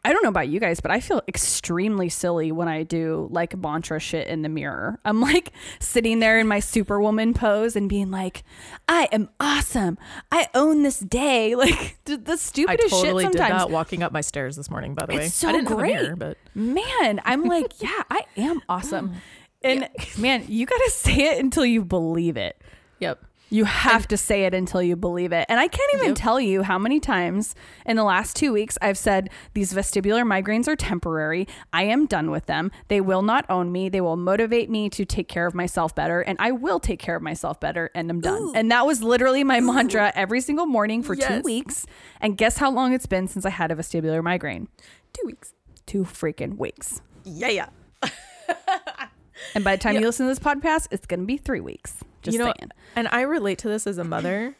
I 0.04 0.12
don't 0.12 0.22
know 0.22 0.30
about 0.30 0.48
you 0.48 0.60
guys, 0.60 0.80
but 0.80 0.90
I 0.90 1.00
feel 1.00 1.22
extremely 1.28 2.08
silly 2.08 2.52
when 2.52 2.68
I 2.68 2.84
do 2.84 3.28
like 3.30 3.56
mantra 3.56 4.00
shit 4.00 4.28
in 4.28 4.42
the 4.42 4.48
mirror. 4.48 4.98
I'm 5.04 5.20
like 5.20 5.52
sitting 5.78 6.20
there 6.20 6.38
in 6.38 6.46
my 6.46 6.60
superwoman 6.60 7.34
pose 7.34 7.76
and 7.76 7.88
being 7.88 8.10
like, 8.10 8.42
I 8.88 9.08
am 9.12 9.28
awesome. 9.38 9.98
I 10.32 10.48
own 10.54 10.82
this 10.82 11.00
day. 11.00 11.54
Like 11.60 11.98
the 12.04 12.38
stupidest 12.38 12.94
I 12.94 12.96
totally 13.02 13.24
shit 13.24 13.32
sometimes. 13.32 13.50
did 13.50 13.60
that 13.60 13.70
walking 13.70 14.02
up 14.02 14.12
my 14.12 14.22
stairs 14.22 14.56
this 14.56 14.70
morning, 14.70 14.94
by 14.94 15.04
the 15.04 15.14
way. 15.16 15.26
It's 15.26 15.34
so 15.34 15.50
I 15.50 15.52
didn't 15.52 15.66
great. 15.66 15.94
Have 15.94 16.00
a 16.00 16.04
mirror, 16.04 16.16
but 16.16 16.38
man, 16.54 17.20
I'm 17.24 17.44
like, 17.44 17.74
yeah, 17.82 18.02
I 18.08 18.24
am 18.38 18.62
awesome. 18.66 19.12
Oh. 19.14 19.20
And 19.62 19.80
yeah. 19.80 20.04
man, 20.16 20.44
you 20.48 20.64
got 20.64 20.78
to 20.78 20.90
say 20.94 21.34
it 21.34 21.38
until 21.38 21.66
you 21.66 21.84
believe 21.84 22.38
it. 22.38 22.60
Yep. 23.00 23.22
You 23.50 23.64
have 23.64 24.06
to 24.08 24.16
say 24.16 24.44
it 24.44 24.54
until 24.54 24.80
you 24.80 24.96
believe 24.96 25.32
it. 25.32 25.44
And 25.48 25.58
I 25.58 25.66
can't 25.66 25.94
even 25.94 26.08
yep. 26.08 26.16
tell 26.16 26.40
you 26.40 26.62
how 26.62 26.78
many 26.78 27.00
times 27.00 27.54
in 27.84 27.96
the 27.96 28.04
last 28.04 28.36
two 28.36 28.52
weeks 28.52 28.78
I've 28.80 28.96
said 28.96 29.28
these 29.54 29.72
vestibular 29.72 30.22
migraines 30.22 30.68
are 30.68 30.76
temporary. 30.76 31.48
I 31.72 31.82
am 31.82 32.06
done 32.06 32.30
with 32.30 32.46
them. 32.46 32.70
They 32.88 33.00
will 33.00 33.22
not 33.22 33.44
own 33.50 33.72
me. 33.72 33.88
They 33.88 34.00
will 34.00 34.16
motivate 34.16 34.70
me 34.70 34.88
to 34.90 35.04
take 35.04 35.28
care 35.28 35.46
of 35.46 35.54
myself 35.54 35.94
better. 35.94 36.20
And 36.20 36.36
I 36.40 36.52
will 36.52 36.78
take 36.78 37.00
care 37.00 37.16
of 37.16 37.22
myself 37.22 37.58
better. 37.58 37.90
And 37.94 38.08
I'm 38.08 38.20
done. 38.20 38.42
Ooh. 38.42 38.52
And 38.54 38.70
that 38.70 38.86
was 38.86 39.02
literally 39.02 39.42
my 39.42 39.58
Ooh. 39.58 39.72
mantra 39.72 40.12
every 40.14 40.40
single 40.40 40.66
morning 40.66 41.02
for 41.02 41.14
yes. 41.14 41.28
two 41.28 41.42
weeks. 41.42 41.86
And 42.20 42.36
guess 42.36 42.58
how 42.58 42.70
long 42.70 42.92
it's 42.92 43.06
been 43.06 43.26
since 43.26 43.44
I 43.44 43.50
had 43.50 43.72
a 43.72 43.74
vestibular 43.74 44.22
migraine? 44.22 44.68
Two 45.12 45.26
weeks. 45.26 45.54
Two 45.86 46.04
freaking 46.04 46.56
weeks. 46.56 47.00
Yeah, 47.24 47.48
yeah. 47.48 47.68
and 49.55 49.64
by 49.64 49.76
the 49.76 49.83
time 49.83 49.94
yep. 49.94 50.03
you 50.03 50.07
listen 50.07 50.26
to 50.26 50.31
this 50.31 50.38
podcast, 50.38 50.88
it's 50.90 51.07
going 51.07 51.20
to 51.20 51.26
be 51.26 51.37
three 51.37 51.61
weeks. 51.61 51.96
Just 52.22 52.35
you 52.35 52.38
know, 52.38 52.53
saying. 52.57 52.70
And 52.96 53.09
I 53.09 53.22
relate 53.22 53.59
to 53.59 53.68
this 53.68 53.87
as 53.87 53.98
a 53.98 54.05
mother 54.05 54.57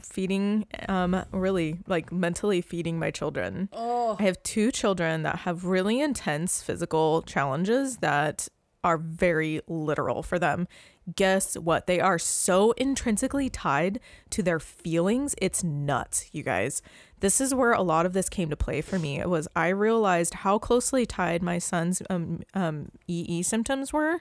feeding 0.00 0.66
um 0.88 1.24
really 1.30 1.78
like 1.86 2.10
mentally 2.10 2.60
feeding 2.60 2.98
my 2.98 3.10
children. 3.10 3.68
Oh. 3.72 4.16
I 4.18 4.24
have 4.24 4.42
two 4.42 4.72
children 4.72 5.22
that 5.22 5.40
have 5.40 5.64
really 5.64 6.00
intense 6.00 6.62
physical 6.62 7.22
challenges 7.22 7.98
that 7.98 8.48
are 8.84 8.98
very 8.98 9.60
literal 9.68 10.22
for 10.22 10.38
them. 10.38 10.66
Guess 11.14 11.56
what? 11.56 11.86
They 11.86 12.00
are 12.00 12.18
so 12.18 12.72
intrinsically 12.72 13.48
tied 13.48 14.00
to 14.30 14.42
their 14.42 14.60
feelings. 14.60 15.34
It's 15.38 15.62
nuts, 15.62 16.28
you 16.32 16.42
guys. 16.42 16.82
This 17.22 17.40
is 17.40 17.54
where 17.54 17.72
a 17.72 17.82
lot 17.82 18.04
of 18.04 18.12
this 18.12 18.28
came 18.28 18.50
to 18.50 18.56
play 18.56 18.80
for 18.80 18.98
me. 18.98 19.18
It 19.18 19.28
was 19.28 19.48
I 19.56 19.68
realized 19.68 20.34
how 20.34 20.58
closely 20.58 21.06
tied 21.06 21.42
my 21.42 21.58
son's 21.58 22.02
um, 22.10 22.42
um, 22.52 22.90
EE 23.08 23.42
symptoms 23.42 23.92
were 23.92 24.20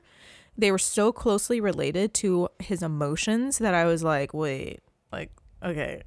they 0.58 0.72
were 0.72 0.78
so 0.78 1.12
closely 1.12 1.60
related 1.60 2.14
to 2.14 2.50
his 2.60 2.84
emotions 2.84 3.58
that 3.58 3.74
I 3.74 3.86
was 3.86 4.04
like, 4.04 4.34
wait, 4.34 4.82
like, 5.12 5.32
okay. 5.64 6.04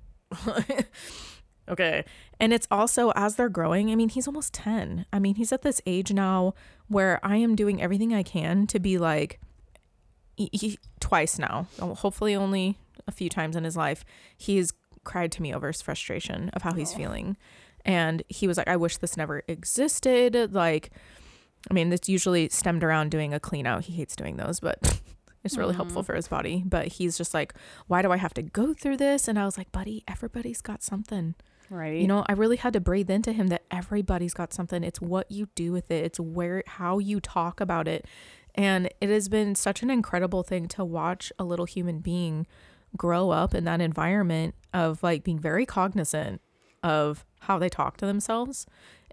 okay. 1.68 2.04
And 2.38 2.52
it's 2.52 2.68
also 2.70 3.10
as 3.16 3.36
they're 3.36 3.48
growing, 3.48 3.90
I 3.90 3.94
mean, 3.94 4.10
he's 4.10 4.26
almost 4.26 4.52
10. 4.54 5.06
I 5.12 5.18
mean, 5.18 5.36
he's 5.36 5.52
at 5.52 5.62
this 5.62 5.80
age 5.86 6.12
now 6.12 6.54
where 6.88 7.20
I 7.22 7.36
am 7.36 7.56
doing 7.56 7.80
everything 7.80 8.12
I 8.12 8.22
can 8.22 8.66
to 8.68 8.78
be 8.78 8.98
like, 8.98 9.40
he, 10.36 10.50
he, 10.52 10.78
twice 11.00 11.38
now, 11.38 11.66
hopefully 11.78 12.34
only 12.34 12.78
a 13.06 13.12
few 13.12 13.28
times 13.28 13.56
in 13.56 13.64
his 13.64 13.76
life, 13.76 14.04
he's 14.36 14.72
cried 15.04 15.30
to 15.32 15.42
me 15.42 15.54
over 15.54 15.68
his 15.68 15.82
frustration 15.82 16.48
of 16.54 16.62
how 16.62 16.72
he's 16.72 16.92
feeling. 16.94 17.36
And 17.84 18.22
he 18.28 18.46
was 18.48 18.56
like, 18.56 18.68
I 18.68 18.76
wish 18.76 18.96
this 18.96 19.16
never 19.16 19.42
existed. 19.46 20.54
Like, 20.54 20.90
I 21.70 21.74
mean, 21.74 21.92
it's 21.92 22.08
usually 22.08 22.48
stemmed 22.48 22.82
around 22.82 23.10
doing 23.10 23.32
a 23.34 23.40
clean 23.40 23.66
out. 23.66 23.84
He 23.84 23.92
hates 23.94 24.16
doing 24.16 24.36
those, 24.36 24.60
but 24.60 25.00
It's 25.44 25.58
really 25.58 25.74
helpful 25.74 26.00
Mm-hmm. 26.00 26.06
for 26.06 26.14
his 26.14 26.26
body. 26.26 26.62
But 26.64 26.86
he's 26.88 27.18
just 27.18 27.34
like, 27.34 27.52
why 27.86 28.00
do 28.00 28.10
I 28.10 28.16
have 28.16 28.32
to 28.32 28.42
go 28.42 28.72
through 28.72 28.96
this? 28.96 29.28
And 29.28 29.38
I 29.38 29.44
was 29.44 29.58
like, 29.58 29.70
buddy, 29.72 30.02
everybody's 30.08 30.62
got 30.62 30.82
something. 30.82 31.34
Right. 31.68 32.00
You 32.00 32.06
know, 32.06 32.24
I 32.26 32.32
really 32.32 32.56
had 32.56 32.72
to 32.72 32.80
breathe 32.80 33.10
into 33.10 33.30
him 33.30 33.48
that 33.48 33.64
everybody's 33.70 34.32
got 34.32 34.54
something. 34.54 34.82
It's 34.82 35.02
what 35.02 35.30
you 35.30 35.48
do 35.54 35.70
with 35.70 35.90
it, 35.90 36.02
it's 36.02 36.18
where, 36.18 36.62
how 36.66 36.98
you 36.98 37.20
talk 37.20 37.60
about 37.60 37.86
it. 37.88 38.06
And 38.54 38.88
it 39.02 39.10
has 39.10 39.28
been 39.28 39.54
such 39.54 39.82
an 39.82 39.90
incredible 39.90 40.42
thing 40.44 40.66
to 40.68 40.84
watch 40.84 41.30
a 41.38 41.44
little 41.44 41.66
human 41.66 41.98
being 41.98 42.46
grow 42.96 43.30
up 43.30 43.54
in 43.54 43.64
that 43.64 43.80
environment 43.80 44.54
of 44.72 45.02
like 45.02 45.24
being 45.24 45.38
very 45.38 45.66
cognizant 45.66 46.40
of 46.82 47.24
how 47.40 47.58
they 47.58 47.68
talk 47.68 47.96
to 47.98 48.06
themselves. 48.06 48.66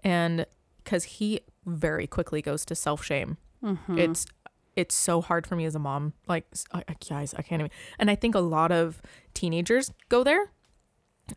And 0.04 0.46
because 0.84 1.04
he 1.04 1.40
very 1.66 2.06
quickly 2.06 2.42
goes 2.42 2.64
to 2.66 2.74
self 2.74 3.04
shame. 3.04 3.36
Mm-hmm. 3.62 3.98
It's, 3.98 4.26
it's 4.74 4.94
so 4.94 5.20
hard 5.20 5.46
for 5.46 5.54
me 5.54 5.64
as 5.64 5.74
a 5.74 5.78
mom. 5.78 6.12
Like, 6.26 6.44
I, 6.72 6.82
I- 6.88 6.96
guys, 7.08 7.34
I 7.34 7.42
can't 7.42 7.60
even. 7.60 7.70
And 7.98 8.10
I 8.10 8.14
think 8.14 8.34
a 8.34 8.40
lot 8.40 8.72
of 8.72 9.00
teenagers 9.34 9.92
go 10.08 10.24
there 10.24 10.50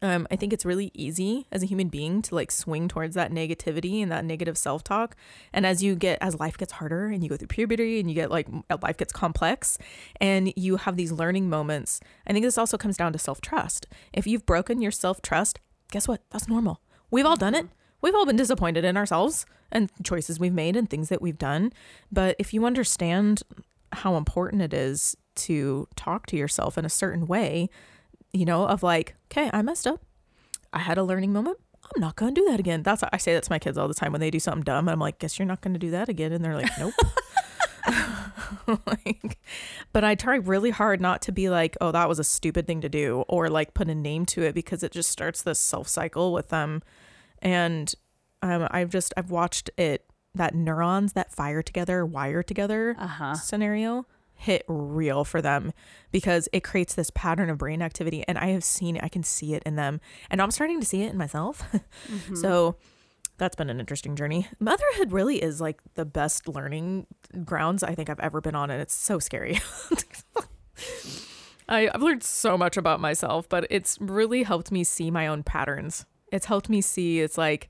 um, 0.01 0.27
I 0.29 0.35
think 0.35 0.51
it's 0.51 0.65
really 0.65 0.91
easy 0.93 1.47
as 1.51 1.63
a 1.63 1.65
human 1.65 1.87
being 1.87 2.21
to 2.23 2.35
like 2.35 2.51
swing 2.51 2.87
towards 2.87 3.15
that 3.15 3.31
negativity 3.31 4.01
and 4.01 4.11
that 4.11 4.25
negative 4.25 4.57
self 4.57 4.83
talk. 4.83 5.15
And 5.53 5.65
as 5.65 5.83
you 5.83 5.95
get, 5.95 6.17
as 6.21 6.39
life 6.39 6.57
gets 6.57 6.73
harder 6.73 7.07
and 7.07 7.23
you 7.23 7.29
go 7.29 7.37
through 7.37 7.47
puberty 7.47 7.99
and 7.99 8.09
you 8.09 8.15
get 8.15 8.31
like, 8.31 8.47
life 8.81 8.97
gets 8.97 9.13
complex 9.13 9.77
and 10.19 10.51
you 10.55 10.77
have 10.77 10.97
these 10.97 11.11
learning 11.11 11.49
moments, 11.49 11.99
I 12.27 12.33
think 12.33 12.43
this 12.43 12.57
also 12.57 12.77
comes 12.77 12.97
down 12.97 13.13
to 13.13 13.19
self 13.19 13.41
trust. 13.41 13.87
If 14.13 14.27
you've 14.27 14.45
broken 14.45 14.81
your 14.81 14.91
self 14.91 15.21
trust, 15.21 15.59
guess 15.91 16.07
what? 16.07 16.21
That's 16.31 16.47
normal. 16.47 16.81
We've 17.11 17.25
all 17.25 17.37
done 17.37 17.55
it. 17.55 17.67
We've 18.01 18.15
all 18.15 18.25
been 18.25 18.35
disappointed 18.35 18.85
in 18.85 18.97
ourselves 18.97 19.45
and 19.71 19.89
choices 20.03 20.39
we've 20.39 20.53
made 20.53 20.75
and 20.75 20.89
things 20.89 21.09
that 21.09 21.21
we've 21.21 21.37
done. 21.37 21.73
But 22.11 22.35
if 22.37 22.53
you 22.53 22.65
understand 22.65 23.41
how 23.91 24.15
important 24.15 24.61
it 24.61 24.73
is 24.73 25.15
to 25.35 25.87
talk 25.95 26.25
to 26.27 26.37
yourself 26.37 26.77
in 26.77 26.85
a 26.85 26.89
certain 26.89 27.25
way, 27.25 27.69
you 28.35 28.45
know, 28.45 28.67
of 28.67 28.83
like, 28.83 29.15
okay, 29.31 29.49
I 29.53 29.61
messed 29.61 29.87
up. 29.87 30.01
I 30.73 30.79
had 30.79 30.97
a 30.97 31.03
learning 31.03 31.31
moment. 31.33 31.57
I'm 31.95 32.01
not 32.01 32.15
going 32.15 32.33
to 32.35 32.41
do 32.41 32.47
that 32.49 32.59
again. 32.59 32.83
That's 32.83 33.03
I 33.13 33.17
say 33.17 33.33
that 33.33 33.43
to 33.43 33.51
my 33.51 33.59
kids 33.59 33.77
all 33.77 33.87
the 33.87 33.93
time 33.93 34.11
when 34.11 34.19
they 34.21 34.31
do 34.31 34.39
something 34.39 34.63
dumb. 34.63 34.89
I'm 34.89 34.99
like, 34.99 35.19
guess 35.19 35.37
you're 35.39 35.45
not 35.45 35.61
going 35.61 35.73
to 35.73 35.79
do 35.79 35.91
that 35.91 36.09
again. 36.09 36.31
And 36.33 36.43
they're 36.43 36.55
like, 36.55 36.71
nope. 36.79 36.93
like, 38.87 39.37
but 39.93 40.03
I 40.03 40.15
try 40.15 40.35
really 40.37 40.71
hard 40.71 40.99
not 40.99 41.21
to 41.23 41.31
be 41.31 41.49
like, 41.49 41.77
oh, 41.81 41.91
that 41.91 42.09
was 42.09 42.19
a 42.19 42.23
stupid 42.23 42.65
thing 42.67 42.81
to 42.81 42.89
do, 42.89 43.23
or 43.27 43.49
like 43.49 43.73
put 43.73 43.89
a 43.89 43.95
name 43.95 44.25
to 44.27 44.41
it 44.43 44.53
because 44.55 44.83
it 44.83 44.91
just 44.91 45.11
starts 45.11 45.41
this 45.43 45.59
self 45.59 45.87
cycle 45.87 46.33
with 46.33 46.49
them. 46.49 46.81
And 47.39 47.93
um, 48.41 48.67
I've 48.71 48.89
just 48.89 49.13
I've 49.17 49.29
watched 49.31 49.69
it 49.77 50.05
that 50.33 50.55
neurons 50.55 51.13
that 51.13 51.31
fire 51.31 51.61
together, 51.61 52.05
wire 52.05 52.43
together 52.43 52.95
Uh 52.99 53.07
huh. 53.07 53.33
scenario 53.35 54.05
hit 54.35 54.63
real 54.67 55.23
for 55.23 55.41
them 55.41 55.73
because 56.11 56.47
it 56.53 56.63
creates 56.63 56.93
this 56.93 57.09
pattern 57.09 57.49
of 57.49 57.57
brain 57.57 57.81
activity 57.81 58.23
and 58.27 58.37
I 58.37 58.47
have 58.47 58.63
seen 58.63 58.97
it, 58.97 59.03
I 59.03 59.07
can 59.07 59.23
see 59.23 59.53
it 59.53 59.63
in 59.65 59.75
them 59.75 59.99
and 60.29 60.41
I'm 60.41 60.51
starting 60.51 60.79
to 60.79 60.85
see 60.85 61.03
it 61.03 61.11
in 61.11 61.17
myself. 61.17 61.63
Mm-hmm. 62.05 62.35
So 62.35 62.75
that's 63.37 63.55
been 63.55 63.69
an 63.69 63.79
interesting 63.79 64.15
journey. 64.15 64.47
Motherhood 64.59 65.11
really 65.11 65.41
is 65.41 65.59
like 65.59 65.79
the 65.95 66.05
best 66.05 66.47
learning 66.47 67.07
grounds 67.43 67.83
I 67.83 67.95
think 67.95 68.09
I've 68.09 68.19
ever 68.19 68.41
been 68.41 68.55
on 68.55 68.69
and 68.69 68.81
it's 68.81 68.93
so 68.93 69.17
scary. 69.17 69.59
I, 71.69 71.89
I've 71.93 72.01
learned 72.01 72.23
so 72.23 72.57
much 72.57 72.77
about 72.77 72.99
myself, 72.99 73.49
but 73.49 73.65
it's 73.69 73.99
really 73.99 74.43
helped 74.43 74.71
me 74.71 74.83
see 74.83 75.09
my 75.09 75.25
own 75.25 75.41
patterns. 75.41 76.05
It's 76.31 76.45
helped 76.45 76.69
me 76.69 76.81
see 76.81 77.21
it's 77.21 77.37
like 77.37 77.69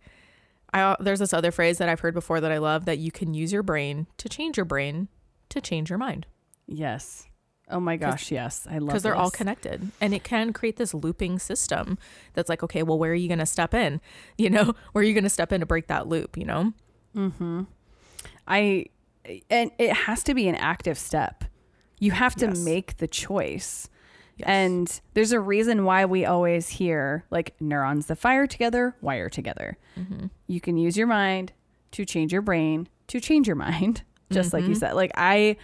I 0.74 0.96
there's 1.00 1.20
this 1.20 1.34
other 1.34 1.52
phrase 1.52 1.78
that 1.78 1.88
I've 1.88 2.02
heard 2.02 2.14
before 2.14 2.42
that 2.42 2.52
I 2.52 2.58
love 2.58 2.86
that 2.86 2.98
you 2.98 3.12
can 3.12 3.34
use 3.34 3.54
your 3.54 3.64
brain 3.64 4.08
to 4.18 4.28
change 4.28 4.58
your 4.58 4.66
brain 4.66 5.08
to 5.50 5.62
change 5.62 5.90
your 5.90 6.00
mind 6.00 6.26
Yes. 6.68 7.28
Oh 7.70 7.80
my 7.80 7.98
gosh, 7.98 8.32
yes. 8.32 8.68
I 8.70 8.78
love 8.78 8.88
because 8.88 9.04
they're 9.04 9.16
all 9.16 9.32
connected 9.32 9.90
and 10.00 10.14
it 10.14 10.24
can 10.24 10.54
create 10.54 10.78
this 10.78 10.94
looping 10.94 11.40
system 11.40 11.98
that's 12.34 12.48
like 12.48 12.62
okay 12.62 12.84
well 12.84 13.00
where 13.00 13.12
are 13.12 13.16
you 13.16 13.28
going 13.28 13.40
to 13.40 13.46
step 13.48 13.74
in 13.74 14.00
you 14.38 14.52
know 14.52 14.74
where 14.92 15.02
are 15.02 15.04
you 15.08 15.14
going 15.16 15.24
to 15.24 15.30
step 15.32 15.52
in 15.52 15.62
to 15.62 15.66
break 15.66 15.88
that 15.88 16.08
loop 16.08 16.38
you 16.38 16.46
know 16.46 16.74
Mm-hmm. 17.16 17.64
I 18.48 18.86
and 19.50 19.72
it 19.80 19.94
has 19.94 20.22
to 20.26 20.34
be 20.36 20.48
an 20.48 20.56
active 20.56 20.98
step. 21.00 21.46
You 22.00 22.12
have 22.12 22.36
to 22.36 22.48
Yes. 22.48 22.58
make 22.60 22.98
the 22.98 23.08
choice. 23.08 23.90
Yes. 24.38 24.48
And 24.48 25.02
there's 25.14 25.32
a 25.32 25.40
reason 25.40 25.86
why 25.86 26.04
we 26.06 26.26
always 26.26 26.68
hear 26.68 27.24
like 27.32 27.56
neurons 27.62 28.08
that 28.08 28.18
fire 28.18 28.46
together, 28.48 28.96
wire 29.02 29.30
together. 29.30 29.78
Mm-hmm. 29.98 30.28
You 30.48 30.60
can 30.62 30.78
use 30.78 30.98
your 30.98 31.08
mind 31.08 31.54
to 31.92 32.04
change 32.06 32.34
your 32.34 32.42
brain 32.42 32.90
to 33.08 33.20
change 33.22 33.48
your 33.48 33.56
mind, 33.68 34.04
just 34.32 34.52
like 34.54 34.64
Mm-hmm. 34.64 34.70
you 34.74 34.76
said. 34.76 34.94
Like 34.94 35.12
I 35.16 35.56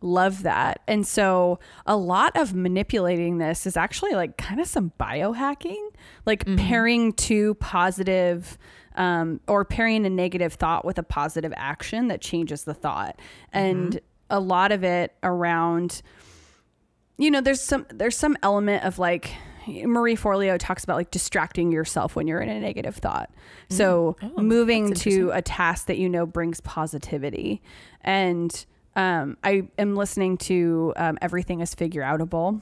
love 0.00 0.42
that. 0.44 0.80
And 0.88 1.06
so 1.06 1.58
a 1.86 1.96
lot 1.96 2.36
of 2.36 2.54
manipulating 2.54 3.38
this 3.38 3.66
is 3.66 3.76
actually 3.76 4.12
like 4.12 4.36
kind 4.36 4.60
of 4.60 4.66
some 4.66 4.92
biohacking, 4.98 5.88
like 6.26 6.44
Mm-hmm. 6.44 6.56
pairing 6.68 7.12
two 7.12 7.54
positive 7.54 8.56
um, 8.96 9.40
or 9.46 9.64
pairing 9.64 10.04
a 10.06 10.10
negative 10.10 10.54
thought 10.54 10.84
with 10.84 10.98
a 10.98 11.02
positive 11.02 11.52
action 11.56 12.08
that 12.08 12.20
changes 12.20 12.64
the 12.64 12.74
thought. 12.74 13.18
And 13.52 14.00
a 14.30 14.40
lot 14.40 14.72
of 14.72 14.84
it 14.84 15.14
around 15.22 16.02
you 17.18 17.30
know 17.30 17.40
there's 17.42 17.60
some 17.60 17.84
there's 17.90 18.16
some 18.16 18.36
element 18.42 18.82
of 18.84 18.98
like 18.98 19.30
Marie 19.66 20.16
Forleo 20.16 20.56
talks 20.58 20.84
about 20.84 20.96
like 20.96 21.10
distracting 21.10 21.70
yourself 21.70 22.16
when 22.16 22.26
you're 22.26 22.40
in 22.40 22.48
a 22.48 22.58
negative 22.58 22.96
thought. 22.96 23.30
So 23.68 24.16
Oh, 24.22 24.40
moving 24.40 24.94
to 24.94 25.30
a 25.32 25.42
task 25.42 25.86
that 25.86 25.98
you 25.98 26.08
know 26.08 26.24
brings 26.24 26.62
positivity. 26.62 27.60
And 28.00 28.64
um, 29.00 29.36
I 29.42 29.68
am 29.78 29.96
listening 29.96 30.36
to 30.38 30.92
um, 30.96 31.18
Everything 31.22 31.60
is 31.60 31.74
Figure 31.74 32.02
Outable 32.02 32.60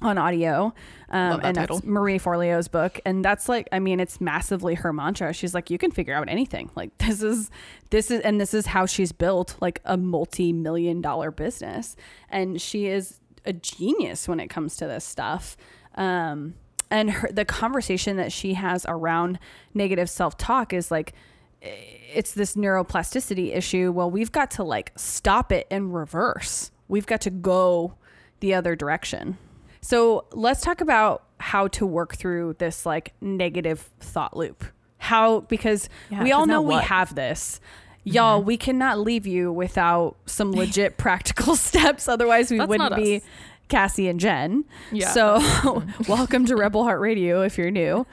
on 0.00 0.18
audio. 0.18 0.72
Um, 1.10 1.40
that 1.40 1.44
and 1.44 1.56
that's. 1.56 1.84
Marie 1.84 2.18
Forleo's 2.18 2.68
book. 2.68 3.00
And 3.04 3.24
that's 3.24 3.48
like, 3.48 3.68
I 3.72 3.78
mean, 3.78 4.00
it's 4.00 4.20
massively 4.20 4.74
her 4.74 4.92
mantra. 4.92 5.32
She's 5.32 5.54
like, 5.54 5.70
you 5.70 5.78
can 5.78 5.90
figure 5.90 6.14
out 6.14 6.28
anything. 6.28 6.70
Like 6.74 6.96
this 6.98 7.22
is, 7.22 7.50
this 7.90 8.10
is, 8.10 8.20
and 8.22 8.40
this 8.40 8.54
is 8.54 8.66
how 8.66 8.86
she's 8.86 9.12
built 9.12 9.56
like 9.60 9.80
a 9.84 9.96
multi-million 9.96 11.00
dollar 11.00 11.30
business. 11.30 11.96
And 12.28 12.60
she 12.60 12.86
is 12.86 13.20
a 13.44 13.52
genius 13.52 14.28
when 14.28 14.40
it 14.40 14.48
comes 14.48 14.76
to 14.76 14.86
this 14.86 15.04
stuff. 15.04 15.56
Um, 15.94 16.54
and 16.90 17.10
her, 17.10 17.30
the 17.30 17.44
conversation 17.44 18.16
that 18.16 18.32
she 18.32 18.54
has 18.54 18.86
around 18.88 19.38
negative 19.74 20.08
self-talk 20.08 20.72
is 20.72 20.90
like, 20.90 21.14
it's 21.60 22.32
this 22.32 22.54
neuroplasticity 22.54 23.54
issue. 23.54 23.92
Well, 23.92 24.10
we've 24.10 24.32
got 24.32 24.50
to 24.52 24.64
like 24.64 24.92
stop 24.96 25.52
it 25.52 25.66
in 25.70 25.92
reverse. 25.92 26.70
We've 26.88 27.06
got 27.06 27.20
to 27.22 27.30
go 27.30 27.94
the 28.40 28.54
other 28.54 28.76
direction. 28.76 29.38
So 29.80 30.26
let's 30.32 30.60
talk 30.60 30.80
about 30.80 31.24
how 31.38 31.68
to 31.68 31.86
work 31.86 32.16
through 32.16 32.56
this 32.58 32.84
like 32.84 33.14
negative 33.20 33.88
thought 34.00 34.36
loop. 34.36 34.64
How, 34.98 35.40
because 35.40 35.88
Yeah, 36.10 36.24
we 36.24 36.32
all 36.32 36.46
know 36.46 36.60
we 36.60 36.74
have 36.74 37.14
this. 37.14 37.60
Y'all, 38.04 38.38
mm-hmm. 38.38 38.46
we 38.46 38.56
cannot 38.56 38.98
leave 38.98 39.26
you 39.26 39.52
without 39.52 40.16
some 40.26 40.52
legit 40.52 40.96
practical 40.98 41.56
steps. 41.56 42.08
Otherwise, 42.08 42.50
we 42.50 42.58
That's 42.58 42.68
wouldn't 42.68 42.96
be 42.96 43.16
us. 43.16 43.22
Cassie 43.68 44.08
and 44.08 44.18
Jen. 44.18 44.64
Yeah. 44.92 45.10
So, 45.10 45.82
welcome 46.08 46.46
to 46.46 46.56
Rebel 46.56 46.82
Heart 46.84 47.00
Radio 47.00 47.42
if 47.42 47.58
you're 47.58 47.70
new. 47.70 48.06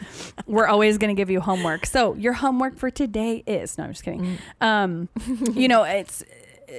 We're 0.46 0.68
always 0.68 0.98
going 0.98 1.16
to 1.16 1.20
give 1.20 1.30
you 1.30 1.40
homework. 1.42 1.86
So, 1.86 2.14
your 2.16 2.34
homework 2.34 2.78
for 2.78 2.90
today 2.92 3.44
is 3.48 3.78
no, 3.78 3.86
I'm 3.86 3.92
just 3.92 4.04
kidding. 4.04 4.38
Um, 4.62 5.10
you 5.54 5.68
know, 5.68 5.84
it's 5.84 6.24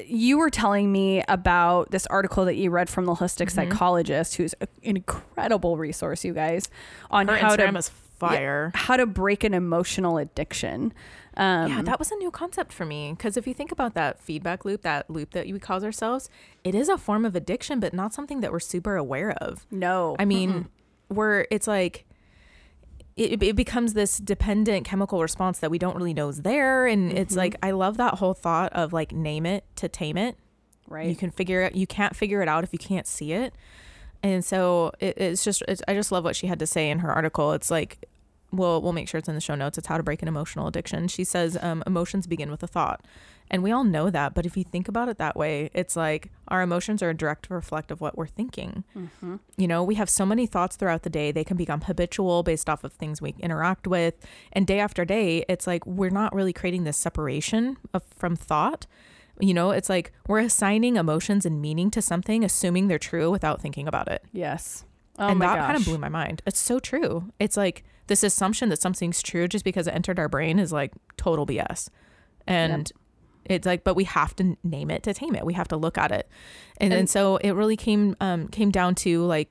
you 0.06 0.36
were 0.38 0.50
telling 0.50 0.90
me 0.90 1.22
about 1.28 1.90
this 1.92 2.06
article 2.08 2.44
that 2.46 2.56
you 2.56 2.70
read 2.70 2.88
from 2.90 3.06
the 3.06 3.14
holistic 3.14 3.46
Mm-hmm. 3.46 3.70
psychologist 3.70 4.34
who's 4.36 4.52
an 4.60 4.68
incredible 4.82 5.76
resource 5.76 6.24
you 6.24 6.34
guys 6.34 6.68
on 7.10 7.28
her 7.28 7.36
how 7.36 7.54
Instagram 7.56 7.82
to 7.84 7.90
fire 8.18 8.72
how 8.74 8.96
to 8.96 9.06
break 9.06 9.44
an 9.44 9.54
emotional 9.54 10.18
addiction. 10.18 10.92
Um, 11.36 11.70
yeah, 11.70 11.82
that 11.82 11.98
was 11.98 12.10
a 12.10 12.16
new 12.16 12.30
concept 12.30 12.72
for 12.72 12.86
me 12.86 13.12
because 13.12 13.36
if 13.36 13.46
you 13.46 13.52
think 13.52 13.70
about 13.70 13.94
that 13.94 14.20
feedback 14.20 14.64
loop, 14.64 14.82
that 14.82 15.10
loop 15.10 15.32
that 15.32 15.46
we 15.46 15.58
cause 15.58 15.84
ourselves, 15.84 16.30
it 16.64 16.74
is 16.74 16.88
a 16.88 16.96
form 16.96 17.24
of 17.24 17.36
addiction, 17.36 17.78
but 17.78 17.92
not 17.92 18.14
something 18.14 18.40
that 18.40 18.52
we're 18.52 18.60
super 18.60 18.96
aware 18.96 19.32
of. 19.32 19.66
no, 19.70 20.16
I 20.18 20.24
mean, 20.24 20.68
we're 21.08 21.46
it's 21.50 21.66
like 21.66 22.06
it, 23.16 23.42
it 23.42 23.56
becomes 23.56 23.94
this 23.94 24.18
dependent 24.18 24.86
chemical 24.86 25.20
response 25.22 25.58
that 25.60 25.70
we 25.70 25.78
don't 25.78 25.96
really 25.96 26.14
know 26.14 26.28
is 26.28 26.42
there, 26.42 26.86
and 26.86 27.12
it's 27.12 27.36
like 27.36 27.56
I 27.62 27.70
love 27.72 27.96
that 27.98 28.14
whole 28.14 28.34
thought 28.34 28.72
of 28.72 28.92
like 28.92 29.12
name 29.12 29.46
it 29.46 29.64
to 29.76 29.88
tame 29.88 30.16
it. 30.16 30.36
right? 30.88 31.08
You 31.08 31.16
can 31.16 31.30
figure 31.30 31.62
it. 31.62 31.74
You 31.74 31.86
can't 31.86 32.14
figure 32.16 32.42
it 32.42 32.48
out 32.48 32.64
if 32.64 32.72
you 32.72 32.78
can't 32.78 33.06
see 33.06 33.32
it. 33.32 33.54
And 34.22 34.44
so 34.44 34.92
it, 35.00 35.16
it's 35.18 35.44
just. 35.44 35.62
It's, 35.68 35.82
I 35.86 35.94
just 35.94 36.10
love 36.10 36.24
what 36.24 36.34
she 36.36 36.46
had 36.46 36.58
to 36.58 36.66
say 36.66 36.90
in 36.90 37.00
her 37.00 37.12
article. 37.12 37.52
It's 37.52 37.70
like, 37.70 38.06
we'll 38.52 38.80
we'll 38.82 38.92
make 38.92 39.08
sure 39.08 39.18
it's 39.18 39.28
in 39.28 39.34
the 39.34 39.40
show 39.40 39.54
notes. 39.54 39.78
It's 39.78 39.88
how 39.88 39.96
to 39.96 40.02
break 40.02 40.22
an 40.22 40.28
emotional 40.28 40.66
addiction. 40.66 41.08
She 41.08 41.24
says 41.24 41.58
um, 41.60 41.82
emotions 41.86 42.26
begin 42.26 42.50
with 42.50 42.62
a 42.62 42.66
thought, 42.66 43.04
and 43.50 43.62
we 43.62 43.70
all 43.70 43.84
know 43.84 44.10
that. 44.10 44.34
But 44.34 44.46
if 44.46 44.56
you 44.56 44.64
think 44.64 44.88
about 44.88 45.08
it 45.08 45.18
that 45.18 45.36
way, 45.36 45.70
it's 45.74 45.96
like 45.96 46.30
our 46.48 46.62
emotions 46.62 47.02
are 47.02 47.10
a 47.10 47.16
direct 47.16 47.50
reflect 47.50 47.90
of 47.90 48.00
what 48.00 48.16
we're 48.16 48.26
thinking. 48.26 48.84
You 49.56 49.66
know, 49.68 49.82
we 49.82 49.96
have 49.96 50.08
so 50.08 50.24
many 50.26 50.46
thoughts 50.46 50.76
throughout 50.76 51.02
the 51.02 51.10
day. 51.10 51.32
They 51.32 51.44
can 51.44 51.56
become 51.56 51.82
habitual 51.82 52.42
based 52.42 52.68
off 52.68 52.84
of 52.84 52.92
things 52.92 53.20
we 53.20 53.34
interact 53.40 53.86
with, 53.86 54.14
and 54.52 54.66
day 54.66 54.78
after 54.80 55.04
day, 55.04 55.44
it's 55.48 55.66
like 55.66 55.84
we're 55.86 56.10
not 56.10 56.34
really 56.34 56.52
creating 56.52 56.84
this 56.84 56.96
separation 56.96 57.76
of 57.92 58.02
from 58.16 58.36
thought 58.36 58.86
You 59.38 59.52
know, 59.52 59.70
it's 59.70 59.88
like 59.90 60.12
we're 60.26 60.38
assigning 60.40 60.96
emotions 60.96 61.44
and 61.44 61.60
meaning 61.60 61.90
to 61.90 62.00
something, 62.00 62.42
assuming 62.44 62.88
they're 62.88 62.98
true 62.98 63.30
without 63.30 63.60
thinking 63.60 63.86
about 63.86 64.08
it. 64.08 64.24
Yes. 64.32 64.84
Oh 65.18 65.28
and 65.28 65.40
that 65.42 65.56
gosh. 65.56 65.66
kind 65.66 65.76
of 65.78 65.84
blew 65.84 65.98
my 65.98 66.08
mind. 66.08 66.42
It's 66.46 66.58
so 66.60 66.78
true. 66.78 67.32
It's 67.38 67.56
like 67.56 67.84
this 68.06 68.22
assumption 68.22 68.68
that 68.68 68.80
something's 68.80 69.22
true 69.22 69.48
just 69.48 69.64
because 69.64 69.86
it 69.86 69.94
entered 69.94 70.18
our 70.18 70.28
brain 70.28 70.58
is 70.58 70.72
like 70.72 70.92
total 71.16 71.46
BS. 71.46 71.88
And 72.46 72.90
it's 73.44 73.66
like, 73.66 73.84
but 73.84 73.94
we 73.94 74.04
have 74.04 74.34
to 74.36 74.56
name 74.64 74.90
it 74.90 75.02
to 75.04 75.14
tame 75.14 75.34
it. 75.34 75.44
We 75.44 75.54
have 75.54 75.68
to 75.68 75.76
look 75.76 75.98
at 75.98 76.12
it. 76.12 76.28
And, 76.78 76.92
so 77.08 77.36
it 77.38 77.52
really 77.52 77.76
came 77.76 78.16
um 78.20 78.48
came 78.48 78.70
down 78.70 78.94
to 78.96 79.24
like 79.24 79.48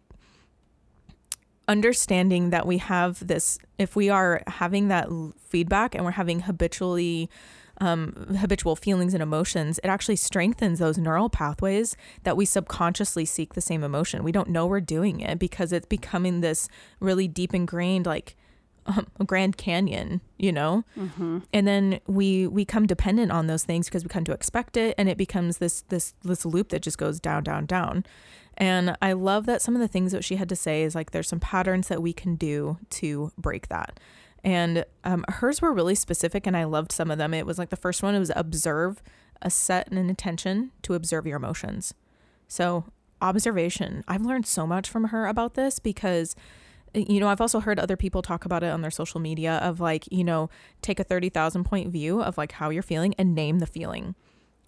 understanding 1.68 2.51
that 2.51 2.68
we 2.68 2.78
have 2.78 3.26
this 3.26 3.58
if 3.78 3.95
we 3.95 4.10
are 4.10 4.43
having 4.47 4.88
that 4.89 5.08
feedback 5.39 5.95
and 5.95 6.06
we're 6.06 6.12
having 6.12 6.41
habitually 6.41 7.30
um, 7.82 8.38
habitual 8.39 8.76
feelings 8.76 9.14
and 9.14 9.22
emotions, 9.22 9.80
it 9.84 9.88
actually 9.88 10.16
strengthens 10.16 10.80
those 10.80 10.97
neural 10.97 11.30
pathways 11.30 11.97
that 12.24 12.38
we 12.38 12.45
subconsciously 12.45 13.26
seek 13.26 13.53
the 13.53 13.62
same 13.62 13.84
emotion. 13.84 14.24
We 14.24 14.32
don't 14.32 14.49
know 14.49 14.66
we're 14.66 14.80
doing 14.80 15.20
it 15.20 15.39
because 15.39 15.74
it's 15.74 15.86
becoming 15.86 16.41
this 16.41 16.70
really 16.99 17.28
deep 17.28 17.53
ingrained, 17.53 18.06
like 18.06 18.38
um, 18.98 19.08
Grand 19.26 19.58
Canyon, 19.58 20.22
you 20.38 20.52
know. 20.52 20.84
Mm-hmm. 20.98 21.40
And 21.54 21.68
then 21.68 22.00
we 22.08 22.48
we 22.48 22.66
come 22.66 22.86
dependent 22.86 23.32
on 23.32 23.48
those 23.48 23.64
things 23.64 23.88
because 23.88 24.04
we 24.04 24.10
come 24.10 24.24
to 24.26 24.32
expect 24.34 24.78
it, 24.78 24.96
and 24.98 25.10
it 25.10 25.18
becomes 25.18 25.58
this 25.58 25.82
this 25.90 26.14
this 26.24 26.46
loop 26.46 26.70
that 26.70 26.82
just 26.82 26.98
goes 26.98 27.20
down, 27.20 27.44
down, 27.44 27.66
down. 27.66 28.06
And 28.58 28.96
I 29.02 29.14
love 29.14 29.46
that 29.48 29.62
some 29.62 29.76
of 29.76 29.82
the 29.82 29.88
things 29.88 30.14
that 30.14 30.24
she 30.24 30.38
had 30.38 30.48
to 30.50 30.56
say 30.56 30.84
is 30.84 30.96
like 30.96 31.12
there's 31.12 31.28
some 31.28 31.42
patterns 31.42 31.90
that 31.90 32.02
we 32.02 32.14
can 32.14 32.36
do 32.36 32.78
to 32.92 33.32
break 33.38 33.68
that. 33.68 34.00
And 34.44 34.86
um, 35.04 35.26
hers 35.28 35.62
were 35.62 35.74
really 35.74 35.96
specific, 35.96 36.46
and 36.46 36.56
I 36.56 36.66
loved 36.66 36.92
some 36.92 37.10
of 37.10 37.18
them. 37.18 37.34
It 37.34 37.46
was 37.46 37.58
like 37.58 37.70
the 37.70 37.76
first 37.76 38.04
one 38.04 38.18
was 38.18 38.32
observe, 38.36 39.02
a 39.42 39.50
set 39.50 39.88
and 39.90 39.98
an 39.98 40.10
intention 40.10 40.72
to 40.84 40.94
observe 40.94 41.26
your 41.26 41.38
emotions. 41.38 41.94
So 42.48 42.86
observation. 43.22 44.04
I've 44.08 44.22
learned 44.22 44.46
so 44.46 44.68
much 44.68 44.90
from 44.90 45.06
her 45.06 45.26
about 45.26 45.56
this 45.56 45.80
because 45.80 46.36
you 46.96 47.20
know, 47.20 47.28
I've 47.28 47.41
also 47.41 47.60
heard 47.60 47.80
other 47.80 47.98
people 47.98 48.22
talk 48.22 48.46
about 48.46 48.64
it 48.64 48.68
on 48.72 48.82
their 48.82 48.91
social 48.91 49.20
media 49.20 49.58
of 49.58 49.80
like, 49.80 50.12
you 50.12 50.24
know, 50.24 50.50
take 50.82 51.00
a 51.00 51.04
30,000 51.04 51.64
point 51.64 51.89
view 51.91 52.22
of 52.22 52.38
like 52.38 52.54
how 52.54 52.70
you're 52.70 52.84
feeling 52.84 53.14
and 53.18 53.36
name 53.36 53.60
the 53.60 53.66
feeling. 53.68 54.16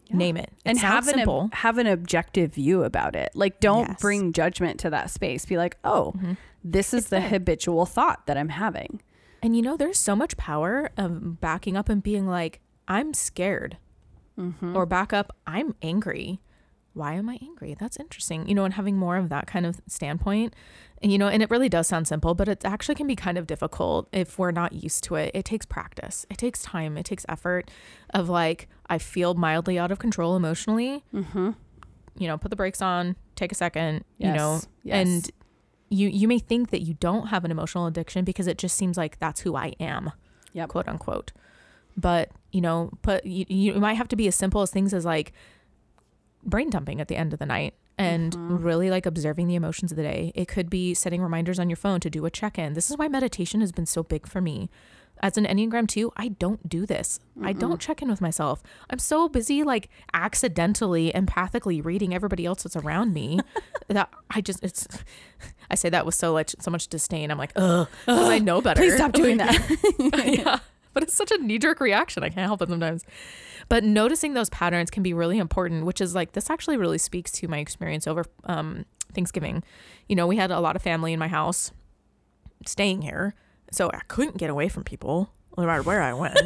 Yeah. 0.08 0.18
Name 0.18 0.38
it. 0.38 0.50
It 0.64 0.70
and 0.70 0.78
have 0.80 1.08
an 1.08 1.16
simple. 1.16 1.50
have 1.54 1.78
an 1.78 1.88
objective 1.88 2.54
view 2.54 2.84
about 2.84 3.16
it. 3.16 3.30
Like 3.36 3.60
don't 3.60 3.88
Yes. 3.90 4.02
bring 4.02 4.32
judgment 4.32 4.80
to 4.82 4.90
that 4.90 5.10
space. 5.10 5.46
Be 5.46 5.58
like, 5.58 5.78
"Oh, 5.84 6.14
Mhm. 6.18 6.38
this 6.64 6.94
is 6.94 7.02
It's 7.04 7.10
the 7.10 7.20
habitual 7.22 7.86
thought 7.86 8.26
that 8.26 8.38
I'm 8.38 8.50
having." 8.50 9.02
And 9.44 9.56
you 9.56 9.62
know, 9.62 9.76
there's 9.76 9.98
so 10.00 10.16
much 10.16 10.38
power 10.38 10.92
of 10.98 11.42
backing 11.42 11.76
up 11.76 11.90
and 11.90 12.02
being 12.02 12.26
like, 12.26 12.62
I'm 12.88 13.14
scared. 13.14 13.78
Mm-hmm. 14.40 14.76
Or 14.78 14.86
back 14.86 15.12
up, 15.12 15.36
I'm 15.46 15.76
angry. 15.82 16.40
Why 16.98 17.14
am 17.14 17.30
I 17.30 17.38
angry? 17.42 17.76
That's 17.80 17.98
interesting. 17.98 18.48
You 18.50 18.56
know, 18.56 18.66
and 18.66 18.74
having 18.74 18.98
more 18.98 19.18
of 19.18 19.30
that 19.30 19.48
kind 19.48 19.66
of 19.66 19.80
standpoint. 19.88 20.54
And, 21.02 21.12
you 21.12 21.18
know, 21.20 21.28
and 21.28 21.44
it 21.44 21.50
really 21.52 21.70
does 21.70 21.88
sound 21.88 22.08
simple, 22.08 22.34
but 22.34 22.48
it 22.48 22.66
actually 22.66 22.96
can 22.96 23.06
be 23.06 23.16
kind 23.16 23.38
of 23.38 23.46
difficult 23.46 24.10
if 24.12 24.40
we're 24.40 24.52
not 24.52 24.74
used 24.74 25.04
to 25.06 25.16
it. 25.16 25.30
It 25.36 25.46
takes 25.46 25.64
practice, 25.66 26.26
it 26.30 26.40
takes 26.40 26.64
time, 26.64 26.98
it 26.98 27.06
takes 27.06 27.24
effort 27.30 27.70
of 28.16 28.30
like, 28.30 28.68
I 28.90 28.98
feel 28.98 29.36
mildly 29.36 29.78
out 29.78 29.92
of 29.92 30.00
control 30.00 30.36
emotionally. 30.36 31.04
mm-hmm. 31.14 31.52
You 32.18 32.28
know, 32.28 32.36
put 32.40 32.50
the 32.50 32.56
brakes 32.56 32.82
on, 32.82 33.16
take 33.36 33.52
a 33.52 33.56
second, 33.56 34.04
you 34.18 34.32
know, 34.34 34.54
Yes. 34.56 34.68
Yes. 34.84 35.08
and 35.08 35.32
you 35.90 36.08
you 36.10 36.28
may 36.28 36.40
think 36.40 36.72
that 36.72 36.82
you 36.82 36.96
don't 36.96 37.28
have 37.28 37.46
an 37.46 37.52
emotional 37.52 37.86
addiction 37.86 38.26
because 38.26 38.48
it 38.48 38.58
just 38.58 38.76
seems 38.76 38.98
like 38.98 39.20
that's 39.20 39.42
who 39.42 39.56
I 39.56 39.74
am 39.80 40.12
Yep. 40.54 40.70
quote 40.70 40.88
unquote. 40.88 41.32
But 41.96 42.32
you 42.52 42.60
know, 42.62 42.90
put 43.04 43.24
you, 43.24 43.46
you 43.48 43.74
might 43.76 43.94
have 43.94 44.08
to 44.08 44.16
be 44.16 44.28
as 44.28 44.36
simple 44.36 44.62
as 44.64 44.72
things 44.72 44.94
as 44.96 45.06
like 45.06 45.32
brain 46.48 46.70
dumping 46.70 47.00
at 47.02 47.08
the 47.10 47.16
end 47.16 47.34
of 47.34 47.40
the 47.40 47.46
night 47.46 47.74
and 47.98 48.34
Mhm. 48.34 48.64
really 48.64 48.90
like 48.90 49.06
observing 49.06 49.48
the 49.48 49.56
emotions 49.56 49.92
of 49.92 49.96
the 49.98 50.04
day. 50.04 50.32
It 50.34 50.48
could 50.48 50.70
be 50.70 50.94
setting 50.94 51.22
reminders 51.22 51.60
on 51.60 51.70
your 51.70 51.76
phone 51.78 52.00
to 52.00 52.10
do 52.10 52.26
a 52.26 52.32
check 52.32 52.58
in. 52.58 52.74
This 52.74 52.90
is 52.90 52.98
why 52.98 53.08
meditation 53.08 53.60
has 53.62 53.72
been 53.72 53.86
so 53.86 54.02
big 54.04 54.28
for 54.28 54.40
me. 54.42 54.70
As 55.20 55.36
an 55.36 55.46
Enneagram 55.46 55.88
2, 55.88 56.12
I 56.16 56.28
don't 56.28 56.70
do 56.70 56.86
this. 56.86 57.20
I 57.42 57.52
don't 57.52 57.82
check 57.82 58.04
in 58.04 58.08
with 58.10 58.22
myself. 58.22 58.62
I'm 58.88 59.00
so 59.00 59.28
busy, 59.28 59.64
like 59.64 59.90
accidentally, 60.14 61.12
empathically 61.16 61.84
reading 61.84 62.14
everybody 62.14 62.46
else 62.46 62.62
that's 62.62 62.76
around 62.76 63.16
me 63.16 63.40
that 63.88 64.12
I 64.30 64.42
just, 64.42 64.64
it's, 64.64 64.88
I 65.72 65.76
say 65.76 65.90
that 65.90 66.06
with 66.06 66.14
so 66.14 66.34
much, 66.34 66.56
so 66.60 66.70
much 66.70 66.88
disdain. 66.88 67.32
I'm 67.32 67.40
like, 67.40 67.52
ugh, 67.56 67.88
I 68.08 68.38
know 68.38 68.62
better. 68.62 68.80
Please 68.80 68.94
stop 68.94 69.12
doing 69.14 69.38
that. 69.44 69.58
yeah. 70.24 70.60
But 70.98 71.04
it's 71.04 71.14
such 71.14 71.30
a 71.30 71.38
knee 71.38 71.60
jerk 71.60 71.80
reaction. 71.80 72.24
I 72.24 72.30
can't 72.30 72.48
help 72.48 72.60
it 72.64 72.70
sometimes. 72.70 73.06
But 73.70 73.84
noticing 73.84 74.34
those 74.34 74.50
patterns 74.50 74.90
can 74.90 75.04
be 75.04 75.14
really 75.14 75.38
important, 75.38 75.86
which 75.86 76.02
is 76.02 76.16
like, 76.16 76.32
this 76.32 76.50
actually 76.50 76.76
really 76.76 76.98
speaks 76.98 77.32
to 77.34 77.48
my 77.48 77.60
experience 77.60 78.08
over 78.08 78.26
um, 78.46 78.84
Thanksgiving. 79.14 79.64
You 80.10 80.16
know, 80.16 80.26
we 80.26 80.38
had 80.38 80.50
a 80.50 80.60
lot 80.60 80.76
of 80.76 80.82
family 80.82 81.14
in 81.14 81.20
my 81.20 81.28
house 81.28 81.72
staying 82.66 83.04
here. 83.04 83.36
So 83.72 83.92
I 83.94 84.00
couldn't 84.08 84.38
get 84.38 84.50
away 84.50 84.70
from 84.70 84.84
people 84.86 85.32
no 85.56 85.68
matter 85.68 85.84
where 85.84 86.02
I 86.02 86.14
went. 86.14 86.40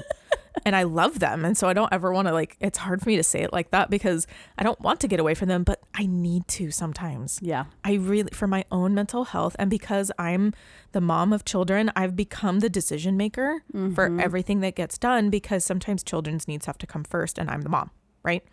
And 0.65 0.75
I 0.75 0.83
love 0.83 1.19
them. 1.19 1.45
And 1.45 1.57
so 1.57 1.67
I 1.67 1.73
don't 1.73 1.91
ever 1.93 2.11
want 2.11 2.27
to, 2.27 2.33
like, 2.33 2.57
it's 2.59 2.77
hard 2.79 3.01
for 3.01 3.09
me 3.09 3.15
to 3.15 3.23
say 3.23 3.41
it 3.41 3.53
like 3.53 3.71
that 3.71 3.89
because 3.89 4.27
I 4.57 4.63
don't 4.63 4.79
want 4.81 4.99
to 5.01 5.07
get 5.07 5.19
away 5.19 5.33
from 5.33 5.47
them, 5.47 5.63
but 5.63 5.81
I 5.95 6.05
need 6.05 6.47
to 6.49 6.71
sometimes. 6.71 7.39
yeah. 7.41 7.65
I 7.83 7.93
really, 7.93 8.29
for 8.33 8.47
my 8.47 8.65
own 8.71 8.93
mental 8.93 9.23
health, 9.25 9.55
and 9.59 9.69
because 9.69 10.11
I'm 10.19 10.53
the 10.91 11.01
mom 11.01 11.31
of 11.33 11.45
children, 11.45 11.91
I've 11.95 12.15
become 12.15 12.59
the 12.59 12.69
decision 12.69 13.15
maker 13.17 13.63
for 13.71 14.09
Mhm. 14.09 14.21
everything 14.21 14.59
that 14.59 14.75
gets 14.75 14.97
done 14.97 15.29
because 15.29 15.63
sometimes 15.63 16.03
children's 16.03 16.47
needs 16.47 16.65
have 16.65 16.77
to 16.79 16.87
come 16.87 17.03
first, 17.03 17.37
and 17.37 17.49
I'm 17.49 17.61
the 17.61 17.69
mom, 17.69 17.91
right? 18.23 18.43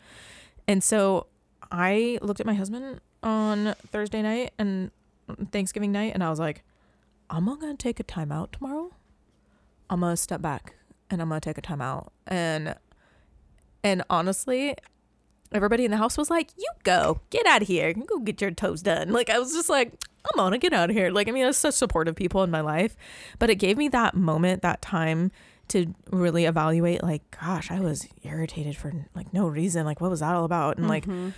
And 0.66 0.82
so 0.84 1.26
I 1.72 2.18
looked 2.22 2.40
at 2.40 2.46
my 2.46 2.54
husband 2.54 3.00
on 3.22 3.74
Thursday 3.90 4.22
night 4.22 4.52
and 4.58 4.90
Thanksgiving 5.50 5.92
night, 5.92 6.12
and 6.14 6.22
I 6.22 6.30
was 6.30 6.38
like, 6.38 6.62
I'm 7.28 7.44
gonna 7.46 7.74
take 7.76 8.00
a 8.00 8.02
time 8.04 8.30
out 8.32 8.52
tomorrow. 8.52 8.92
I'm 9.90 10.00
gonna 10.00 10.16
step 10.16 10.40
back 10.40 10.74
and 11.10 11.20
I'm 11.22 11.28
gonna 11.28 11.40
take 11.40 11.58
a 11.58 11.62
time 11.62 11.80
out. 11.80 12.12
And 12.26 12.74
and 13.84 14.02
honestly, 14.10 14.74
everybody 15.52 15.84
in 15.84 15.90
the 15.90 15.96
house 15.96 16.16
was 16.18 16.30
like, 16.30 16.50
"You 16.56 16.66
go, 16.84 17.20
get 17.30 17.46
out 17.46 17.62
of 17.62 17.68
here, 17.68 17.92
go 17.94 18.18
get 18.18 18.40
your 18.40 18.50
toes 18.50 18.82
done." 18.82 19.10
Like 19.12 19.30
I 19.30 19.38
was 19.38 19.52
just 19.52 19.68
like, 19.68 19.92
"I'm 20.24 20.36
gonna 20.36 20.58
get 20.58 20.72
out 20.72 20.90
of 20.90 20.96
here." 20.96 21.10
Like 21.10 21.28
I 21.28 21.32
mean, 21.32 21.44
I 21.44 21.48
was 21.48 21.56
such 21.56 21.74
supportive 21.74 22.16
people 22.16 22.42
in 22.42 22.50
my 22.50 22.60
life, 22.60 22.96
but 23.38 23.50
it 23.50 23.56
gave 23.56 23.76
me 23.76 23.88
that 23.88 24.14
moment, 24.14 24.62
that 24.62 24.82
time 24.82 25.30
to 25.68 25.94
really 26.10 26.46
evaluate. 26.46 27.02
Like, 27.02 27.22
gosh, 27.40 27.70
I 27.70 27.78
was 27.80 28.08
irritated 28.22 28.76
for 28.76 28.92
like 29.14 29.32
no 29.32 29.46
reason. 29.46 29.84
Like, 29.84 30.00
what 30.00 30.10
was 30.10 30.20
that 30.20 30.34
all 30.34 30.44
about? 30.44 30.78
And 30.78 30.88
like, 30.88 31.04
Mhm. 31.06 31.34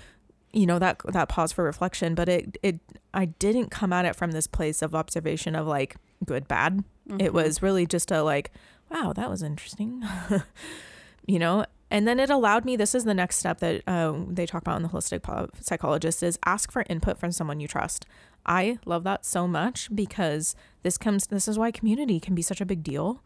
you 0.53 0.67
know, 0.67 0.79
that 0.79 1.01
that 1.13 1.29
pause 1.29 1.53
for 1.53 1.65
reflection. 1.65 2.15
But 2.15 2.29
it 2.29 2.59
it 2.63 2.79
I 3.13 3.27
didn't 3.27 3.71
come 3.71 3.93
at 3.93 4.05
it 4.05 4.15
from 4.17 4.31
this 4.31 4.47
place 4.47 4.83
of 4.83 4.95
observation 4.95 5.55
of 5.55 5.67
like 5.67 5.97
good 6.25 6.47
bad. 6.49 6.85
It 7.19 7.31
Mhm. 7.31 7.33
was 7.33 7.61
really 7.61 7.87
just 7.87 8.13
a 8.13 8.23
like, 8.23 8.53
wow, 8.91 9.13
that 9.15 9.31
was 9.31 9.43
interesting. 9.43 10.03
you 11.27 11.39
know, 11.39 11.65
and 11.91 12.07
then 12.07 12.21
it 12.21 12.31
allowed 12.31 12.65
me. 12.65 12.77
This 12.77 12.95
is 12.95 13.05
the 13.05 13.15
next 13.15 13.37
step 13.37 13.59
that 13.61 13.87
um, 13.89 14.35
they 14.35 14.47
talk 14.47 14.63
about 14.63 14.77
in 14.77 14.83
the 14.83 14.89
holistic 14.89 15.49
psychologist 15.61 16.23
is 16.23 16.39
ask 16.47 16.71
for 16.71 16.85
input 16.89 17.19
from 17.19 17.33
someone 17.33 17.61
you 17.61 17.69
trust. 17.69 18.07
I 18.47 18.79
love 18.87 19.05
that 19.05 19.25
so 19.27 19.47
much 19.47 19.89
because 19.95 20.55
this 20.83 20.97
comes. 20.97 21.27
This 21.27 21.49
is 21.49 21.59
why 21.59 21.71
community 21.71 22.21
can 22.21 22.35
be 22.35 22.43
such 22.43 22.61
a 22.61 22.67
big 22.67 22.83
deal. 22.83 23.23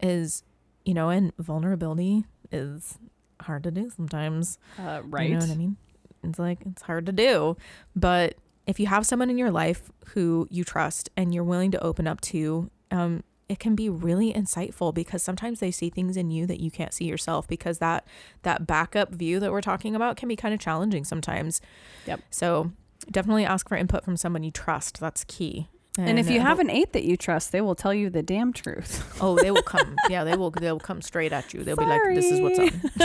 Is 0.00 0.42
you 0.84 0.94
know, 0.94 1.08
and 1.08 1.32
vulnerability 1.38 2.24
is 2.52 2.98
hard 3.40 3.62
to 3.64 3.70
do 3.70 3.90
sometimes. 3.90 4.58
Uh, 4.78 5.00
right. 5.04 5.28
You 5.28 5.34
know 5.34 5.40
what 5.40 5.50
I 5.50 5.56
mean? 5.56 5.76
It's 6.22 6.38
like 6.38 6.58
it's 6.66 6.82
hard 6.82 7.06
to 7.06 7.12
do, 7.12 7.56
but 7.96 8.36
if 8.66 8.80
you 8.80 8.86
have 8.86 9.06
someone 9.06 9.28
in 9.28 9.38
your 9.38 9.50
life 9.50 9.90
who 10.08 10.48
you 10.50 10.64
trust 10.64 11.10
and 11.16 11.34
you're 11.34 11.44
willing 11.44 11.70
to 11.72 11.82
open 11.82 12.06
up 12.06 12.20
to, 12.22 12.70
um, 12.90 13.22
it 13.48 13.58
can 13.58 13.74
be 13.74 13.88
really 13.90 14.32
insightful 14.32 14.94
because 14.94 15.22
sometimes 15.22 15.60
they 15.60 15.70
see 15.70 15.90
things 15.90 16.16
in 16.16 16.30
you 16.30 16.46
that 16.46 16.60
you 16.60 16.70
can't 16.70 16.94
see 16.94 17.04
yourself 17.04 17.46
because 17.46 17.78
that 17.78 18.06
that 18.42 18.66
backup 18.66 19.10
view 19.12 19.38
that 19.40 19.52
we're 19.52 19.60
talking 19.60 19.94
about 19.94 20.16
can 20.16 20.28
be 20.28 20.36
kind 20.36 20.54
of 20.54 20.60
challenging 20.60 21.04
sometimes. 21.04 21.60
Yep. 22.06 22.20
So 22.30 22.72
definitely 23.10 23.44
ask 23.44 23.68
for 23.68 23.76
input 23.76 24.04
from 24.04 24.16
someone 24.16 24.42
you 24.44 24.50
trust. 24.50 24.98
That's 25.00 25.24
key. 25.24 25.68
And 25.96 26.18
if 26.18 26.28
you 26.28 26.40
uh, 26.40 26.42
have 26.42 26.58
an 26.58 26.70
eight 26.70 26.92
that 26.92 27.04
you 27.04 27.16
trust, 27.16 27.52
they 27.52 27.60
will 27.60 27.76
tell 27.76 27.94
you 27.94 28.10
the 28.10 28.20
damn 28.22 28.52
truth. 28.52 29.16
oh, 29.20 29.36
they 29.36 29.52
will 29.52 29.62
come. 29.62 29.94
yeah, 30.08 30.24
they 30.24 30.34
will. 30.34 30.50
They'll 30.50 30.80
come 30.80 31.00
straight 31.00 31.32
at 31.32 31.54
you. 31.54 31.62
They'll 31.62 31.76
be 31.76 31.84
like, 31.84 32.00
"This 32.16 32.32
is 32.32 32.40
what's 32.40 32.58
up." 32.58 32.72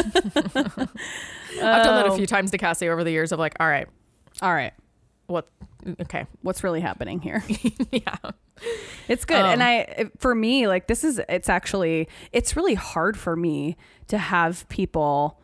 I've 0.55 1.83
done 1.83 1.95
that 1.95 2.05
a 2.07 2.09
Oh. 2.13 2.15
few 2.15 2.25
times 2.25 2.49
to 2.51 2.57
Cassie 2.57 2.89
over 2.89 3.03
the 3.03 3.11
years 3.11 3.31
of 3.31 3.37
like, 3.37 3.53
"All 3.59 3.67
right, 3.67 3.87
All 4.41 4.53
right. 4.53 4.73
Okay, 6.01 6.25
What's 6.41 6.63
really 6.63 6.81
happening 6.81 7.19
here? 7.19 7.43
yeah, 7.91 8.15
It's 9.07 9.25
good. 9.25 9.37
Um, 9.37 9.45
and 9.45 9.63
I 9.63 10.09
for 10.17 10.35
me 10.35 10.67
like 10.67 10.87
this 10.87 11.03
is 11.03 11.21
it's 11.29 11.49
actually 11.49 12.07
it's 12.31 12.55
really 12.55 12.75
hard 12.75 13.17
for 13.17 13.35
me 13.35 13.77
to 14.07 14.17
have 14.17 14.67
people 14.69 15.39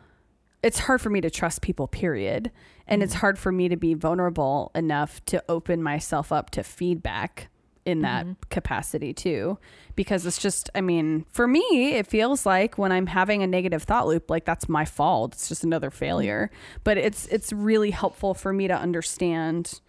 it's 0.62 0.80
hard 0.80 1.00
for 1.00 1.10
me 1.10 1.20
to 1.20 1.30
trust 1.30 1.62
people 1.62 1.86
period. 1.86 2.50
And 2.88 3.02
it's 3.02 3.14
hard 3.14 3.38
for 3.38 3.52
me 3.52 3.68
to 3.68 3.76
be 3.76 3.94
vulnerable 3.94 4.70
enough 4.74 5.24
to 5.26 5.42
open 5.48 5.82
myself 5.82 6.32
up 6.32 6.50
to 6.50 6.62
feedback 6.62 7.48
in 7.86 8.02
that 8.02 8.24
mm-hmm. 8.24 8.34
capacity 8.50 9.14
too 9.14 9.56
because 9.94 10.26
it's 10.26 10.38
just 10.38 10.68
i 10.74 10.80
mean 10.80 11.24
for 11.30 11.46
me 11.46 11.94
it 11.94 12.06
feels 12.06 12.44
like 12.44 12.76
when 12.76 12.90
i'm 12.90 13.06
having 13.06 13.42
a 13.42 13.46
negative 13.46 13.84
thought 13.84 14.06
loop 14.06 14.28
like 14.28 14.44
that's 14.44 14.68
my 14.68 14.84
fault 14.84 15.32
it's 15.32 15.48
just 15.48 15.64
another 15.64 15.88
mm-hmm. 15.88 15.98
failure 15.98 16.50
but 16.84 16.98
it's 16.98 17.26
it's 17.26 17.52
really 17.52 17.92
helpful 17.92 18.34
for 18.34 18.52
me 18.52 18.66
to 18.66 18.74
understand 18.74 19.80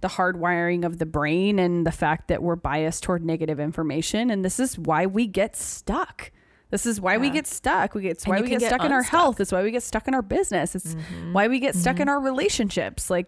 the 0.00 0.08
hardwiring 0.08 0.84
of 0.84 0.98
the 0.98 1.06
brain 1.06 1.58
and 1.58 1.86
the 1.86 1.92
fact 1.92 2.26
that 2.26 2.42
we're 2.42 2.56
biased 2.56 3.02
toward 3.02 3.24
negative 3.24 3.60
information 3.60 4.30
and 4.30 4.44
this 4.44 4.58
is 4.58 4.78
why 4.78 5.06
we 5.06 5.26
get 5.26 5.54
stuck 5.54 6.32
this 6.72 6.86
is 6.86 7.02
why 7.02 7.18
we 7.18 7.28
get 7.28 7.46
stuck. 7.46 7.94
We 7.94 8.00
get 8.00 8.12
it's 8.12 8.26
why 8.26 8.40
we 8.40 8.48
get 8.48 8.60
get 8.60 8.68
stuck 8.68 8.82
in 8.82 8.92
our 8.92 9.02
health. 9.02 9.40
It's 9.40 9.52
why 9.52 9.62
we 9.62 9.70
get 9.70 9.82
stuck 9.82 10.08
in 10.08 10.14
our 10.14 10.22
business. 10.22 10.74
It's 10.74 10.94
mm-hmm. 10.94 11.34
why 11.34 11.46
we 11.46 11.60
get 11.60 11.76
stuck 11.76 12.00
in 12.00 12.08
our 12.08 12.18
relationships. 12.18 13.10
Like 13.10 13.26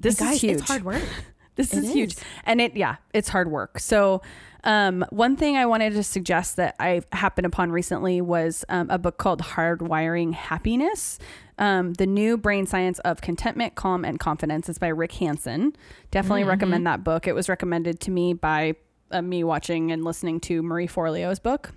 this 0.00 0.18
And 0.18 0.28
guys, 0.28 0.36
is 0.36 0.40
huge. 0.40 0.52
It's 0.60 0.68
hard 0.68 0.84
work. 0.84 1.02
This 1.56 1.72
It 1.72 1.84
is 1.84 1.92
huge. 1.92 2.16
And 2.44 2.60
it, 2.60 2.76
yeah, 2.76 2.96
it's 3.12 3.28
hard 3.28 3.50
work. 3.50 3.78
So, 3.78 4.22
um, 4.64 5.04
one 5.10 5.36
thing 5.36 5.56
I 5.56 5.66
wanted 5.66 5.92
to 5.92 6.02
suggest 6.02 6.56
that 6.56 6.74
I 6.80 7.02
happened 7.12 7.46
upon 7.46 7.70
recently 7.70 8.22
was 8.22 8.64
um, 8.70 8.88
a 8.88 8.98
book 8.98 9.18
called 9.18 9.42
Hardwiring 9.42 10.32
Happiness. 10.32 11.18
Um, 11.58 11.92
the 11.92 12.06
new 12.06 12.36
brain 12.36 12.66
science 12.66 12.98
of 13.00 13.20
contentment, 13.20 13.74
calm, 13.74 14.04
and 14.04 14.18
confidence. 14.18 14.68
It's 14.68 14.78
by 14.78 14.88
Rick 14.88 15.12
Hanson. 15.12 15.76
Definitely 16.10 16.44
recommend 16.44 16.86
that 16.86 17.04
book. 17.04 17.28
It 17.28 17.34
was 17.34 17.48
recommended 17.48 18.00
to 18.00 18.10
me 18.10 18.32
by 18.32 18.76
uh, 19.10 19.22
me 19.22 19.44
watching 19.44 19.92
and 19.92 20.02
listening 20.02 20.40
to 20.40 20.62
Marie 20.62 20.88
Forleo's 20.88 21.38
book 21.38 21.72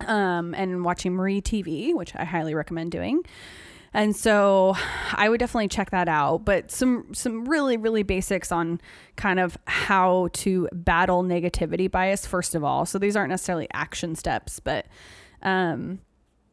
um, 0.00 0.54
and 0.54 0.84
watching 0.84 1.14
Marie 1.14 1.40
TV, 1.40 1.94
which 1.94 2.14
I 2.16 2.24
highly 2.24 2.54
recommend 2.54 2.92
doing. 2.92 3.22
And 3.96 4.14
so 4.14 4.76
I 5.14 5.28
would 5.28 5.40
definitely 5.40 5.68
check 5.68 5.90
that 5.90 6.08
out. 6.08 6.44
But 6.44 6.70
some 6.70 7.12
some 7.12 7.46
really 7.46 7.76
really 7.76 8.02
basics 8.04 8.52
on 8.52 8.80
kind 9.16 9.40
of 9.40 9.56
how 9.66 10.28
to 10.34 10.68
battle 10.72 11.24
negativity 11.24 11.90
bias 11.90 12.26
first 12.26 12.54
of 12.54 12.62
all. 12.62 12.86
So 12.86 12.98
these 12.98 13.16
aren't 13.16 13.30
necessarily 13.30 13.66
action 13.72 14.14
steps, 14.14 14.60
but 14.60 14.86
um, 15.42 16.00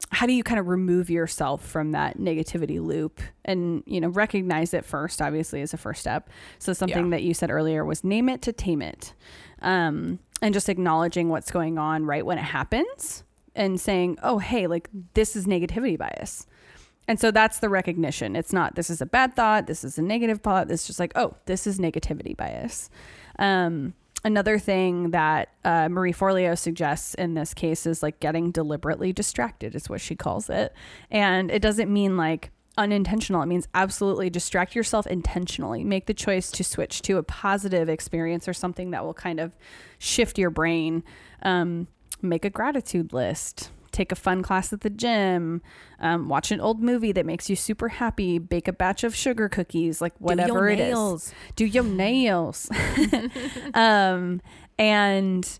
how 0.10 0.28
do 0.28 0.34
you 0.34 0.44
kind 0.44 0.60
of 0.60 0.68
remove 0.68 1.10
yourself 1.10 1.66
from 1.66 1.92
that 1.92 2.18
negativity 2.20 2.80
loop 2.80 3.20
and 3.46 3.84
you 3.86 4.00
know 4.00 4.10
recognize 4.10 4.74
it 4.74 4.86
first? 4.86 5.22
Obviously, 5.22 5.62
is 5.62 5.74
a 5.74 5.78
first 5.78 6.02
step. 6.02 6.30
So 6.60 6.72
something 6.74 7.06
Yeah. 7.06 7.18
that 7.18 7.24
you 7.24 7.34
said 7.34 7.52
earlier 7.52 7.84
was 7.84 8.04
name 8.04 8.30
it 8.30 8.42
to 8.44 8.54
tame 8.54 8.82
it, 8.82 9.14
um, 9.62 10.20
and 10.42 10.54
just 10.54 10.70
acknowledging 10.70 11.30
what's 11.30 11.52
going 11.52 11.78
on 11.78 12.06
right 12.06 12.26
when 12.26 12.38
it 12.38 12.44
happens 12.44 13.24
and 13.56 13.80
saying, 13.82 14.18
oh 14.24 14.38
hey, 14.40 14.68
like 14.68 14.90
this 15.14 15.36
is 15.36 15.46
negativity 15.46 15.98
bias. 15.98 16.46
And 17.08 17.20
so 17.20 17.32
that's 17.32 17.60
the 17.60 17.70
recognition. 17.70 18.36
It's 18.36 18.54
not 18.54 18.76
this 18.76 18.90
is 18.90 19.02
a 19.02 19.06
bad 19.06 19.36
thought, 19.36 19.68
this 19.68 19.84
is 19.84 19.98
a 19.98 20.02
negative 20.02 20.42
thought. 20.42 20.72
It's 20.72 20.88
just 20.88 21.00
like, 21.00 21.12
oh, 21.16 21.36
this 21.46 21.68
is 21.68 21.80
negativity 21.80 22.36
bias. 22.36 22.90
Um, 23.40 23.94
another 24.24 24.58
thing 24.58 25.12
that 25.12 25.50
uh, 25.66 25.90
Marie 25.90 26.14
Forleo 26.14 26.58
suggests 26.58 27.14
in 27.16 27.34
this 27.34 27.54
case 27.54 27.86
is 27.86 28.02
like 28.02 28.20
getting 28.20 28.52
deliberately 28.52 29.12
distracted, 29.12 29.76
is 29.76 29.90
what 29.90 30.02
she 30.02 30.16
calls 30.16 30.50
it. 30.50 30.74
And 31.12 31.52
it 31.52 31.62
doesn't 31.62 31.92
mean 31.92 32.16
like 32.16 32.52
unintentional, 32.78 33.42
it 33.42 33.48
means 33.48 33.68
absolutely 33.74 34.30
distract 34.30 34.76
yourself 34.76 35.06
intentionally. 35.08 35.84
Make 35.84 36.08
the 36.08 36.14
choice 36.14 36.50
to 36.52 36.64
switch 36.64 37.02
to 37.04 37.18
a 37.18 37.24
positive 37.24 37.90
experience 37.90 38.48
or 38.48 38.54
something 38.54 38.92
that 38.92 39.04
will 39.04 39.14
kind 39.14 39.40
of 39.40 39.56
shift 40.00 40.38
your 40.38 40.50
brain. 40.50 41.04
Um, 41.44 41.88
make 42.22 42.46
a 42.46 42.50
gratitude 42.50 43.14
list 43.14 43.70
take 43.94 44.12
a 44.12 44.16
fun 44.16 44.42
class 44.42 44.74
at 44.74 44.82
the 44.82 44.90
gym, 44.90 45.62
um, 46.00 46.28
watch 46.28 46.52
an 46.52 46.60
old 46.60 46.82
movie 46.82 47.12
that 47.14 47.26
makes 47.26 47.50
you 47.50 47.56
super 47.56 47.88
happy, 47.88 48.40
bake 48.40 48.68
a 48.68 48.74
batch 48.74 49.04
of 49.04 49.16
sugar 49.16 49.48
cookies, 49.48 50.02
like 50.02 50.14
whatever 50.20 50.68
it 50.68 50.80
is. 50.80 51.34
Do 51.56 51.66
your 51.66 51.84
nails. 52.04 52.70
um, 53.74 54.42
and 54.78 55.60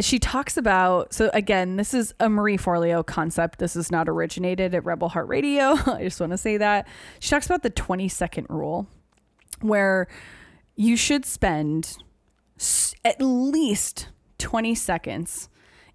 she 0.00 0.18
talks 0.20 0.56
about 0.56 1.12
so 1.12 1.30
again, 1.34 1.76
this 1.76 1.92
is 1.92 2.14
a 2.20 2.28
Marie 2.28 2.58
Forleo 2.58 3.04
concept. 3.04 3.58
This 3.58 3.74
is 3.74 3.90
not 3.90 4.08
originated 4.08 4.74
at 4.74 4.84
Rebel 4.84 5.08
Heart 5.08 5.26
Radio. 5.28 5.76
I 5.86 6.04
just 6.04 6.20
want 6.20 6.32
to 6.32 6.38
say 6.38 6.56
that. 6.58 6.86
She 7.18 7.30
talks 7.30 7.46
about 7.46 7.62
the 7.62 7.70
20 7.70 8.08
second 8.08 8.46
rule 8.48 8.86
where 9.60 10.06
you 10.76 10.96
should 10.96 11.24
spend 11.26 11.96
s- 12.60 12.94
at 13.04 13.20
least 13.20 14.08
20 14.38 14.74
seconds 14.76 15.48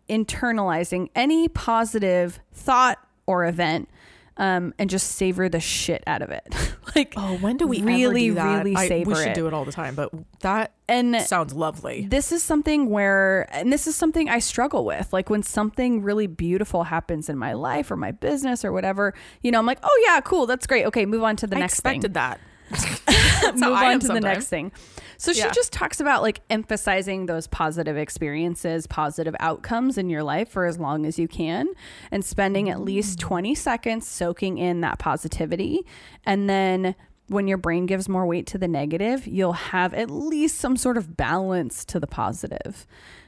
internalizing 0.10 1.10
any 1.16 1.48
positive 1.48 2.40
thought 2.54 3.00
or 3.26 3.46
event 3.46 3.90
um, 4.38 4.74
and 4.80 4.90
just 4.90 5.12
savor 5.12 5.48
the 5.48 5.60
shit 5.60 6.04
out 6.08 6.22
of 6.24 6.32
it. 6.32 6.44
like, 6.96 7.14
Oh, 7.16 7.38
when 7.38 7.56
do 7.58 7.68
we 7.68 7.82
really, 7.84 8.30
do 8.30 8.34
really 8.36 8.76
I- 8.76 8.88
savor 8.88 9.12
We 9.12 9.16
should 9.16 9.28
it. 9.28 9.36
do 9.36 9.46
it 9.48 9.54
all 9.54 9.64
the 9.64 9.72
time, 9.72 9.94
but 9.96 10.12
that 10.42 10.74
and 10.90 11.16
sounds 11.22 11.54
lovely. 11.54 12.08
this 12.10 12.32
is 12.32 12.42
something 12.44 12.90
where 12.90 13.48
and 13.52 13.72
this 13.72 13.86
is 13.88 13.96
something 13.96 14.30
I 14.30 14.40
struggle 14.40 14.86
with. 14.86 15.14
Like 15.14 15.30
when 15.30 15.44
something 15.44 16.02
really 16.02 16.28
beautiful 16.28 16.84
happens 16.86 17.30
in 17.30 17.38
my 17.38 17.54
life 17.54 17.92
or 17.92 17.96
my 17.96 18.12
business 18.12 18.66
or 18.66 18.72
whatever, 18.72 19.14
you 19.42 19.52
know, 19.52 19.60
I'm 19.60 19.66
like, 19.68 19.80
oh 19.84 20.04
yeah, 20.08 20.20
cool, 20.22 20.46
that's 20.48 20.66
great. 20.68 20.86
Okay, 20.88 21.06
move 21.06 21.24
on 21.24 21.36
to 21.38 21.48
the 21.48 21.56
I 21.56 21.60
next 21.60 21.80
thing. 21.82 21.92
expected 21.92 22.14
that. 22.16 22.40
Move 23.56 23.64
on 23.74 24.00
to 24.00 24.08
the 24.08 24.20
next 24.22 24.48
thing. 24.48 24.72
So 25.18 25.32
she 25.32 25.40
Yeah. 25.40 25.52
just 25.52 25.72
talks 25.72 26.00
about 26.00 26.22
like 26.22 26.42
emphasizing 26.50 27.28
those 27.28 27.48
positive 27.48 27.98
experiences, 27.98 28.88
positive 28.88 29.36
outcomes 29.40 29.98
in 29.98 30.10
your 30.10 30.24
life 30.24 30.50
for 30.50 30.66
as 30.66 30.80
long 30.80 31.06
as 31.06 31.18
you 31.20 31.28
can 31.28 31.68
and 32.12 32.26
spending 32.26 32.70
at 32.70 32.78
Mm. 32.78 32.86
least 32.86 33.20
20 33.20 33.56
seconds 33.56 34.08
soaking 34.08 34.58
in 34.58 34.82
that 34.82 35.00
positivity. 35.00 35.86
And 36.26 36.50
then 36.50 36.96
when 37.28 37.48
your 37.48 37.58
brain 37.58 37.86
gives 37.86 38.10
more 38.10 38.26
weight 38.26 38.46
to 38.48 38.58
the 38.58 38.68
negative, 38.68 39.26
you'll 39.28 39.54
have 39.54 39.94
at 39.94 40.10
least 40.12 40.58
some 40.60 40.76
sort 40.76 40.98
of 40.98 41.16
balance 41.16 41.86
to 41.86 42.00
the 42.00 42.08
positive. 42.08 42.86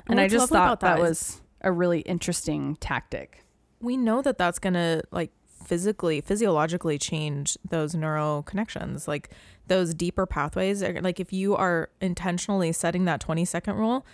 And 0.08 0.20
I 0.20 0.28
just 0.28 0.50
thought 0.50 0.82
that 0.82 0.98
that 0.98 1.00
was 1.02 1.42
a 1.62 1.72
really 1.72 2.02
interesting 2.02 2.76
tactic. 2.80 3.42
we 3.82 3.98
know 3.98 4.22
that 4.22 4.38
that's 4.38 4.58
gonna 4.58 5.02
like 5.12 5.32
physically 5.66 6.22
physiologically 6.22 6.98
change 6.98 7.58
those 7.68 7.96
neural 7.96 8.44
connections 8.44 9.08
like 9.08 9.32
those 9.68 9.94
deeper 9.94 10.26
pathways. 10.26 10.84
Are 10.84 11.02
like 11.02 11.20
if 11.20 11.34
you 11.34 11.56
are 11.56 11.90
intentionally 12.00 12.72
setting 12.72 13.06
that 13.06 13.20
20 13.20 13.46
second 13.46 13.76
rule 13.76 14.06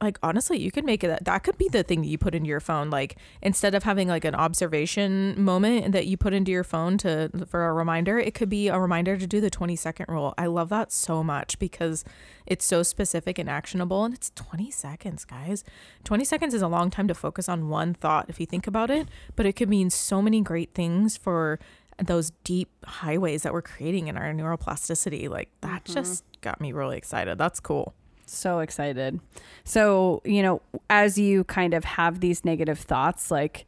like 0.00 0.18
honestly 0.22 0.58
you 0.58 0.70
could 0.70 0.84
make 0.84 1.02
it 1.02 1.24
that 1.24 1.42
could 1.42 1.58
be 1.58 1.68
the 1.68 1.82
thing 1.82 2.02
that 2.02 2.08
you 2.08 2.18
put 2.18 2.34
into 2.34 2.48
your 2.48 2.60
phone 2.60 2.88
like 2.88 3.16
instead 3.42 3.74
of 3.74 3.82
having 3.82 4.08
like 4.08 4.24
an 4.24 4.34
observation 4.34 5.40
moment 5.42 5.92
that 5.92 6.06
you 6.06 6.16
put 6.16 6.32
into 6.32 6.52
your 6.52 6.64
phone 6.64 6.96
to 6.96 7.30
for 7.48 7.66
a 7.66 7.72
reminder 7.72 8.18
it 8.18 8.34
could 8.34 8.48
be 8.48 8.68
a 8.68 8.78
reminder 8.78 9.16
to 9.16 9.26
do 9.26 9.40
the 9.40 9.50
20 9.50 9.76
second 9.76 10.06
rule. 10.08 10.34
I 10.38 10.46
love 10.46 10.68
that 10.68 10.92
so 10.92 11.22
much 11.22 11.58
because 11.58 12.04
it's 12.46 12.64
so 12.64 12.82
specific 12.82 13.38
and 13.38 13.48
actionable 13.48 14.04
and 14.04 14.14
it's 14.14 14.30
20 14.34 14.70
seconds 14.70 15.24
guys. 15.24 15.64
20 16.04 16.24
seconds 16.24 16.54
is 16.54 16.62
a 16.62 16.68
long 16.68 16.90
time 16.90 17.08
to 17.08 17.14
focus 17.14 17.48
on 17.48 17.68
one 17.68 17.94
thought 17.94 18.26
if 18.28 18.38
you 18.40 18.46
think 18.46 18.66
about 18.66 18.90
it 18.90 19.08
but 19.36 19.46
it 19.46 19.54
could 19.54 19.68
mean 19.68 19.90
so 19.90 20.22
many 20.22 20.40
great 20.40 20.72
things 20.72 21.16
for 21.16 21.58
those 22.00 22.30
deep 22.44 22.70
highways 22.84 23.42
that 23.42 23.52
we're 23.52 23.60
creating 23.60 24.06
in 24.06 24.16
our 24.16 24.32
neuroplasticity. 24.32 25.28
Like 25.28 25.50
that 25.62 25.84
mm-hmm. 25.84 25.94
just 25.94 26.24
got 26.40 26.60
me 26.60 26.72
really 26.72 26.96
excited. 26.96 27.38
That's 27.38 27.58
cool 27.58 27.94
So 28.30 28.60
excited. 28.60 29.20
So, 29.64 30.22
you 30.24 30.42
know, 30.42 30.62
as 30.90 31.18
you 31.18 31.44
kind 31.44 31.74
of 31.74 31.84
have 31.84 32.20
these 32.20 32.44
negative 32.44 32.78
thoughts, 32.78 33.30
like 33.30 33.66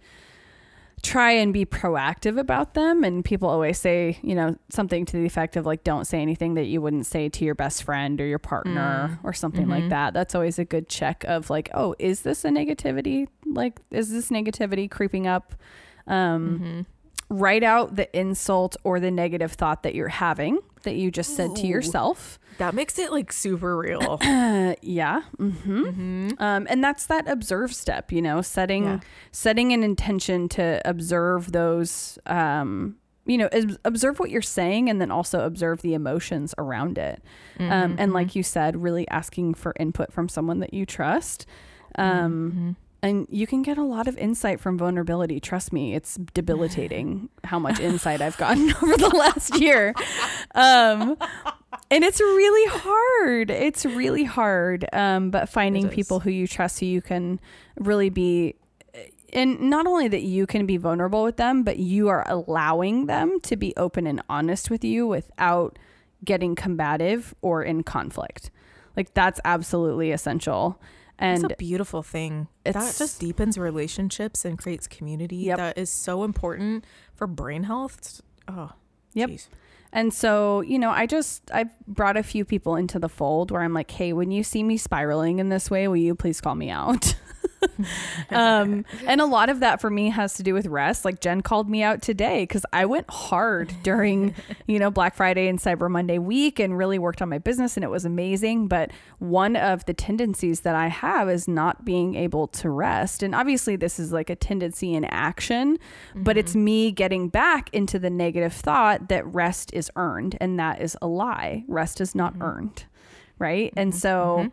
try 1.02 1.32
and 1.32 1.52
be 1.52 1.64
proactive 1.64 2.38
about 2.38 2.74
them. 2.74 3.04
And 3.04 3.24
people 3.24 3.48
always 3.48 3.78
say, 3.78 4.18
you 4.22 4.34
know, 4.34 4.56
something 4.68 5.06
to 5.06 5.16
the 5.16 5.24
effect 5.24 5.56
of 5.56 5.64
like, 5.64 5.82
don't 5.82 6.04
say 6.04 6.20
anything 6.20 6.54
that 6.54 6.66
you 6.66 6.80
wouldn't 6.80 7.06
say 7.06 7.28
to 7.30 7.44
your 7.44 7.54
best 7.54 7.82
friend 7.84 8.20
or 8.20 8.26
your 8.26 8.38
partner 8.38 9.18
mm. 9.18 9.24
or 9.24 9.32
something 9.32 9.68
like 9.68 9.80
mm-hmm. 9.80 9.90
that. 9.90 10.14
That's 10.14 10.34
always 10.34 10.58
a 10.58 10.64
good 10.64 10.88
check 10.88 11.24
of 11.24 11.48
like, 11.48 11.70
oh, 11.74 11.94
is 11.98 12.22
this 12.22 12.44
a 12.44 12.48
negativity? 12.48 13.28
Like, 13.46 13.80
is 13.90 14.10
this 14.10 14.28
negativity 14.28 14.90
creeping 14.90 15.26
up? 15.26 15.54
Um, 16.06 16.58
mm-hmm. 16.58 16.80
Write 17.30 17.62
out 17.62 17.94
the 17.96 18.14
insult 18.18 18.76
or 18.84 18.98
the 19.00 19.10
negative 19.10 19.52
thought 19.52 19.84
that 19.84 19.94
you're 19.94 20.08
having 20.08 20.58
that 20.82 20.96
you 20.96 21.10
just 21.10 21.36
said 21.36 21.54
to 21.56 21.66
yourself. 21.66 22.38
that 22.58 22.74
makes 22.74 22.98
it 22.98 23.12
like 23.12 23.32
super 23.32 23.76
real 23.76 24.18
yeah. 24.82 25.22
hmm 25.38 26.30
Um, 26.38 26.66
and 26.68 26.82
that's 26.82 27.06
that 27.06 27.28
observe 27.28 27.72
step, 27.74 28.10
you 28.12 28.20
know, 28.20 28.42
setting 28.42 28.84
Yeah. 28.84 29.00
setting 29.30 29.72
an 29.72 29.82
intention 29.84 30.48
to 30.50 30.80
observe 30.84 31.52
those. 31.52 32.18
Um, 32.26 32.96
you 33.26 33.38
know, 33.38 33.48
observe 33.84 34.18
what 34.18 34.30
you're 34.30 34.42
saying, 34.42 34.90
and 34.90 35.00
then 35.00 35.10
also 35.12 35.44
observe 35.44 35.82
the 35.82 35.94
emotions 35.94 36.52
around 36.58 36.98
it. 36.98 37.22
Um, 37.60 37.94
and 37.98 38.12
like 38.12 38.34
you 38.34 38.42
said, 38.42 38.82
really 38.82 39.06
asking 39.08 39.54
for 39.54 39.72
input 39.78 40.10
from 40.12 40.28
someone 40.28 40.58
that 40.60 40.74
you 40.74 40.84
trust. 40.84 41.46
Um, 41.96 42.76
And 43.02 43.26
you 43.30 43.46
can 43.46 43.62
get 43.62 43.78
a 43.78 43.82
lot 43.82 44.08
of 44.08 44.18
insight 44.18 44.60
from 44.60 44.76
vulnerability. 44.76 45.40
Trust 45.40 45.72
me, 45.72 45.94
it's 45.94 46.16
debilitating 46.34 47.30
how 47.44 47.58
much 47.58 47.80
insight 47.80 48.20
I've 48.20 48.36
gotten 48.36 48.70
over 48.82 48.96
the 48.96 49.08
last 49.08 49.58
year. 49.58 49.94
Um, 50.54 51.16
and 51.90 52.04
it's 52.04 52.20
really 52.20 52.78
hard. 52.78 53.50
It's 53.50 53.86
really 53.86 54.24
hard. 54.24 54.86
Um, 54.92 55.30
but 55.30 55.48
finding 55.48 55.88
people 55.88 56.20
who 56.20 56.30
you 56.30 56.46
trust, 56.46 56.80
who 56.80 56.86
you 56.86 57.00
can 57.00 57.40
really 57.78 58.10
be, 58.10 58.56
and 59.32 59.60
not 59.60 59.86
only 59.86 60.08
that 60.08 60.22
you 60.22 60.46
can 60.46 60.66
be 60.66 60.76
vulnerable 60.76 61.22
with 61.22 61.36
them, 61.36 61.62
but 61.62 61.78
you 61.78 62.08
are 62.08 62.24
allowing 62.28 63.06
them 63.06 63.40
to 63.42 63.56
be 63.56 63.72
open 63.76 64.06
and 64.06 64.22
honest 64.28 64.70
with 64.70 64.84
you 64.84 65.06
without 65.06 65.78
getting 66.24 66.54
combative 66.54 67.34
or 67.40 67.62
in 67.62 67.82
conflict. 67.82 68.50
Like 68.96 69.14
that's 69.14 69.40
absolutely 69.44 70.12
essential. 70.12 70.80
It's 71.20 71.42
a 71.44 71.48
beautiful 71.56 72.02
thing. 72.02 72.48
that 72.64 72.74
just 72.96 73.20
deepens 73.20 73.58
relationships 73.58 74.44
and 74.44 74.58
creates 74.58 74.86
community. 74.86 75.36
Yep. 75.36 75.56
That 75.58 75.78
is 75.78 75.90
so 75.90 76.24
important 76.24 76.84
for 77.14 77.26
brain 77.26 77.64
health. 77.64 78.20
Oh, 78.48 78.72
Yep. 79.14 79.30
jeez. 79.30 79.48
And 79.92 80.14
so, 80.14 80.60
you 80.60 80.78
know, 80.78 80.90
I 80.90 81.06
just 81.06 81.50
I've 81.52 81.70
brought 81.86 82.16
a 82.16 82.22
few 82.22 82.44
people 82.44 82.76
into 82.76 82.98
the 83.00 83.08
fold 83.08 83.50
where 83.50 83.62
I'm 83.62 83.74
like, 83.74 83.90
"Hey, 83.90 84.12
when 84.12 84.30
you 84.30 84.42
see 84.44 84.62
me 84.62 84.76
spiraling 84.76 85.40
in 85.40 85.48
this 85.48 85.68
way, 85.70 85.88
will 85.88 85.96
you 85.96 86.14
please 86.14 86.40
call 86.40 86.54
me 86.54 86.70
out?" 86.70 87.16
um, 88.30 88.84
and 89.06 89.20
a 89.20 89.26
lot 89.26 89.48
of 89.48 89.60
that 89.60 89.80
for 89.80 89.90
me 89.90 90.10
has 90.10 90.34
to 90.34 90.42
do 90.42 90.54
with 90.54 90.66
rest. 90.66 91.04
Like 91.04 91.20
Jen 91.20 91.40
called 91.40 91.68
me 91.68 91.82
out 91.82 92.02
today 92.02 92.42
because 92.42 92.64
I 92.72 92.86
went 92.86 93.08
hard 93.10 93.72
during, 93.82 94.34
you 94.66 94.78
know, 94.78 94.90
Black 94.90 95.14
Friday 95.14 95.48
and 95.48 95.58
Cyber 95.58 95.90
Monday 95.90 96.18
week 96.18 96.58
and 96.58 96.76
really 96.76 96.98
worked 96.98 97.22
on 97.22 97.28
my 97.28 97.38
business 97.38 97.76
and 97.76 97.84
it 97.84 97.90
was 97.90 98.04
amazing. 98.04 98.68
But 98.68 98.90
one 99.18 99.56
of 99.56 99.84
the 99.84 99.94
tendencies 99.94 100.60
that 100.60 100.74
I 100.74 100.88
have 100.88 101.28
is 101.28 101.46
not 101.48 101.84
being 101.84 102.14
able 102.14 102.46
to 102.48 102.70
rest. 102.70 103.22
And 103.22 103.34
obviously, 103.34 103.76
this 103.76 103.98
is 103.98 104.12
like 104.12 104.30
a 104.30 104.36
tendency 104.36 104.94
in 104.94 105.04
action, 105.04 105.78
but 106.14 106.36
it's 106.36 106.52
mm-hmm. 106.52 106.64
me 106.64 106.92
getting 106.92 107.28
back 107.28 107.70
into 107.72 107.98
the 107.98 108.10
negative 108.10 108.52
thought 108.52 109.08
that 109.08 109.26
rest 109.26 109.72
is 109.72 109.90
earned. 109.96 110.36
And 110.40 110.58
that 110.58 110.80
is 110.80 110.96
a 111.02 111.06
lie. 111.06 111.64
Rest 111.68 112.00
is 112.00 112.14
not 112.14 112.32
mm-hmm. 112.34 112.42
earned. 112.42 112.84
Right. 113.38 113.72
And 113.76 113.90
mm-hmm. 113.92 113.98
so 113.98 114.50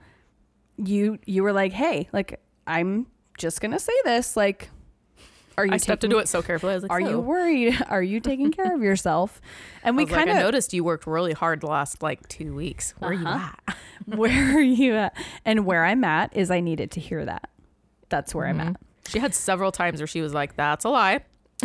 you 0.78 1.20
you 1.26 1.44
were 1.44 1.54
like, 1.54 1.74
hey, 1.74 2.08
like 2.14 2.40
I'm 2.68 3.08
just 3.38 3.62
gonna 3.62 3.80
say 3.80 3.94
this. 4.04 4.36
Like, 4.38 4.70
are 5.58 5.66
you 5.66 5.74
I 5.74 5.78
taking- 5.78 6.12
into 6.12 6.18
it 6.20 6.28
so 6.28 6.42
carefully. 6.42 6.74
I 6.74 6.76
was 6.76 6.84
like, 6.84 6.92
Are 6.92 7.02
you 7.02 7.20
worried? 7.20 7.82
Are 7.90 8.04
you 8.04 8.20
taking 8.20 8.52
care 8.52 8.76
of 8.76 8.82
yourself? 8.84 9.42
And 9.84 9.98
we 9.98 10.06
kind 10.06 10.30
of 10.30 10.36
noticed 10.38 10.74
you 10.74 10.84
worked 10.84 11.08
really 11.08 11.34
hard 11.34 11.62
the 11.62 11.68
last 11.68 12.04
like 12.04 12.28
two 12.28 12.54
weeks. 12.54 12.94
Where 13.00 13.12
are 13.12 13.14
you 13.14 13.26
Uh-huh. 13.26 13.52
at? 13.68 13.76
where 14.18 14.58
are 14.58 14.62
you 14.62 14.96
at? 14.96 15.16
And 15.46 15.66
where 15.66 15.84
I'm 15.84 16.04
at 16.04 16.36
is 16.38 16.52
I 16.52 16.60
needed 16.60 16.92
to 16.92 17.00
hear 17.00 17.26
that. 17.26 17.50
That's 18.10 18.34
where 18.36 18.46
I'm 18.48 18.60
at. 18.60 18.76
She 19.08 19.20
had 19.20 19.34
several 19.34 19.72
times 19.72 20.00
where 20.00 20.08
she 20.08 20.22
was 20.22 20.34
like, 20.34 20.56
"That's 20.56 20.86
a 20.86 20.90
lie." 20.90 21.22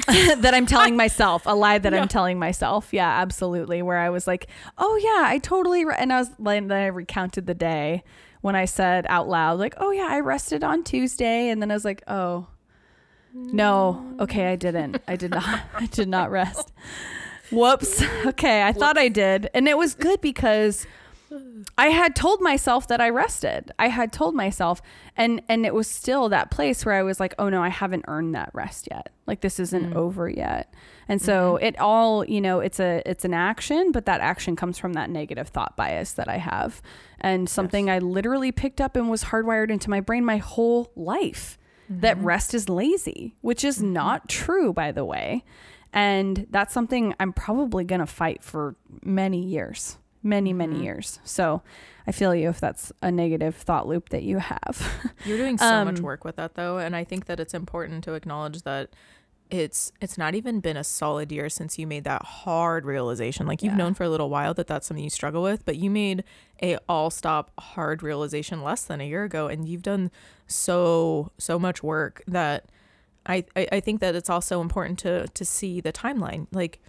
that 0.07 0.53
I'm 0.55 0.65
telling 0.65 0.97
myself, 0.97 1.43
a 1.45 1.55
lie 1.55 1.77
that 1.79 1.93
Yeah. 1.93 2.01
I'm 2.01 2.09
telling 2.09 2.39
myself. 2.39 2.89
Yeah, 2.93 3.09
absolutely. 3.21 3.83
Where 3.83 3.99
I 3.99 4.09
was 4.11 4.27
like, 4.27 4.47
oh 4.79 4.97
yeah, 4.97 5.29
I 5.29 5.39
totally, 5.39 5.85
re-. 5.85 5.95
and 5.99 6.13
I 6.13 6.19
was 6.21 6.31
like, 6.39 6.67
then 6.67 6.73
I 6.83 6.87
recounted 6.87 7.47
the 7.47 7.55
day 7.55 8.03
when 8.43 8.55
I 8.55 8.67
said 8.67 9.07
out 9.09 9.29
loud, 9.29 9.59
like, 9.59 9.75
oh 9.79 9.91
yeah, 9.91 10.09
I 10.11 10.21
rested 10.21 10.63
on 10.63 10.85
Tuesday, 10.85 11.49
and 11.49 11.63
then 11.63 11.71
I 11.71 11.75
was 11.75 11.85
like, 11.85 12.03
oh, 12.07 12.49
no, 13.35 14.15
okay, 14.21 14.53
I 14.53 14.57
didn't. 14.57 15.01
I 15.09 15.17
did 15.17 15.31
not. 15.31 15.61
I 15.75 15.87
did 15.87 16.09
not 16.09 16.31
rest. 16.31 16.71
Whoops. 17.51 18.03
Okay, 18.27 18.63
I 18.63 18.73
thought 18.73 18.99
I 18.99 19.09
did, 19.09 19.49
and 19.55 19.67
it 19.67 19.79
was 19.79 19.95
good 19.95 20.21
because. 20.21 20.87
I 21.79 21.87
had 21.87 22.15
told 22.15 22.43
myself 22.43 22.89
that 22.89 23.01
I 23.01 23.09
rested. 23.09 23.73
I 23.79 23.89
had 23.89 24.13
told 24.13 24.35
myself 24.35 24.83
and 25.17 25.41
and 25.49 25.65
it 25.65 25.73
was 25.73 25.89
still 25.89 26.29
that 26.29 26.51
place 26.51 26.85
where 26.85 26.95
I 26.95 27.03
was 27.03 27.21
like, 27.21 27.35
"Oh 27.39 27.49
no, 27.49 27.63
I 27.63 27.71
haven't 27.71 28.05
earned 28.07 28.35
that 28.35 28.51
rest 28.53 28.89
yet. 28.91 29.11
Like 29.27 29.41
this 29.41 29.59
isn't 29.59 29.93
mm. 29.93 29.97
over 29.97 30.29
yet." 30.29 30.75
And 31.09 31.21
so 31.21 31.55
mm-hmm. 31.55 31.65
it 31.65 31.79
all, 31.79 32.25
you 32.25 32.41
know, 32.41 32.61
it's 32.61 32.81
a 32.81 33.03
it's 33.07 33.25
an 33.25 33.35
action, 33.35 33.93
but 33.93 34.07
that 34.07 34.21
action 34.21 34.57
comes 34.57 34.79
from 34.79 34.95
that 34.95 35.11
negative 35.11 35.49
thought 35.49 35.77
bias 35.77 36.13
that 36.15 36.29
I 36.29 36.39
have. 36.39 36.81
And 37.23 37.49
something 37.49 37.89
I 37.89 37.99
literally 38.01 38.53
picked 38.53 38.81
up 38.81 38.97
and 38.97 39.09
was 39.09 39.25
hardwired 39.25 39.71
into 39.71 39.89
my 39.89 40.01
brain 40.01 40.25
my 40.25 40.37
whole 40.37 40.93
life 40.97 41.57
that 41.89 42.17
mm-hmm. 42.17 42.27
rest 42.27 42.53
is 42.53 42.69
lazy, 42.69 43.37
which 43.41 43.65
is 43.65 43.79
mm-hmm. 43.79 43.95
not 43.95 44.29
true 44.29 44.73
by 44.73 44.93
the 44.93 45.05
way. 45.05 45.45
And 45.95 46.47
that's 46.51 46.75
something 46.75 47.15
I'm 47.21 47.33
probably 47.33 47.85
going 47.85 48.01
to 48.01 48.07
fight 48.07 48.43
for 48.43 48.77
many 49.03 49.45
years 49.45 49.99
many 50.23 50.53
many 50.53 50.75
mm-hmm. 50.75 50.85
years. 50.85 51.21
So 51.25 51.63
i 52.07 52.13
feel 52.13 52.35
you 52.35 52.49
if 52.49 52.61
that's 52.61 52.93
a 53.03 53.11
negative 53.11 53.55
thought 53.57 53.87
loop 53.87 54.09
that 54.11 54.23
you 54.23 54.39
have. 54.39 55.13
You're 55.25 55.39
doing 55.39 55.59
so 55.59 55.85
much 55.85 55.99
Um, 55.99 56.05
work 56.05 56.25
with 56.25 56.37
that 56.37 56.55
though, 56.55 56.79
and 56.79 56.97
I 56.97 57.05
think 57.05 57.27
that 57.27 57.41
it's 57.41 57.55
important 57.55 58.05
to 58.05 58.15
acknowledge 58.15 58.63
that 58.63 58.91
it's 59.53 59.93
it's 60.01 60.17
not 60.17 60.35
even 60.35 60.61
been 60.61 60.79
a 60.79 60.83
solid 60.83 61.31
year 61.31 61.49
since 61.51 61.79
you 61.79 61.87
made 61.87 62.05
that 62.05 62.23
hard 62.25 62.87
realization. 62.87 63.47
Like 63.47 63.63
you've 63.63 63.75
Yeah. 63.75 63.79
known 63.79 63.95
for 63.95 64.03
a 64.05 64.09
little 64.09 64.31
while 64.31 64.55
that 64.55 64.67
that's 64.67 64.87
something 64.87 65.05
you 65.05 65.11
struggle 65.11 65.43
with, 65.43 65.65
but 65.67 65.77
you 65.77 65.91
made 65.91 66.25
a 66.63 66.79
all 66.89 67.11
stop 67.11 67.51
hard 67.61 68.03
realization 68.03 68.63
less 68.63 68.85
than 68.85 69.01
a 69.03 69.05
year 69.07 69.25
ago, 69.25 69.49
and 69.49 69.69
you've 69.69 69.83
done 69.83 70.11
so 70.47 71.31
so 71.39 71.59
much 71.59 71.83
work 71.83 72.23
that 72.27 72.65
I 73.27 73.45
I, 73.55 73.69
I 73.73 73.81
think 73.81 74.01
that 74.01 74.15
it's 74.15 74.31
also 74.31 74.63
important 74.63 74.99
to 75.01 75.29
to 75.29 75.45
see 75.45 75.81
the 75.83 75.93
timeline. 75.93 76.47
Like 76.51 76.81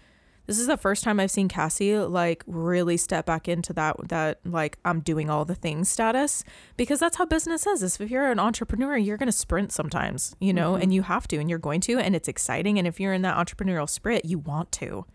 this 0.46 0.60
is 0.60 0.68
the 0.68 0.78
first 0.78 1.04
time 1.04 1.20
I've 1.20 1.32
seen 1.32 1.48
Cassie 1.48 1.98
like 1.98 2.44
really 2.46 2.98
step 2.98 3.26
back 3.26 3.48
into 3.48 3.72
that 3.74 3.96
that 4.10 4.40
like 4.46 4.78
I'm 4.84 5.00
doing 5.00 5.30
all 5.30 5.46
the 5.46 5.56
things 5.56 5.90
status 5.90 6.44
because 6.76 7.00
that's 7.00 7.18
how 7.18 7.26
business 7.26 7.66
is. 7.66 7.82
Is 7.82 8.00
if 8.00 8.12
you're 8.12 8.30
an 8.30 8.40
entrepreneur, 8.40 8.98
you're 8.98 9.18
gonna 9.18 9.32
sprint 9.32 9.72
sometimes, 9.72 10.36
you 10.40 10.54
know, 10.54 10.74
mm-hmm. 10.74 10.84
and 10.84 10.94
you 10.94 11.04
have 11.04 11.28
to, 11.30 11.38
and 11.38 11.50
you're 11.50 11.60
going 11.60 11.82
to, 11.82 11.98
and 11.98 12.16
it's 12.16 12.28
exciting. 12.28 12.78
And 12.78 12.88
if 12.88 13.00
you're 13.00 13.14
in 13.14 13.22
that 13.22 13.38
entrepreneurial 13.38 13.90
sprint, 13.90 14.26
you 14.26 14.38
want 14.38 14.72
to. 14.74 15.06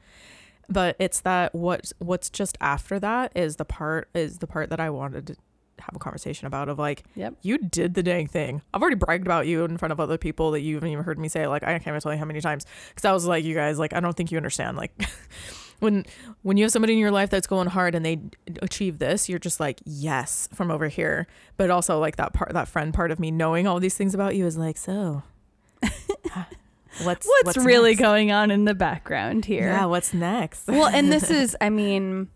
But 0.69 0.97
it's 0.99 1.21
that 1.21 1.55
what 1.55 1.93
what's 1.99 2.31
just 2.31 2.57
after 2.61 2.99
that 3.01 3.33
is 3.35 3.57
the 3.57 3.65
part 3.65 4.09
is 4.15 4.39
the 4.39 4.47
part 4.47 4.71
that 4.71 4.81
I 4.81 4.91
wanted 4.91 5.27
to 5.29 5.37
have 5.81 5.95
a 5.95 5.99
conversation 5.99 6.47
about 6.47 6.69
of 6.69 6.79
like 6.79 7.05
Yep. 7.15 7.35
you 7.43 7.59
did 7.59 7.95
the 7.95 8.03
dang 8.03 8.27
thing. 8.27 8.63
I've 8.75 8.81
already 8.83 8.97
bragged 8.97 9.27
about 9.27 9.47
you 9.47 9.65
in 9.65 9.79
front 9.79 9.93
of 9.93 10.01
other 10.01 10.19
people 10.19 10.51
that 10.53 10.61
you 10.61 10.75
haven't 10.77 10.91
even 10.91 11.05
heard 11.05 11.19
me 11.19 11.29
say. 11.29 11.47
Like 11.47 11.63
I 11.63 11.73
can't 11.79 11.89
even 11.89 12.01
tell 12.01 12.13
you 12.13 12.19
how 12.19 12.25
many 12.25 12.41
times 12.41 12.67
because 12.89 13.05
I 13.05 13.13
was 13.13 13.25
like, 13.27 13.45
you 13.45 13.55
guys, 13.55 13.79
like 13.79 13.93
I 13.95 14.01
don't 14.01 14.17
think 14.17 14.31
you 14.33 14.37
understand. 14.37 14.77
Like 14.77 14.93
when 15.81 16.05
when 16.43 16.57
you 16.57 16.65
have 16.65 16.73
somebody 16.73 16.93
in 16.95 16.99
your 16.99 17.11
life 17.11 17.31
that's 17.31 17.47
going 17.47 17.69
hard 17.69 17.95
and 17.95 18.05
they 18.05 18.21
achieve 18.63 18.99
this, 18.99 19.29
you're 19.29 19.39
just 19.39 19.61
like, 19.61 19.81
yes, 19.85 20.49
from 20.55 20.71
over 20.71 20.89
here. 20.89 21.27
But 21.57 21.71
also 21.71 21.99
like 21.99 22.17
that 22.17 22.33
part, 22.33 22.53
that 22.53 22.69
friend 22.69 22.93
part 22.93 23.11
of 23.11 23.19
me 23.21 23.31
knowing 23.31 23.67
all 23.67 23.79
these 23.81 23.97
things 23.97 24.15
about 24.15 24.35
you 24.37 24.47
is 24.47 24.57
like, 24.57 24.77
so 24.77 25.23
what's 27.03 27.27
what's, 27.45 27.57
really 27.57 27.91
next? 27.91 28.01
going 28.01 28.33
on 28.33 28.51
in 28.51 28.65
the 28.65 28.75
background 28.75 29.45
here 29.45 29.69
Yeah, 29.69 29.85
what's 29.85 30.13
next? 30.13 30.67
well 30.67 30.89
and 30.89 31.13
this 31.13 31.31
is 31.31 31.57
i 31.61 31.71
mean 31.71 32.29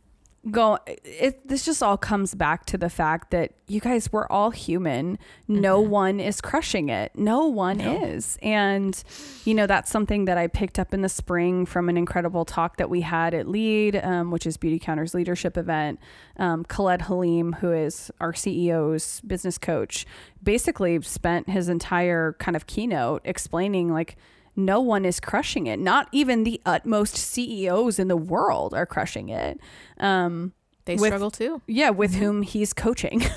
go 0.50 0.76
it 0.86 1.46
this 1.46 1.64
just 1.64 1.82
all 1.84 1.96
comes 1.96 2.34
back 2.34 2.64
to 2.66 2.76
the 2.76 2.90
fact 2.90 3.30
that 3.30 3.52
you 3.68 3.80
guys 3.80 4.12
we're 4.12 4.26
all 4.26 4.50
human. 4.50 5.18
No 5.46 5.80
one 5.80 6.18
is 6.18 6.40
crushing 6.40 6.88
it. 6.88 7.12
No 7.14 7.46
one 7.46 7.80
is. 7.80 8.38
And 8.42 9.00
you 9.44 9.54
know 9.54 9.68
that's 9.68 9.90
something 9.90 10.24
that 10.24 10.38
i 10.38 10.48
picked 10.48 10.78
up 10.78 10.92
in 10.92 11.02
the 11.02 11.08
spring 11.08 11.64
from 11.64 11.88
an 11.88 11.96
incredible 11.96 12.44
talk 12.44 12.76
that 12.78 12.90
we 12.90 13.02
had 13.02 13.34
at 13.34 13.46
lead 13.48 13.96
um, 13.96 14.30
which 14.30 14.46
is 14.46 14.56
Beautycounter's 14.56 15.14
leadership 15.14 15.56
event. 15.56 16.00
Um, 16.38 16.64
khaled 16.64 17.02
halim 17.02 17.52
who 17.54 17.70
is 17.72 18.10
our 18.20 18.34
ceo's 18.34 19.20
business 19.20 19.58
coach 19.58 20.06
basically 20.42 21.00
spent 21.02 21.48
his 21.48 21.68
entire 21.68 22.32
kind 22.40 22.56
of 22.56 22.66
keynote 22.66 23.22
explaining 23.24 23.92
like 23.92 24.16
no 24.56 24.80
one 24.80 25.04
is 25.04 25.20
crushing 25.20 25.66
it. 25.66 25.78
Not 25.78 26.08
even 26.12 26.44
the 26.44 26.60
utmost 26.66 27.16
CEOs 27.16 27.98
in 27.98 28.08
the 28.08 28.16
world 28.16 28.74
are 28.74 28.86
crushing 28.86 29.28
it. 29.28 29.58
Um, 29.98 30.52
they 30.84 30.96
with- 30.96 31.10
struggle 31.10 31.30
too. 31.30 31.62
yeah, 31.66 31.90
with 31.90 32.16
whom 32.16 32.42
he's 32.42 32.72
coaching. 32.72 33.22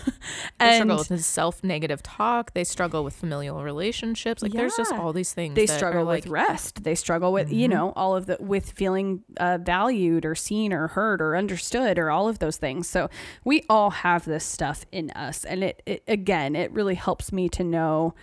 They 0.57 0.67
and 0.67 0.75
struggle 0.75 0.97
with 0.97 1.09
his 1.09 1.25
self-negative 1.25 2.01
talk. 2.01 2.53
They 2.53 2.63
struggle 2.63 3.03
with 3.03 3.13
familial 3.13 3.63
relationships. 3.63 4.41
Like 4.41 4.53
there's 4.53 4.75
just 4.75 4.91
all 4.93 5.13
these 5.13 5.33
things. 5.33 5.53
they 5.53 5.65
that 5.65 5.77
struggle 5.77 6.05
with 6.05 6.25
like, 6.25 6.31
rest. 6.31 6.83
They 6.83 6.95
struggle 6.95 7.31
with, 7.31 7.51
you 7.51 7.67
know, 7.67 7.93
all 7.95 8.15
of 8.15 8.25
the 8.25 8.37
with 8.39 8.71
feeling 8.71 9.23
uh, 9.37 9.59
valued 9.61 10.25
or 10.25 10.33
seen 10.33 10.73
or 10.73 10.87
heard 10.87 11.21
or 11.21 11.35
understood 11.35 11.99
or 11.99 12.09
all 12.09 12.27
of 12.27 12.39
those 12.39 12.57
things. 12.57 12.87
So 12.87 13.09
we 13.43 13.63
all 13.69 13.91
have 13.91 14.25
this 14.25 14.45
stuff 14.45 14.85
in 14.91 15.11
us, 15.11 15.43
and 15.43 15.63
it, 15.63 15.83
it 15.85 16.03
again, 16.07 16.55
it 16.55 16.71
really 16.71 16.95
helps 16.95 17.31
me 17.31 17.49
to 17.49 17.63
know 17.63 18.15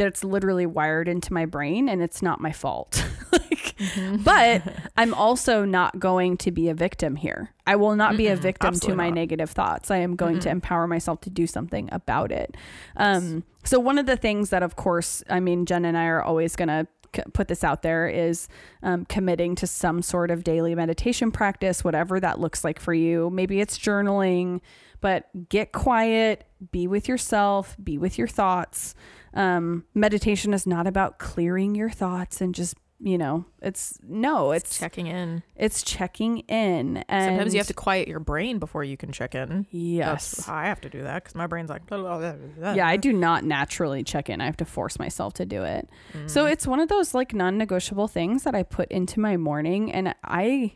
that 0.00 0.06
it's 0.06 0.24
literally 0.24 0.64
wired 0.64 1.08
into 1.08 1.30
my 1.30 1.44
brain 1.44 1.86
and 1.86 2.00
it's 2.00 2.22
not 2.22 2.40
my 2.40 2.52
fault. 2.52 3.04
like, 3.32 3.76
but 4.24 4.62
I'm 4.96 5.12
also 5.12 5.66
not 5.66 6.00
going 6.00 6.38
to 6.38 6.50
be 6.50 6.70
a 6.70 6.74
victim 6.74 7.16
here. 7.16 7.52
I 7.66 7.76
will 7.76 7.96
not 7.96 8.16
be 8.16 8.28
a 8.28 8.34
victim 8.34 8.72
to 8.80 8.94
my 8.94 9.10
not. 9.10 9.14
negative 9.16 9.50
thoughts. 9.50 9.90
I 9.90 9.98
am 9.98 10.16
going 10.16 10.40
to 10.40 10.48
empower 10.48 10.86
myself 10.86 11.20
to 11.22 11.30
do 11.30 11.46
something 11.46 11.90
about 11.92 12.32
it. 12.32 12.56
Um, 12.96 13.44
so 13.62 13.78
one 13.78 13.98
of 13.98 14.06
the 14.06 14.16
things 14.16 14.48
that, 14.48 14.62
of 14.62 14.74
course, 14.74 15.22
I 15.28 15.38
mean, 15.38 15.66
Jen 15.66 15.84
and 15.84 15.98
I 15.98 16.06
are 16.06 16.22
always 16.22 16.56
going 16.56 16.68
to 16.68 16.86
put 17.32 17.48
this 17.48 17.64
out 17.64 17.82
there 17.82 18.08
is 18.08 18.48
um, 18.82 19.04
committing 19.04 19.54
to 19.56 19.66
some 19.66 20.02
sort 20.02 20.30
of 20.30 20.44
daily 20.44 20.74
meditation 20.74 21.30
practice, 21.30 21.84
whatever 21.84 22.20
that 22.20 22.40
looks 22.40 22.64
like 22.64 22.80
for 22.80 22.94
you. 22.94 23.30
Maybe 23.30 23.60
it's 23.60 23.78
journaling, 23.78 24.60
but 25.00 25.48
get 25.48 25.72
quiet, 25.72 26.44
be 26.72 26.86
with 26.86 27.08
yourself, 27.08 27.76
be 27.82 27.98
with 27.98 28.18
your 28.18 28.28
thoughts. 28.28 28.94
Um, 29.34 29.84
meditation 29.94 30.52
is 30.52 30.66
not 30.66 30.86
about 30.86 31.18
clearing 31.18 31.74
your 31.74 31.90
thoughts 31.90 32.40
and 32.40 32.54
just 32.54 32.76
you 33.02 33.16
know 33.16 33.46
it's 33.62 33.98
no 34.06 34.50
it's 34.52 34.78
checking 34.78 35.06
in. 35.06 35.42
it's 35.56 35.82
checking 35.82 36.38
in 36.40 36.98
and 37.08 37.30
Sometimes 37.30 37.54
you 37.54 37.58
have 37.60 37.66
to 37.68 37.72
quiet 37.74 38.08
your 38.08 38.20
brain 38.20 38.58
before 38.58 38.84
you 38.84 38.96
can 38.98 39.10
check 39.10 39.34
in. 39.34 39.66
yes 39.70 40.32
That's 40.36 40.48
I 40.50 40.66
have 40.66 40.82
to 40.82 40.90
do 40.90 41.02
that 41.02 41.22
because 41.24 41.34
my 41.34 41.46
brain's 41.46 41.70
like. 41.70 41.82
yeah 41.90 42.86
i 42.86 42.96
do 42.98 43.12
not 43.12 43.42
naturally 43.44 44.02
check 44.04 44.28
in 44.28 44.40
i 44.42 44.44
have 44.44 44.58
to 44.58 44.66
force 44.66 44.98
myself 44.98 45.32
to 45.34 45.46
do 45.46 45.62
it 45.62 45.88
so 46.26 46.44
Mm. 46.44 46.52
it's 46.52 46.66
one 46.66 46.78
of 46.80 46.88
those 46.88 47.14
like 47.14 47.32
non-negotiable 47.32 48.08
things 48.08 48.42
that 48.44 48.54
i 48.54 48.62
put 48.62 48.90
into 48.90 49.18
my 49.18 49.36
morning 49.38 49.90
and 49.90 50.14
i 50.24 50.72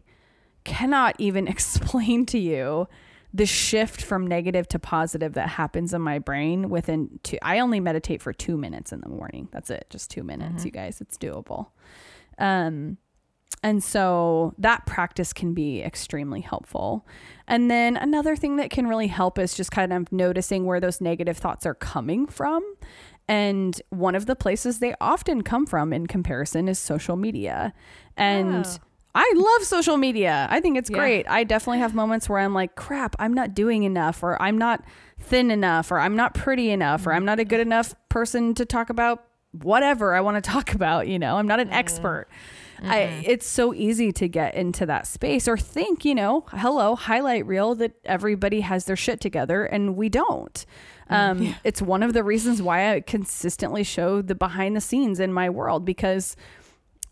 cannot 0.64 1.14
even 1.18 1.46
explain 1.54 2.24
to 2.26 2.38
you 2.38 2.88
the 3.34 3.44
shift 3.46 4.00
from 4.00 4.26
negative 4.26 4.68
to 4.68 4.78
positive 4.78 5.32
that 5.34 5.48
happens 5.48 5.92
in 5.92 6.00
my 6.00 6.20
brain 6.20 6.70
within 6.70 7.18
two 7.24 7.36
I 7.42 7.58
only 7.58 7.80
meditate 7.80 8.22
for 8.22 8.32
2 8.32 8.56
minutes 8.56 8.92
in 8.92 9.00
the 9.00 9.08
morning. 9.08 9.48
That's 9.50 9.70
it. 9.70 9.86
Just 9.90 10.08
2 10.12 10.22
minutes, 10.22 10.62
Mhm. 10.62 10.66
you 10.66 10.70
guys. 10.70 11.00
It's 11.00 11.18
doable. 11.18 11.66
Um 12.38 12.98
and 13.62 13.82
so 13.82 14.52
that 14.58 14.84
practice 14.84 15.32
can 15.32 15.54
be 15.54 15.80
extremely 15.80 16.42
helpful. 16.42 17.06
And 17.48 17.70
then 17.70 17.96
another 17.96 18.36
thing 18.36 18.56
that 18.56 18.68
can 18.68 18.86
really 18.86 19.06
help 19.06 19.38
is 19.38 19.54
just 19.54 19.70
kind 19.70 19.90
of 19.90 20.12
noticing 20.12 20.66
where 20.66 20.80
those 20.80 21.00
negative 21.00 21.38
thoughts 21.38 21.64
are 21.64 21.74
coming 21.74 22.26
from. 22.26 22.62
And 23.26 23.80
one 23.88 24.14
of 24.14 24.26
the 24.26 24.36
places 24.36 24.80
they 24.80 24.94
often 25.00 25.40
come 25.42 25.64
from 25.64 25.94
in 25.94 26.06
comparison 26.08 26.68
is 26.68 26.78
social 26.78 27.16
media. 27.16 27.72
And 28.18 28.66
Yeah. 28.66 28.76
I 29.14 29.32
love 29.34 29.66
social 29.66 29.96
media. 29.96 30.46
I 30.50 30.60
think 30.60 30.76
it's 30.76 30.90
Yeah. 30.90 30.98
great. 30.98 31.26
I 31.26 31.44
definitely 31.44 31.78
have 31.78 31.94
moments 31.94 32.28
where 32.28 32.40
I'm 32.40 32.52
like, 32.52 32.74
crap, 32.74 33.16
I'm 33.18 33.32
not 33.32 33.54
doing 33.54 33.84
enough, 33.84 34.22
or 34.22 34.40
I'm 34.42 34.58
not 34.58 34.84
thin 35.18 35.50
enough, 35.50 35.90
or 35.90 36.00
I'm 36.00 36.16
not 36.16 36.34
pretty 36.34 36.70
enough, 36.70 37.06
or 37.06 37.14
I'm 37.14 37.24
not 37.24 37.38
a 37.40 37.44
good 37.46 37.60
enough 37.60 37.94
person 38.10 38.52
to 38.54 38.66
talk 38.66 38.90
about 38.90 39.24
whatever 39.62 40.14
I 40.14 40.20
want 40.20 40.42
to 40.42 40.50
talk 40.50 40.74
about. 40.74 41.08
You 41.08 41.18
know, 41.18 41.36
I'm 41.36 41.46
not 41.46 41.60
an 41.60 41.68
mm-hmm. 41.68 41.76
expert. 41.76 42.26
I, 42.82 42.98
mm-hmm. 42.98 43.22
it's 43.24 43.46
so 43.46 43.72
easy 43.72 44.12
to 44.12 44.28
get 44.28 44.54
into 44.54 44.84
that 44.86 45.06
space 45.06 45.46
or 45.48 45.56
think, 45.56 46.04
you 46.04 46.14
know, 46.14 46.44
hello, 46.48 46.96
highlight 46.96 47.46
reel 47.46 47.74
that 47.76 47.92
everybody 48.04 48.60
has 48.60 48.84
their 48.84 48.96
shit 48.96 49.20
together 49.20 49.64
and 49.64 49.96
we 49.96 50.08
don't. 50.08 50.66
Mm, 51.10 51.14
um, 51.14 51.54
It's 51.64 51.80
one 51.80 52.02
of 52.02 52.12
the 52.12 52.24
reasons 52.24 52.60
why 52.60 52.92
I 52.92 53.00
consistently 53.00 53.84
show 53.84 54.22
the 54.22 54.34
behind 54.34 54.76
the 54.76 54.80
scenes 54.80 55.20
in 55.20 55.32
my 55.32 55.48
world 55.50 55.84
because 55.84 56.36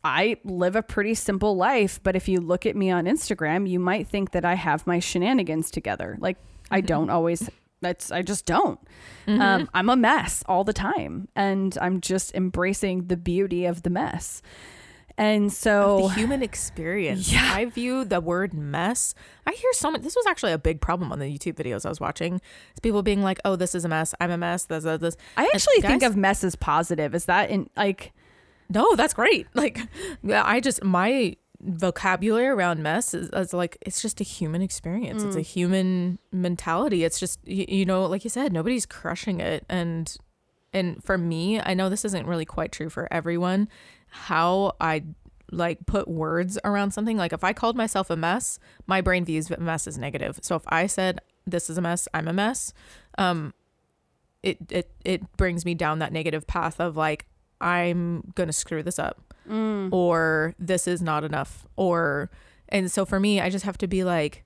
I 0.05 0.39
live 0.45 0.75
a 0.77 0.83
pretty 0.83 1.15
simple 1.15 1.57
life. 1.57 2.01
But 2.03 2.17
if 2.17 2.29
you 2.29 2.41
look 2.41 2.67
at 2.67 2.75
me 2.75 2.91
on 2.91 3.05
Instagram, 3.05 3.69
you 3.69 3.79
might 3.79 4.09
think 4.09 4.33
that 4.33 4.45
I 4.45 4.55
have 4.55 4.87
my 4.87 4.99
shenanigans 4.99 5.71
together. 5.71 6.17
Like 6.21 6.39
I 6.71 6.79
mm-hmm. 6.79 6.87
don't 6.87 7.11
always. 7.11 7.49
That's 7.83 8.11
I 8.11 8.23
just 8.23 8.47
don't. 8.47 8.81
Um, 9.29 9.69
I'm 9.75 9.89
a 9.91 9.97
mess 9.97 10.43
all 10.49 10.65
the 10.65 10.73
time, 10.73 11.29
and 11.37 11.77
I'm 11.83 12.01
just 12.01 12.35
embracing 12.35 13.09
the 13.09 13.17
beauty 13.19 13.67
of 13.67 13.83
the 13.83 13.91
mess. 13.91 14.41
And 15.19 15.53
so, 15.53 16.09
the 16.09 16.15
human 16.15 16.43
experience. 16.43 17.31
Yeah. 17.31 17.53
I 17.55 17.67
view 17.67 18.05
the 18.07 18.19
word 18.21 18.55
mess. 18.55 19.15
I 19.47 19.53
hear 19.53 19.71
so 19.75 19.91
much. 19.91 20.01
This 20.01 20.17
was 20.17 20.25
actually 20.27 20.53
a 20.53 20.59
big 20.59 20.81
problem 20.81 21.13
on 21.13 21.19
the 21.19 21.27
YouTube 21.27 21.53
videos 21.55 21.85
I 21.85 21.91
was 21.91 22.01
watching. 22.01 22.41
It's 22.71 22.81
people 22.81 23.03
being 23.03 23.23
like, 23.23 23.39
"Oh, 23.45 23.55
this 23.55 23.75
is 23.75 23.85
a 23.85 23.89
mess. 23.89 24.15
I'm 24.21 24.31
a 24.31 24.39
mess." 24.39 24.65
This, 24.65 24.85
this, 24.85 25.01
this. 25.01 25.17
I 25.37 25.43
And 25.45 25.51
actually 25.55 25.83
think 25.83 26.01
guys- 26.01 26.11
of 26.11 26.17
mess 26.17 26.43
as 26.43 26.57
positive. 26.57 27.15
Is 27.15 27.27
that 27.27 27.51
in 27.51 27.69
like? 27.77 28.13
No, 28.71 28.97
that's 28.97 29.13
great. 29.13 29.47
Like, 29.55 29.81
yeah, 30.23 30.43
I 30.47 30.61
just 30.61 30.83
my 30.83 31.37
vocabulary 31.63 32.49
around 32.49 32.83
mess 32.83 33.15
is, 33.15 33.31
is 33.31 33.53
like 33.53 33.79
it's 33.81 34.03
just 34.03 34.21
a 34.21 34.25
human 34.25 34.63
experience. 34.63 35.23
It's 35.23 35.37
a 35.37 35.41
human 35.41 36.19
mentality. 36.33 37.05
It's 37.05 37.21
just 37.21 37.41
you, 37.47 37.65
you 37.69 37.85
know, 37.85 38.05
like 38.07 38.25
you 38.25 38.31
said, 38.31 38.53
nobody's 38.53 38.87
crushing 38.87 39.41
it, 39.41 39.65
and 39.69 40.15
and 40.73 41.03
for 41.03 41.17
me, 41.17 41.61
I 41.61 41.75
know 41.75 41.89
this 41.89 42.05
isn't 42.05 42.27
really 42.27 42.45
quite 42.45 42.73
true 42.73 42.91
for 42.91 43.13
everyone. 43.13 43.69
How 44.09 44.73
I 44.81 45.05
like 45.51 45.87
put 45.87 46.09
words 46.09 46.59
around 46.65 46.93
something, 46.93 47.17
like 47.17 47.33
if 47.33 47.45
I 47.45 47.53
called 47.53 47.77
myself 47.77 48.11
a 48.11 48.17
mess, 48.17 48.59
my 48.87 49.01
brain 49.01 49.25
views 49.25 49.51
mess 49.59 49.87
as 49.87 49.99
negative. 49.99 50.41
So 50.43 50.57
if 50.57 50.63
I 50.67 50.87
said 50.87 51.21
this 51.47 51.71
is 51.71 51.79
a 51.79 51.83
mess, 51.83 52.09
I'm 52.13 52.27
a 52.27 52.33
mess, 52.33 52.73
um, 53.19 53.55
it 54.43 54.59
it 54.71 54.91
it 55.05 55.37
brings 55.37 55.65
me 55.65 55.75
down 55.75 56.01
that 56.01 56.13
negative 56.13 56.47
path 56.47 56.81
of 56.81 56.97
like 56.97 57.27
I'm 57.61 58.33
gonna 58.35 58.53
screw 58.53 58.83
this 58.83 58.99
up 58.99 59.32
Mm. 59.49 59.93
or 59.93 60.55
this 60.59 60.87
is 60.87 61.03
not 61.03 61.25
enough 61.25 61.67
or 61.77 62.31
and 62.69 62.91
so 62.91 63.05
for 63.05 63.19
me 63.19 63.41
I 63.41 63.51
just 63.51 63.65
have 63.65 63.79
to 63.79 63.87
be 63.87 64.05
like 64.05 64.45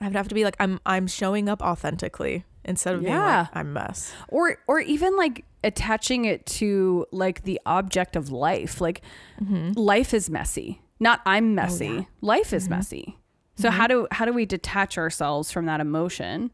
I 0.00 0.06
would 0.06 0.16
have 0.16 0.28
to 0.28 0.34
be 0.34 0.44
like 0.44 0.56
I'm 0.58 0.80
I'm 0.84 1.06
showing 1.06 1.48
up 1.48 1.62
authentically 1.62 2.44
instead 2.64 2.94
of 2.94 3.00
being 3.00 3.12
Yeah. 3.12 3.40
like 3.40 3.48
I'm 3.54 3.68
a 3.68 3.70
mess. 3.70 4.12
or 4.28 4.58
or 4.66 4.80
even 4.80 5.16
like 5.16 5.44
attaching 5.62 6.24
it 6.24 6.44
to 6.46 7.06
like 7.12 7.44
the 7.44 7.60
object 7.66 8.16
of 8.16 8.30
life 8.30 8.80
like 8.80 9.02
mm-hmm. 9.40 9.72
life 9.72 10.12
is 10.12 10.28
messy 10.28 10.82
not 11.00 11.20
i'm 11.24 11.52
oh, 11.52 11.54
messy 11.54 11.86
yeah. 11.86 12.02
life 12.20 12.52
is 12.52 12.64
mm-hmm. 12.64 12.74
messy 12.74 13.18
so 13.56 13.68
mm-hmm. 13.68 13.78
how 13.78 13.86
do 13.86 14.06
how 14.10 14.24
do 14.26 14.32
we 14.32 14.44
detach 14.44 14.98
ourselves 14.98 15.50
from 15.50 15.64
that 15.66 15.80
emotion 15.80 16.50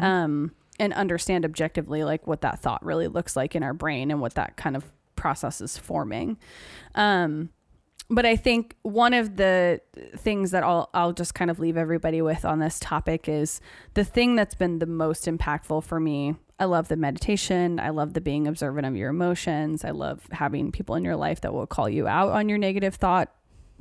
um 0.00 0.52
and 0.78 0.92
understand 0.94 1.44
objectively 1.44 2.04
like 2.04 2.26
what 2.26 2.40
that 2.42 2.60
thought 2.60 2.84
really 2.84 3.08
looks 3.08 3.36
like 3.36 3.54
in 3.54 3.62
our 3.62 3.74
brain 3.74 4.10
and 4.10 4.20
what 4.20 4.34
that 4.34 4.56
kind 4.56 4.76
of 4.76 4.84
process 5.16 5.60
is 5.60 5.76
forming 5.76 6.36
um 6.94 7.48
but 8.08 8.24
I 8.24 8.36
think 8.36 8.76
one 8.82 9.14
of 9.14 9.36
the 9.36 9.80
things 10.16 10.52
that 10.52 10.62
I'll 10.62 10.90
I'll 10.94 11.12
just 11.12 11.34
kind 11.34 11.50
of 11.50 11.58
leave 11.58 11.76
everybody 11.76 12.22
with 12.22 12.44
on 12.44 12.60
this 12.60 12.78
topic 12.78 13.28
is 13.28 13.60
the 13.94 14.04
thing 14.04 14.36
that's 14.36 14.54
been 14.54 14.78
the 14.78 14.86
most 14.86 15.26
impactful 15.26 15.84
for 15.84 15.98
me. 15.98 16.36
I 16.58 16.66
love 16.66 16.88
the 16.88 16.96
meditation. 16.96 17.80
I 17.80 17.90
love 17.90 18.14
the 18.14 18.20
being 18.20 18.46
observant 18.46 18.86
of 18.86 18.96
your 18.96 19.10
emotions. 19.10 19.84
I 19.84 19.90
love 19.90 20.26
having 20.30 20.72
people 20.72 20.94
in 20.94 21.04
your 21.04 21.16
life 21.16 21.40
that 21.42 21.52
will 21.52 21.66
call 21.66 21.88
you 21.88 22.06
out 22.06 22.30
on 22.30 22.48
your 22.48 22.58
negative 22.58 22.94
thought 22.94 23.34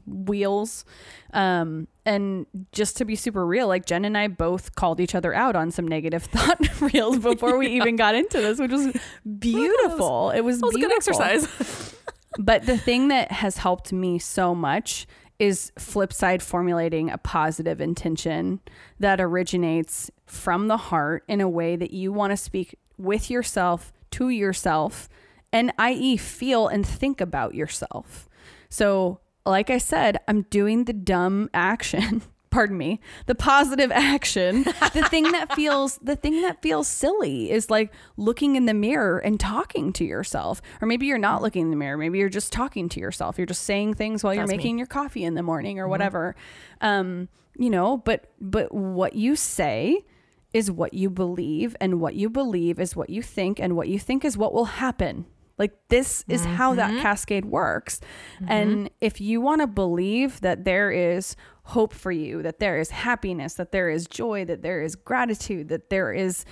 wheels. 0.05 0.85
Um, 1.33 1.87
and 2.05 2.45
just 2.71 2.97
to 2.97 3.05
be 3.05 3.15
super 3.15 3.45
real, 3.45 3.67
like 3.67 3.85
Jen 3.85 4.05
and 4.05 4.17
I 4.17 4.27
both 4.27 4.75
called 4.75 4.99
each 4.99 5.15
other 5.15 5.33
out 5.33 5.55
on 5.55 5.71
some 5.71 5.87
negative 5.87 6.23
thought 6.31 6.81
reels 6.93 7.19
before 7.19 7.57
we 7.57 7.67
even 7.77 7.95
got 7.95 8.15
into 8.15 8.41
this, 8.41 8.59
which 8.59 8.71
was 8.71 8.95
beautiful. 9.39 10.31
It 10.31 10.41
was, 10.41 10.59
That 10.59 10.67
was 10.67 10.75
a 10.75 10.79
good 10.79 10.93
exercise. 10.93 11.95
But 12.37 12.65
the 12.65 12.77
thing 12.77 13.07
that 13.09 13.31
has 13.31 13.57
helped 13.57 13.93
me 13.93 14.19
so 14.19 14.53
much 14.53 15.07
is 15.39 15.71
flip 15.77 16.13
side 16.13 16.41
formulating 16.41 17.09
a 17.09 17.17
positive 17.17 17.81
intention 17.81 18.59
that 18.99 19.19
originates 19.19 20.09
from 20.25 20.67
the 20.67 20.77
heart 20.77 21.23
in 21.27 21.41
a 21.41 21.49
way 21.49 21.75
that 21.75 21.91
you 21.91 22.11
want 22.11 22.31
to 22.31 22.37
speak 22.37 22.77
with 22.97 23.29
yourself, 23.29 23.91
to 24.11 24.29
yourself, 24.29 25.09
and 25.51 25.73
i.e., 25.77 26.17
feel 26.17 26.67
and 26.67 26.87
think 26.87 27.19
about 27.19 27.53
yourself. 27.53 28.29
So, 28.69 29.19
like 29.45 29.69
I 29.69 29.77
said, 29.77 30.17
I'm 30.27 30.43
doing 30.43 30.85
the 30.85 30.93
dumb 30.93 31.49
action. 31.53 32.21
Pardon 32.49 32.77
me, 32.77 33.01
the 33.25 33.35
positive 33.35 33.91
action. 33.91 34.63
The 34.63 35.05
thing 35.09 35.29
that 35.33 35.53
feels 35.55 35.97
the 35.97 36.15
thing 36.15 36.41
that 36.43 36.61
feels 36.61 36.87
silly 36.87 37.51
is 37.51 37.69
like 37.69 37.91
looking 38.15 38.55
in 38.55 38.65
the 38.65 38.73
mirror 38.73 39.19
and 39.19 39.37
talking 39.37 39.91
to 39.91 40.05
yourself. 40.05 40.61
Or 40.81 40.87
maybe 40.87 41.05
you're 41.05 41.17
not 41.17 41.41
looking 41.41 41.63
in 41.63 41.69
the 41.69 41.75
mirror. 41.75 41.97
Maybe 41.97 42.17
you're 42.17 42.29
just 42.29 42.53
talking 42.53 42.87
to 42.89 42.99
yourself. 43.01 43.37
You're 43.37 43.45
just 43.45 43.63
saying 43.63 43.95
things 43.95 44.23
while 44.23 44.33
you're 44.33 44.43
That's 44.43 44.51
me. 44.51 44.57
making 44.57 44.77
your 44.77 44.87
coffee 44.87 45.25
in 45.25 45.33
the 45.33 45.43
morning 45.43 45.79
or 45.79 45.89
whatever. 45.89 46.33
Um, 46.79 47.27
you 47.57 47.69
know, 47.69 47.97
but 47.97 48.31
but 48.39 48.73
what 48.73 49.15
you 49.15 49.35
say 49.35 50.05
is 50.53 50.71
what 50.71 50.93
you 50.93 51.09
believe 51.09 51.75
and 51.81 51.99
what 51.99 52.15
you 52.15 52.29
believe 52.29 52.79
is 52.79 52.95
what 52.95 53.09
you 53.09 53.21
think 53.21 53.59
and 53.59 53.75
what 53.75 53.89
you 53.89 53.99
think 53.99 54.23
is 54.23 54.37
what 54.37 54.53
will 54.53 54.65
happen. 54.65 55.25
Like 55.57 55.73
this 55.89 56.25
is 56.27 56.41
mm-hmm. 56.41 56.55
how 56.55 56.75
that 56.75 57.01
cascade 57.01 57.45
works. 57.45 58.01
Mm-hmm. 58.35 58.51
And 58.51 58.89
if 59.01 59.21
you 59.21 59.41
want 59.41 59.61
to 59.61 59.67
believe 59.67 60.41
that 60.41 60.65
there 60.65 60.91
is 60.91 61.35
hope 61.63 61.93
for 61.93 62.11
you, 62.11 62.43
that 62.43 62.59
there 62.59 62.77
is 62.77 62.91
happiness, 62.91 63.55
that 63.55 63.71
there 63.71 63.89
is 63.89 64.05
joy, 64.05 64.45
that 64.45 64.61
there 64.61 64.81
is 64.81 64.95
gratitude, 64.95 65.69
that 65.69 65.89
there 65.89 66.13
is 66.13 66.45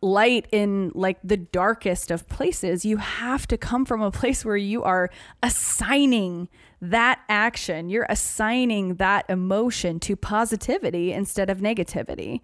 light 0.00 0.46
in 0.52 0.92
like 0.94 1.18
the 1.24 1.36
darkest 1.36 2.10
of 2.10 2.28
places, 2.28 2.84
you 2.84 2.98
have 2.98 3.46
to 3.48 3.56
come 3.56 3.84
from 3.84 4.00
a 4.00 4.10
place 4.10 4.44
where 4.44 4.56
you 4.56 4.82
are 4.82 5.10
assigning 5.42 6.48
that 6.80 7.20
action, 7.28 7.88
you're 7.88 8.06
assigning 8.08 8.94
that 8.94 9.24
emotion 9.28 9.98
to 9.98 10.14
positivity 10.14 11.12
instead 11.12 11.50
of 11.50 11.58
negativity. 11.58 12.40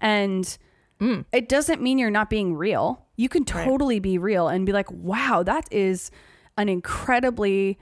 And 0.00 0.58
Mm. 1.00 1.24
it 1.32 1.48
doesn't 1.48 1.80
mean 1.80 1.98
you're 1.98 2.10
not 2.10 2.28
being 2.28 2.56
real. 2.56 3.06
You 3.16 3.28
can 3.28 3.44
totally 3.44 4.00
be 4.00 4.18
real 4.18 4.48
and 4.48 4.66
be 4.66 4.72
like, 4.72 4.90
wow, 4.90 5.42
that 5.44 5.68
is 5.70 6.10
an 6.56 6.68
incredibly 6.68 7.78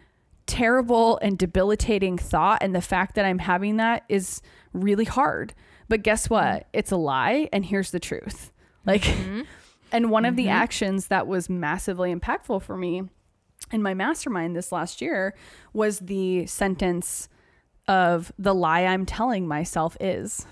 terrible 0.47 1.19
and 1.19 1.39
debilitating 1.39 2.19
thought. 2.19 2.63
And 2.63 2.75
the 2.75 2.81
fact 2.81 3.15
that 3.15 3.25
I'm 3.25 3.39
having 3.39 3.77
that 3.79 4.05
is 4.09 4.43
really 4.73 5.05
hard. 5.05 5.55
But 5.89 6.03
guess 6.03 6.25
mm-hmm. 6.25 6.35
what? 6.35 6.69
It's 6.73 6.93
a 6.93 6.97
lie. 6.97 7.49
And 7.53 7.65
here's 7.65 7.91
the 7.91 8.01
truth. 8.01 8.53
Like, 8.87 9.03
mm-hmm. 9.03 9.41
and 9.91 10.13
one 10.13 10.25
of 10.25 10.37
the 10.37 10.45
mm-hmm. 10.45 10.53
actions 10.53 11.09
that 11.09 11.27
was 11.27 11.51
massively 11.51 12.15
impactful 12.15 12.63
for 12.63 12.77
me 12.77 13.03
in 13.73 13.83
my 13.83 13.95
mastermind 13.95 14.55
this 14.55 14.71
last 14.71 15.01
year 15.01 15.35
was 15.73 15.99
the 15.99 16.47
sentence 16.47 17.29
of 17.89 18.33
the 18.39 18.55
lie 18.55 18.85
I'm 18.85 19.07
telling 19.07 19.49
myself 19.49 19.97
is 19.99 20.47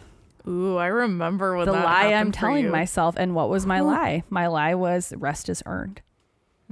Ooh, 0.47 0.77
I 0.77 0.87
remember 0.87 1.57
when 1.57 1.67
the 1.67 1.73
lie 1.73 2.13
I'm 2.13 2.31
telling 2.33 2.67
you. 2.67 2.71
myself. 2.71 3.15
And 3.17 3.35
what 3.35 3.49
was 3.49 3.65
my 3.65 3.81
lie? 3.81 4.25
My 4.29 4.47
lie 4.47 4.75
was 4.75 5.13
rest 5.17 5.49
is 5.49 5.63
earned. 5.65 6.03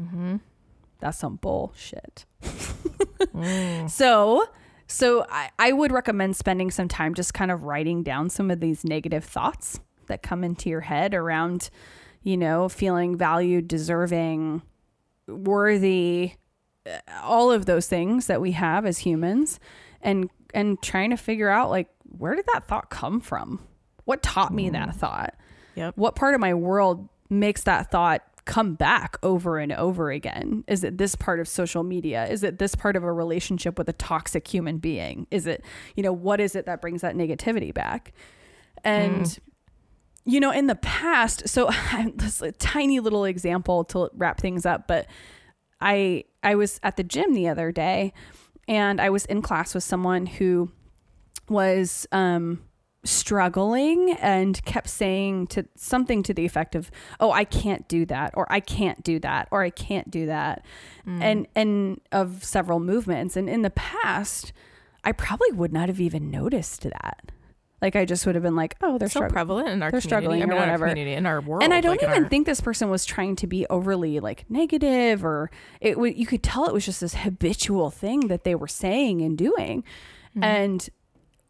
Mm-hmm. 0.01 0.37
That's 1.01 1.19
some 1.19 1.37
bullshit. 1.37 2.27
Mm. 3.33 3.89
So, 3.89 4.47
so 4.87 5.25
I, 5.31 5.51
I 5.59 5.73
would 5.73 5.93
recommend 5.93 6.37
spending 6.37 6.71
some 6.71 6.89
time 6.89 7.15
just 7.15 7.33
kind 7.33 7.51
of 7.51 7.63
writing 7.63 8.03
down 8.03 8.29
some 8.29 8.51
of 8.51 8.61
these 8.61 8.85
negative 8.85 9.25
thoughts 9.25 9.81
that 10.09 10.23
come 10.23 10.45
into 10.45 10.69
your 10.69 10.83
head 10.83 11.15
around, 11.15 11.71
you 12.23 12.37
know, 12.37 12.69
feeling 12.69 13.17
valued, 13.17 13.69
deserving, 13.69 14.63
worthy, 15.27 16.33
uh, 16.85 16.99
all 17.23 17.51
of 17.51 17.67
those 17.67 17.87
things 17.87 18.27
that 18.27 18.41
we 18.41 18.53
have 18.53 18.85
as 18.85 18.99
humans 18.99 19.61
and 20.03 20.29
and 20.53 20.83
trying 20.83 21.11
to 21.11 21.17
figure 21.17 21.49
out 21.49 21.71
like 21.71 21.89
where 22.19 22.35
did 22.35 22.47
that 22.53 22.67
thought 22.67 22.91
come 22.91 23.21
from? 23.21 23.61
What 24.05 24.23
taught 24.23 24.53
me 24.53 24.71
that 24.71 24.91
mm. 24.91 24.95
thought? 24.95 25.35
Yep. 25.75 25.97
What 25.97 26.17
part 26.17 26.35
of 26.35 26.41
my 26.41 26.55
world 26.55 27.09
makes 27.31 27.63
that 27.65 27.91
thought 27.91 28.23
come 28.45 28.75
back 28.75 29.17
over 29.23 29.59
and 29.59 29.73
over 29.73 30.11
again? 30.11 30.65
Is 30.67 30.85
it 30.85 30.99
this 30.99 31.15
part 31.15 31.41
of 31.41 31.49
social 31.49 31.83
media? 31.83 32.27
Is 32.27 32.43
it 32.43 32.59
this 32.59 32.75
part 32.75 32.97
of 32.97 33.05
a 33.05 33.13
relationship 33.13 33.79
with 33.79 33.89
a 33.89 33.93
toxic 33.93 34.47
human 34.47 34.79
being? 34.79 35.27
Is 35.31 35.47
it, 35.47 35.65
you 35.95 36.03
know, 36.03 36.13
what 36.13 36.41
is 36.41 36.57
it 36.57 36.67
that 36.67 36.81
brings 36.81 37.03
that 37.03 37.15
negativity 37.15 37.73
back? 37.73 38.13
And 38.85 39.25
mm. 39.25 39.39
you 40.25 40.41
know, 40.41 40.51
in 40.51 40.67
the 40.67 40.75
past, 40.75 41.49
so 41.49 41.71
this 42.17 42.43
a 42.43 42.53
tiny 42.53 43.01
little 43.01 43.25
example 43.25 43.85
to 43.85 44.11
wrap 44.15 44.41
things 44.41 44.67
up, 44.67 44.89
but 44.89 45.07
I 45.81 46.25
I 46.43 46.55
was 46.57 46.81
at 46.83 46.97
the 46.97 47.05
gym 47.05 47.35
the 47.35 47.49
other 47.49 47.71
day 47.71 48.13
and 48.69 49.01
I 49.01 49.11
was 49.11 49.25
in 49.27 49.43
class 49.43 49.75
with 49.75 49.85
someone 49.85 50.27
who 50.27 50.71
was 51.49 52.07
um 52.13 52.63
struggling 53.05 54.13
and 54.21 54.65
kept 54.65 54.89
saying 54.89 55.47
to 55.49 55.67
something 55.77 56.23
to 56.23 56.33
the 56.33 56.45
effect 56.45 56.75
of 56.75 56.91
oh 57.21 57.33
I 57.33 57.45
can't 57.45 57.87
do 57.89 58.07
that 58.07 58.33
or 58.35 58.47
I 58.51 58.61
can't 58.61 59.03
do 59.03 59.19
that 59.21 59.49
or 59.51 59.63
I 59.63 59.71
can't 59.71 60.11
do 60.11 60.27
that 60.27 60.65
and 61.05 61.49
and 61.57 62.01
of 62.13 62.45
several 62.45 62.79
movements 62.79 63.37
and 63.37 63.49
in 63.51 63.63
the 63.63 63.71
past 63.71 64.53
I 65.05 65.11
probably 65.13 65.51
would 65.53 65.73
not 65.73 65.89
have 65.89 66.01
even 66.01 66.31
noticed 66.31 66.83
that 66.83 67.33
like 67.81 67.97
I 67.97 68.05
just 68.05 68.25
would 68.25 68.37
have 68.37 68.45
been 68.45 68.55
like 68.55 68.77
oh 68.83 68.99
they're 68.99 69.09
so 69.09 69.19
struggling 69.19 69.33
prevalent 69.33 69.69
in 69.71 69.83
our 69.83 69.91
they're 69.91 70.01
community. 70.01 70.09
struggling 70.09 70.43
I 70.43 70.47
mean, 70.47 70.53
or 70.53 70.63
in 70.63 70.69
our 70.71 70.79
whatever. 70.79 71.01
in 71.01 71.27
our 71.27 71.41
world. 71.41 71.65
and 71.65 71.75
I 71.75 71.81
don't 71.81 71.93
like, 72.01 72.03
even 72.09 72.23
our- 72.25 72.29
think 72.29 72.47
this 72.47 72.61
person 72.61 72.89
was 72.89 73.05
trying 73.05 73.35
to 73.37 73.49
be 73.49 73.67
overly 73.69 74.21
like 74.21 74.45
negative 74.49 75.25
or 75.25 75.51
it 75.81 75.95
w- 75.95 76.15
you 76.17 76.27
could 76.27 76.45
tell 76.45 76.67
it 76.67 76.73
was 76.73 76.85
just 76.87 77.01
this 77.01 77.15
habitual 77.17 77.91
thing 77.91 78.29
that 78.29 78.45
they 78.45 78.55
were 78.55 78.69
saying 78.69 79.23
and 79.23 79.37
doing. 79.37 79.83
Hmm. 80.35 80.45
And 80.45 80.89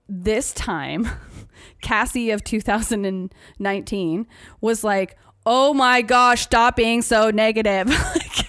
this 0.08 0.52
time, 0.52 1.08
Cassie 1.80 2.30
of 2.30 2.44
2019 2.44 4.26
was 4.60 4.84
like, 4.84 5.16
"Oh 5.46 5.74
my 5.74 6.02
gosh, 6.02 6.42
stop 6.42 6.76
being 6.76 7.02
so 7.02 7.30
negative." 7.30 7.88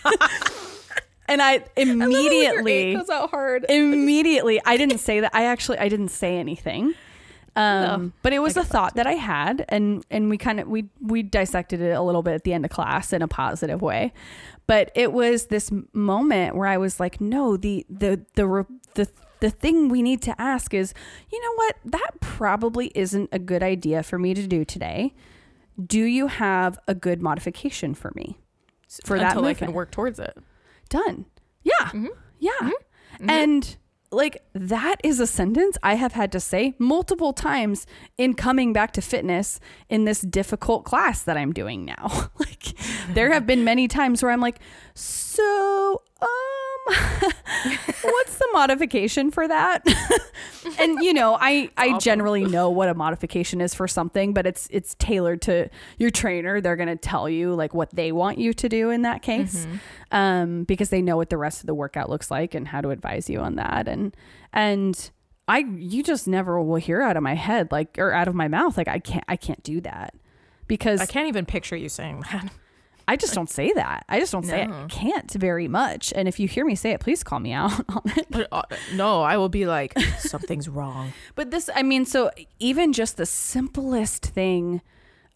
and 1.27 1.41
I 1.41 1.63
immediately 1.77 2.95
goes 2.95 3.09
out 3.09 3.29
hard. 3.29 3.65
immediately 3.69 4.61
i 4.65 4.75
didn't 4.77 4.97
say 4.99 5.21
that 5.21 5.31
i 5.33 5.45
actually 5.45 5.77
i 5.77 5.87
didn't 5.87 6.09
say 6.09 6.37
anything 6.37 6.93
um, 7.55 7.83
No, 8.05 8.11
but 8.23 8.33
it 8.33 8.39
was 8.39 8.57
a 8.57 8.63
thought 8.63 8.95
that 8.95 9.07
i 9.07 9.13
had 9.13 9.63
and 9.69 10.03
and 10.11 10.29
we 10.29 10.37
kind 10.37 10.59
of 10.59 10.67
we 10.67 10.89
we 10.99 11.23
dissected 11.23 11.81
it 11.81 11.91
a 11.91 12.01
little 12.01 12.23
bit 12.23 12.33
at 12.33 12.43
the 12.43 12.51
end 12.53 12.65
of 12.65 12.71
class 12.71 13.13
in 13.13 13.21
a 13.21 13.27
positive 13.27 13.81
way 13.81 14.11
but 14.67 14.91
it 14.95 15.13
was 15.13 15.47
this 15.47 15.71
moment 15.93 16.55
where 16.55 16.67
i 16.67 16.77
was 16.77 16.99
like 16.99 17.21
no 17.21 17.55
the 17.55 17.85
the 17.89 18.25
the 18.35 18.65
the 18.95 19.07
the 19.43 19.49
thing 19.49 19.89
we 19.89 20.01
need 20.01 20.21
to 20.21 20.33
ask 20.41 20.73
is 20.73 20.93
you 21.31 21.41
know 21.41 21.53
what 21.55 21.75
that 21.85 22.11
probably 22.21 22.91
isn't 22.95 23.29
a 23.31 23.39
good 23.39 23.61
idea 23.61 24.01
for 24.01 24.17
me 24.17 24.33
to 24.33 24.47
do 24.47 24.63
today 24.63 25.13
do 25.85 26.03
you 26.03 26.27
have 26.27 26.79
a 26.87 26.95
good 26.95 27.21
modification 27.21 27.93
for 27.93 28.11
me 28.15 28.37
for 29.03 29.17
that 29.17 29.31
until 29.31 29.45
I 29.45 29.53
can 29.53 29.73
work 29.73 29.91
towards 29.91 30.19
it. 30.19 30.37
done. 30.89 31.25
Yeah. 31.63 31.73
Mm-hmm. 31.79 32.07
Yeah. 32.39 32.69
And 33.27 33.77
like 34.11 34.43
that 34.53 34.97
is 35.03 35.19
a 35.19 35.25
sentence 35.25 35.77
I 35.81 35.95
have 35.95 36.13
had 36.13 36.31
to 36.33 36.39
say 36.39 36.75
multiple 36.77 37.33
times 37.33 37.87
in 38.17 38.35
coming 38.35 38.73
back 38.73 38.91
to 38.93 39.01
fitness 39.01 39.59
in 39.89 40.05
this 40.05 40.21
difficult 40.21 40.83
class 40.85 41.23
that 41.23 41.37
I'm 41.37 41.53
doing 41.53 41.85
now. 41.85 42.29
like 42.39 42.73
there 43.09 43.31
have 43.31 43.47
been 43.47 43.63
many 43.63 43.87
times 43.87 44.21
where 44.21 44.31
I'm 44.31 44.41
like, 44.41 44.59
so 44.93 46.03
um 46.21 46.62
what's 48.01 48.37
the 48.37 48.47
modification 48.53 49.31
for 49.31 49.47
that? 49.47 49.83
and 50.79 50.99
you 51.01 51.13
know, 51.13 51.37
I 51.39 51.69
I 51.77 51.87
awful. 51.89 51.99
generally 51.99 52.43
know 52.45 52.69
what 52.69 52.89
a 52.89 52.93
modification 52.93 53.61
is 53.61 53.73
for 53.73 53.87
something, 53.87 54.33
but 54.33 54.45
it's 54.45 54.67
it's 54.69 54.95
tailored 54.95 55.41
to 55.43 55.69
your 55.97 56.09
trainer. 56.09 56.59
They're 56.59 56.75
going 56.75 56.89
to 56.89 56.95
tell 56.95 57.29
you 57.29 57.53
like 57.53 57.73
what 57.73 57.89
they 57.91 58.11
want 58.11 58.37
you 58.37 58.53
to 58.53 58.69
do 58.69 58.89
in 58.89 59.03
that 59.03 59.21
case. 59.21 59.65
Um 60.11 60.63
because 60.65 60.89
they 60.89 61.01
know 61.01 61.17
what 61.17 61.29
the 61.29 61.37
rest 61.37 61.61
of 61.61 61.67
the 61.67 61.73
workout 61.73 62.09
looks 62.09 62.29
like 62.29 62.53
and 62.53 62.67
how 62.67 62.81
to 62.81 62.89
advise 62.89 63.29
you 63.29 63.39
on 63.39 63.55
that 63.55 63.87
and 63.87 64.15
and 64.51 65.11
I 65.47 65.59
you 65.59 66.03
just 66.03 66.27
never 66.27 66.61
will 66.61 66.75
hear 66.75 67.01
out 67.01 67.17
of 67.17 67.23
my 67.23 67.35
head 67.35 67.71
like 67.71 67.97
or 67.97 68.13
out 68.13 68.27
of 68.27 68.35
my 68.35 68.47
mouth 68.47 68.77
like 68.77 68.87
I 68.87 68.99
can't 68.99 69.25
I 69.27 69.35
can't 69.35 69.63
do 69.63 69.81
that. 69.81 70.15
Because 70.67 71.01
I 71.01 71.05
can't 71.05 71.27
even 71.27 71.45
picture 71.45 71.75
you 71.75 71.89
saying 71.89 72.23
that. 72.31 72.51
I 73.07 73.15
just 73.15 73.33
don't 73.33 73.49
say 73.49 73.71
that. 73.73 74.05
I 74.07 74.19
just 74.19 74.31
don't 74.31 74.45
say 74.45 74.63
it. 74.63 74.69
I 74.69 74.85
can't 74.87 75.31
very 75.31 75.67
much. 75.67 76.13
And 76.15 76.27
if 76.27 76.39
you 76.39 76.47
hear 76.47 76.65
me 76.65 76.75
say 76.75 76.91
it, 76.91 76.99
please 76.99 77.23
call 77.23 77.39
me 77.39 77.51
out 77.51 77.71
on 77.89 78.01
it. 78.17 78.27
But, 78.29 78.47
uh, 78.51 78.63
no, 78.93 79.21
I 79.21 79.37
will 79.37 79.49
be 79.49 79.65
like, 79.65 79.97
something's 80.19 80.69
wrong. 80.69 81.13
But 81.35 81.51
this, 81.51 81.69
I 81.75 81.83
mean, 81.83 82.05
so 82.05 82.31
even 82.59 82.93
just 82.93 83.17
the 83.17 83.25
simplest 83.25 84.25
thing 84.25 84.81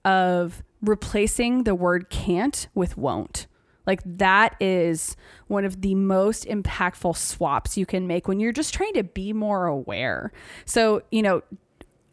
of 0.06 0.64
replacing 0.82 1.64
the 1.64 1.76
word 1.76 2.10
can't 2.10 2.68
with 2.74 2.98
won't. 2.98 3.48
Like 3.86 4.02
that 4.06 4.56
is 4.60 5.16
one 5.48 5.64
of 5.64 5.82
the 5.82 5.96
most 5.96 6.46
impactful 6.46 7.16
swaps 7.16 7.78
you 7.78 7.86
can 7.86 8.06
make 8.06 8.28
when 8.28 8.40
you're 8.40 8.52
just 8.52 8.74
trying 8.74 8.94
to 8.94 9.04
be 9.04 9.32
more 9.32 9.66
aware. 9.66 10.32
So, 10.66 11.04
you 11.10 11.22
know, 11.22 11.42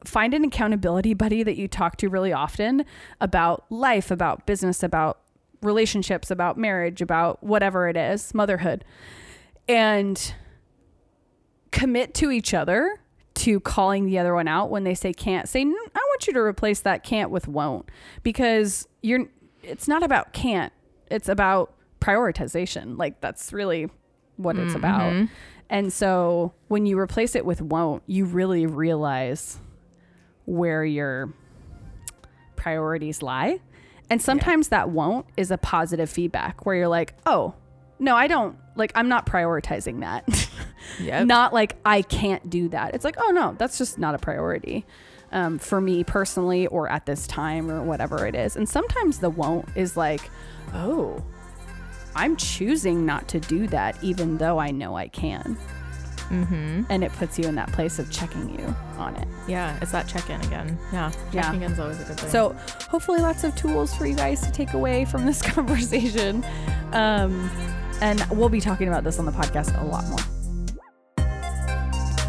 find 0.04 0.34
an 0.34 0.44
accountability 0.44 1.14
buddy 1.14 1.42
that 1.42 1.56
you 1.56 1.66
talk 1.66 1.96
to 1.96 2.08
really 2.08 2.32
often 2.32 2.84
about 3.20 3.64
life, 3.70 4.10
about 4.10 4.46
business, 4.46 4.82
about 4.82 5.18
relationships, 5.64 6.30
about 6.30 6.56
marriage, 6.56 7.00
about 7.02 7.42
whatever 7.42 7.88
it 7.88 7.96
is, 7.96 8.34
motherhood. 8.34 8.84
And 9.68 10.34
commit 11.70 12.14
to 12.14 12.30
each 12.30 12.54
other 12.54 13.00
to 13.34 13.58
calling 13.60 14.06
the 14.06 14.18
other 14.18 14.34
one 14.34 14.46
out 14.46 14.70
when 14.70 14.84
they 14.84 14.94
say 14.94 15.12
can't 15.12 15.48
say 15.48 15.64
"Mm, 15.64 15.72
i 15.72 15.98
want 15.98 16.26
you 16.28 16.32
to 16.32 16.38
replace 16.38 16.78
that 16.82 17.02
can't 17.02 17.32
with 17.32 17.48
won't 17.48 17.90
because 18.22 18.86
you're 19.02 19.26
it's 19.64 19.88
not 19.88 20.04
about 20.04 20.32
can't 20.32 20.72
it's 21.10 21.28
about 21.28 21.74
prioritization. 22.04 22.98
Like 22.98 23.20
that's 23.20 23.52
really 23.52 23.88
what 24.36 24.56
it's 24.56 24.74
about. 24.74 25.12
And 25.70 25.92
so 25.92 26.52
when 26.68 26.86
you 26.86 26.98
replace 26.98 27.34
it 27.34 27.46
with 27.46 27.62
won't 27.62 28.02
you 28.06 28.26
really 28.26 28.66
realize 28.66 29.58
where 30.44 30.84
your 30.84 31.32
priorities 32.56 33.22
lie 33.22 33.60
and 34.10 34.20
sometimes 34.20 34.68
that 34.68 34.90
won't 34.90 35.26
is 35.36 35.50
a 35.50 35.58
positive 35.58 36.10
feedback 36.10 36.64
where 36.66 36.76
you're 36.76 36.88
like 36.88 37.14
oh 37.26 37.54
no 37.98 38.14
i 38.16 38.26
don't 38.26 38.56
like 38.76 38.92
i'm 38.94 39.08
not 39.08 39.26
prioritizing 39.26 40.00
that 40.00 40.24
Yep. 41.00 41.26
not 41.26 41.52
like 41.52 41.76
I 41.84 42.02
can't 42.02 42.48
do 42.48 42.68
that. 42.68 42.94
It's 42.94 43.04
like, 43.04 43.16
oh 43.18 43.30
no, 43.30 43.54
that's 43.58 43.78
just 43.78 43.98
not 43.98 44.14
a 44.14 44.18
priority 44.18 44.84
um, 45.32 45.58
for 45.58 45.80
me 45.80 46.04
personally 46.04 46.66
or 46.68 46.88
at 46.88 47.06
this 47.06 47.26
time 47.26 47.70
or 47.70 47.82
whatever 47.82 48.26
it 48.26 48.34
is. 48.34 48.56
And 48.56 48.68
sometimes 48.68 49.18
the 49.18 49.30
won't 49.30 49.68
is 49.74 49.96
like, 49.96 50.30
oh, 50.72 51.22
I'm 52.14 52.36
choosing 52.36 53.04
not 53.04 53.28
to 53.28 53.40
do 53.40 53.66
that 53.68 54.02
even 54.02 54.38
though 54.38 54.58
I 54.58 54.70
know 54.70 54.96
I 54.96 55.08
can. 55.08 55.56
Mm-hmm. 56.30 56.82
And 56.90 57.02
it 57.04 57.12
puts 57.14 57.38
you 57.38 57.46
in 57.46 57.54
that 57.56 57.70
place 57.72 57.98
of 57.98 58.10
checking 58.10 58.48
you 58.58 58.74
on 58.98 59.14
it. 59.16 59.26
Yeah, 59.48 59.76
it's 59.82 59.92
that 59.92 60.06
check 60.08 60.28
in 60.30 60.40
again. 60.42 60.78
Yeah, 60.92 61.10
Yeah. 61.32 61.42
checking 61.42 61.62
in's 61.62 61.78
always 61.78 62.00
a 62.00 62.04
good 62.04 62.18
thing. 62.20 62.30
So 62.30 62.54
hopefully 62.88 63.20
lots 63.20 63.44
of 63.44 63.54
tools 63.56 63.94
for 63.94 64.06
you 64.06 64.14
guys 64.16 64.40
to 64.42 64.50
take 64.52 64.72
away 64.74 65.04
from 65.04 65.26
this 65.26 65.42
conversation. 65.52 66.44
Um, 66.92 67.50
and 68.00 68.24
we'll 68.30 68.48
be 68.48 68.60
talking 68.60 68.88
about 68.88 69.04
this 69.04 69.18
on 69.18 69.26
the 69.26 69.32
podcast 69.32 69.78
a 69.80 69.84
lot 69.84 70.04
more. 70.08 70.18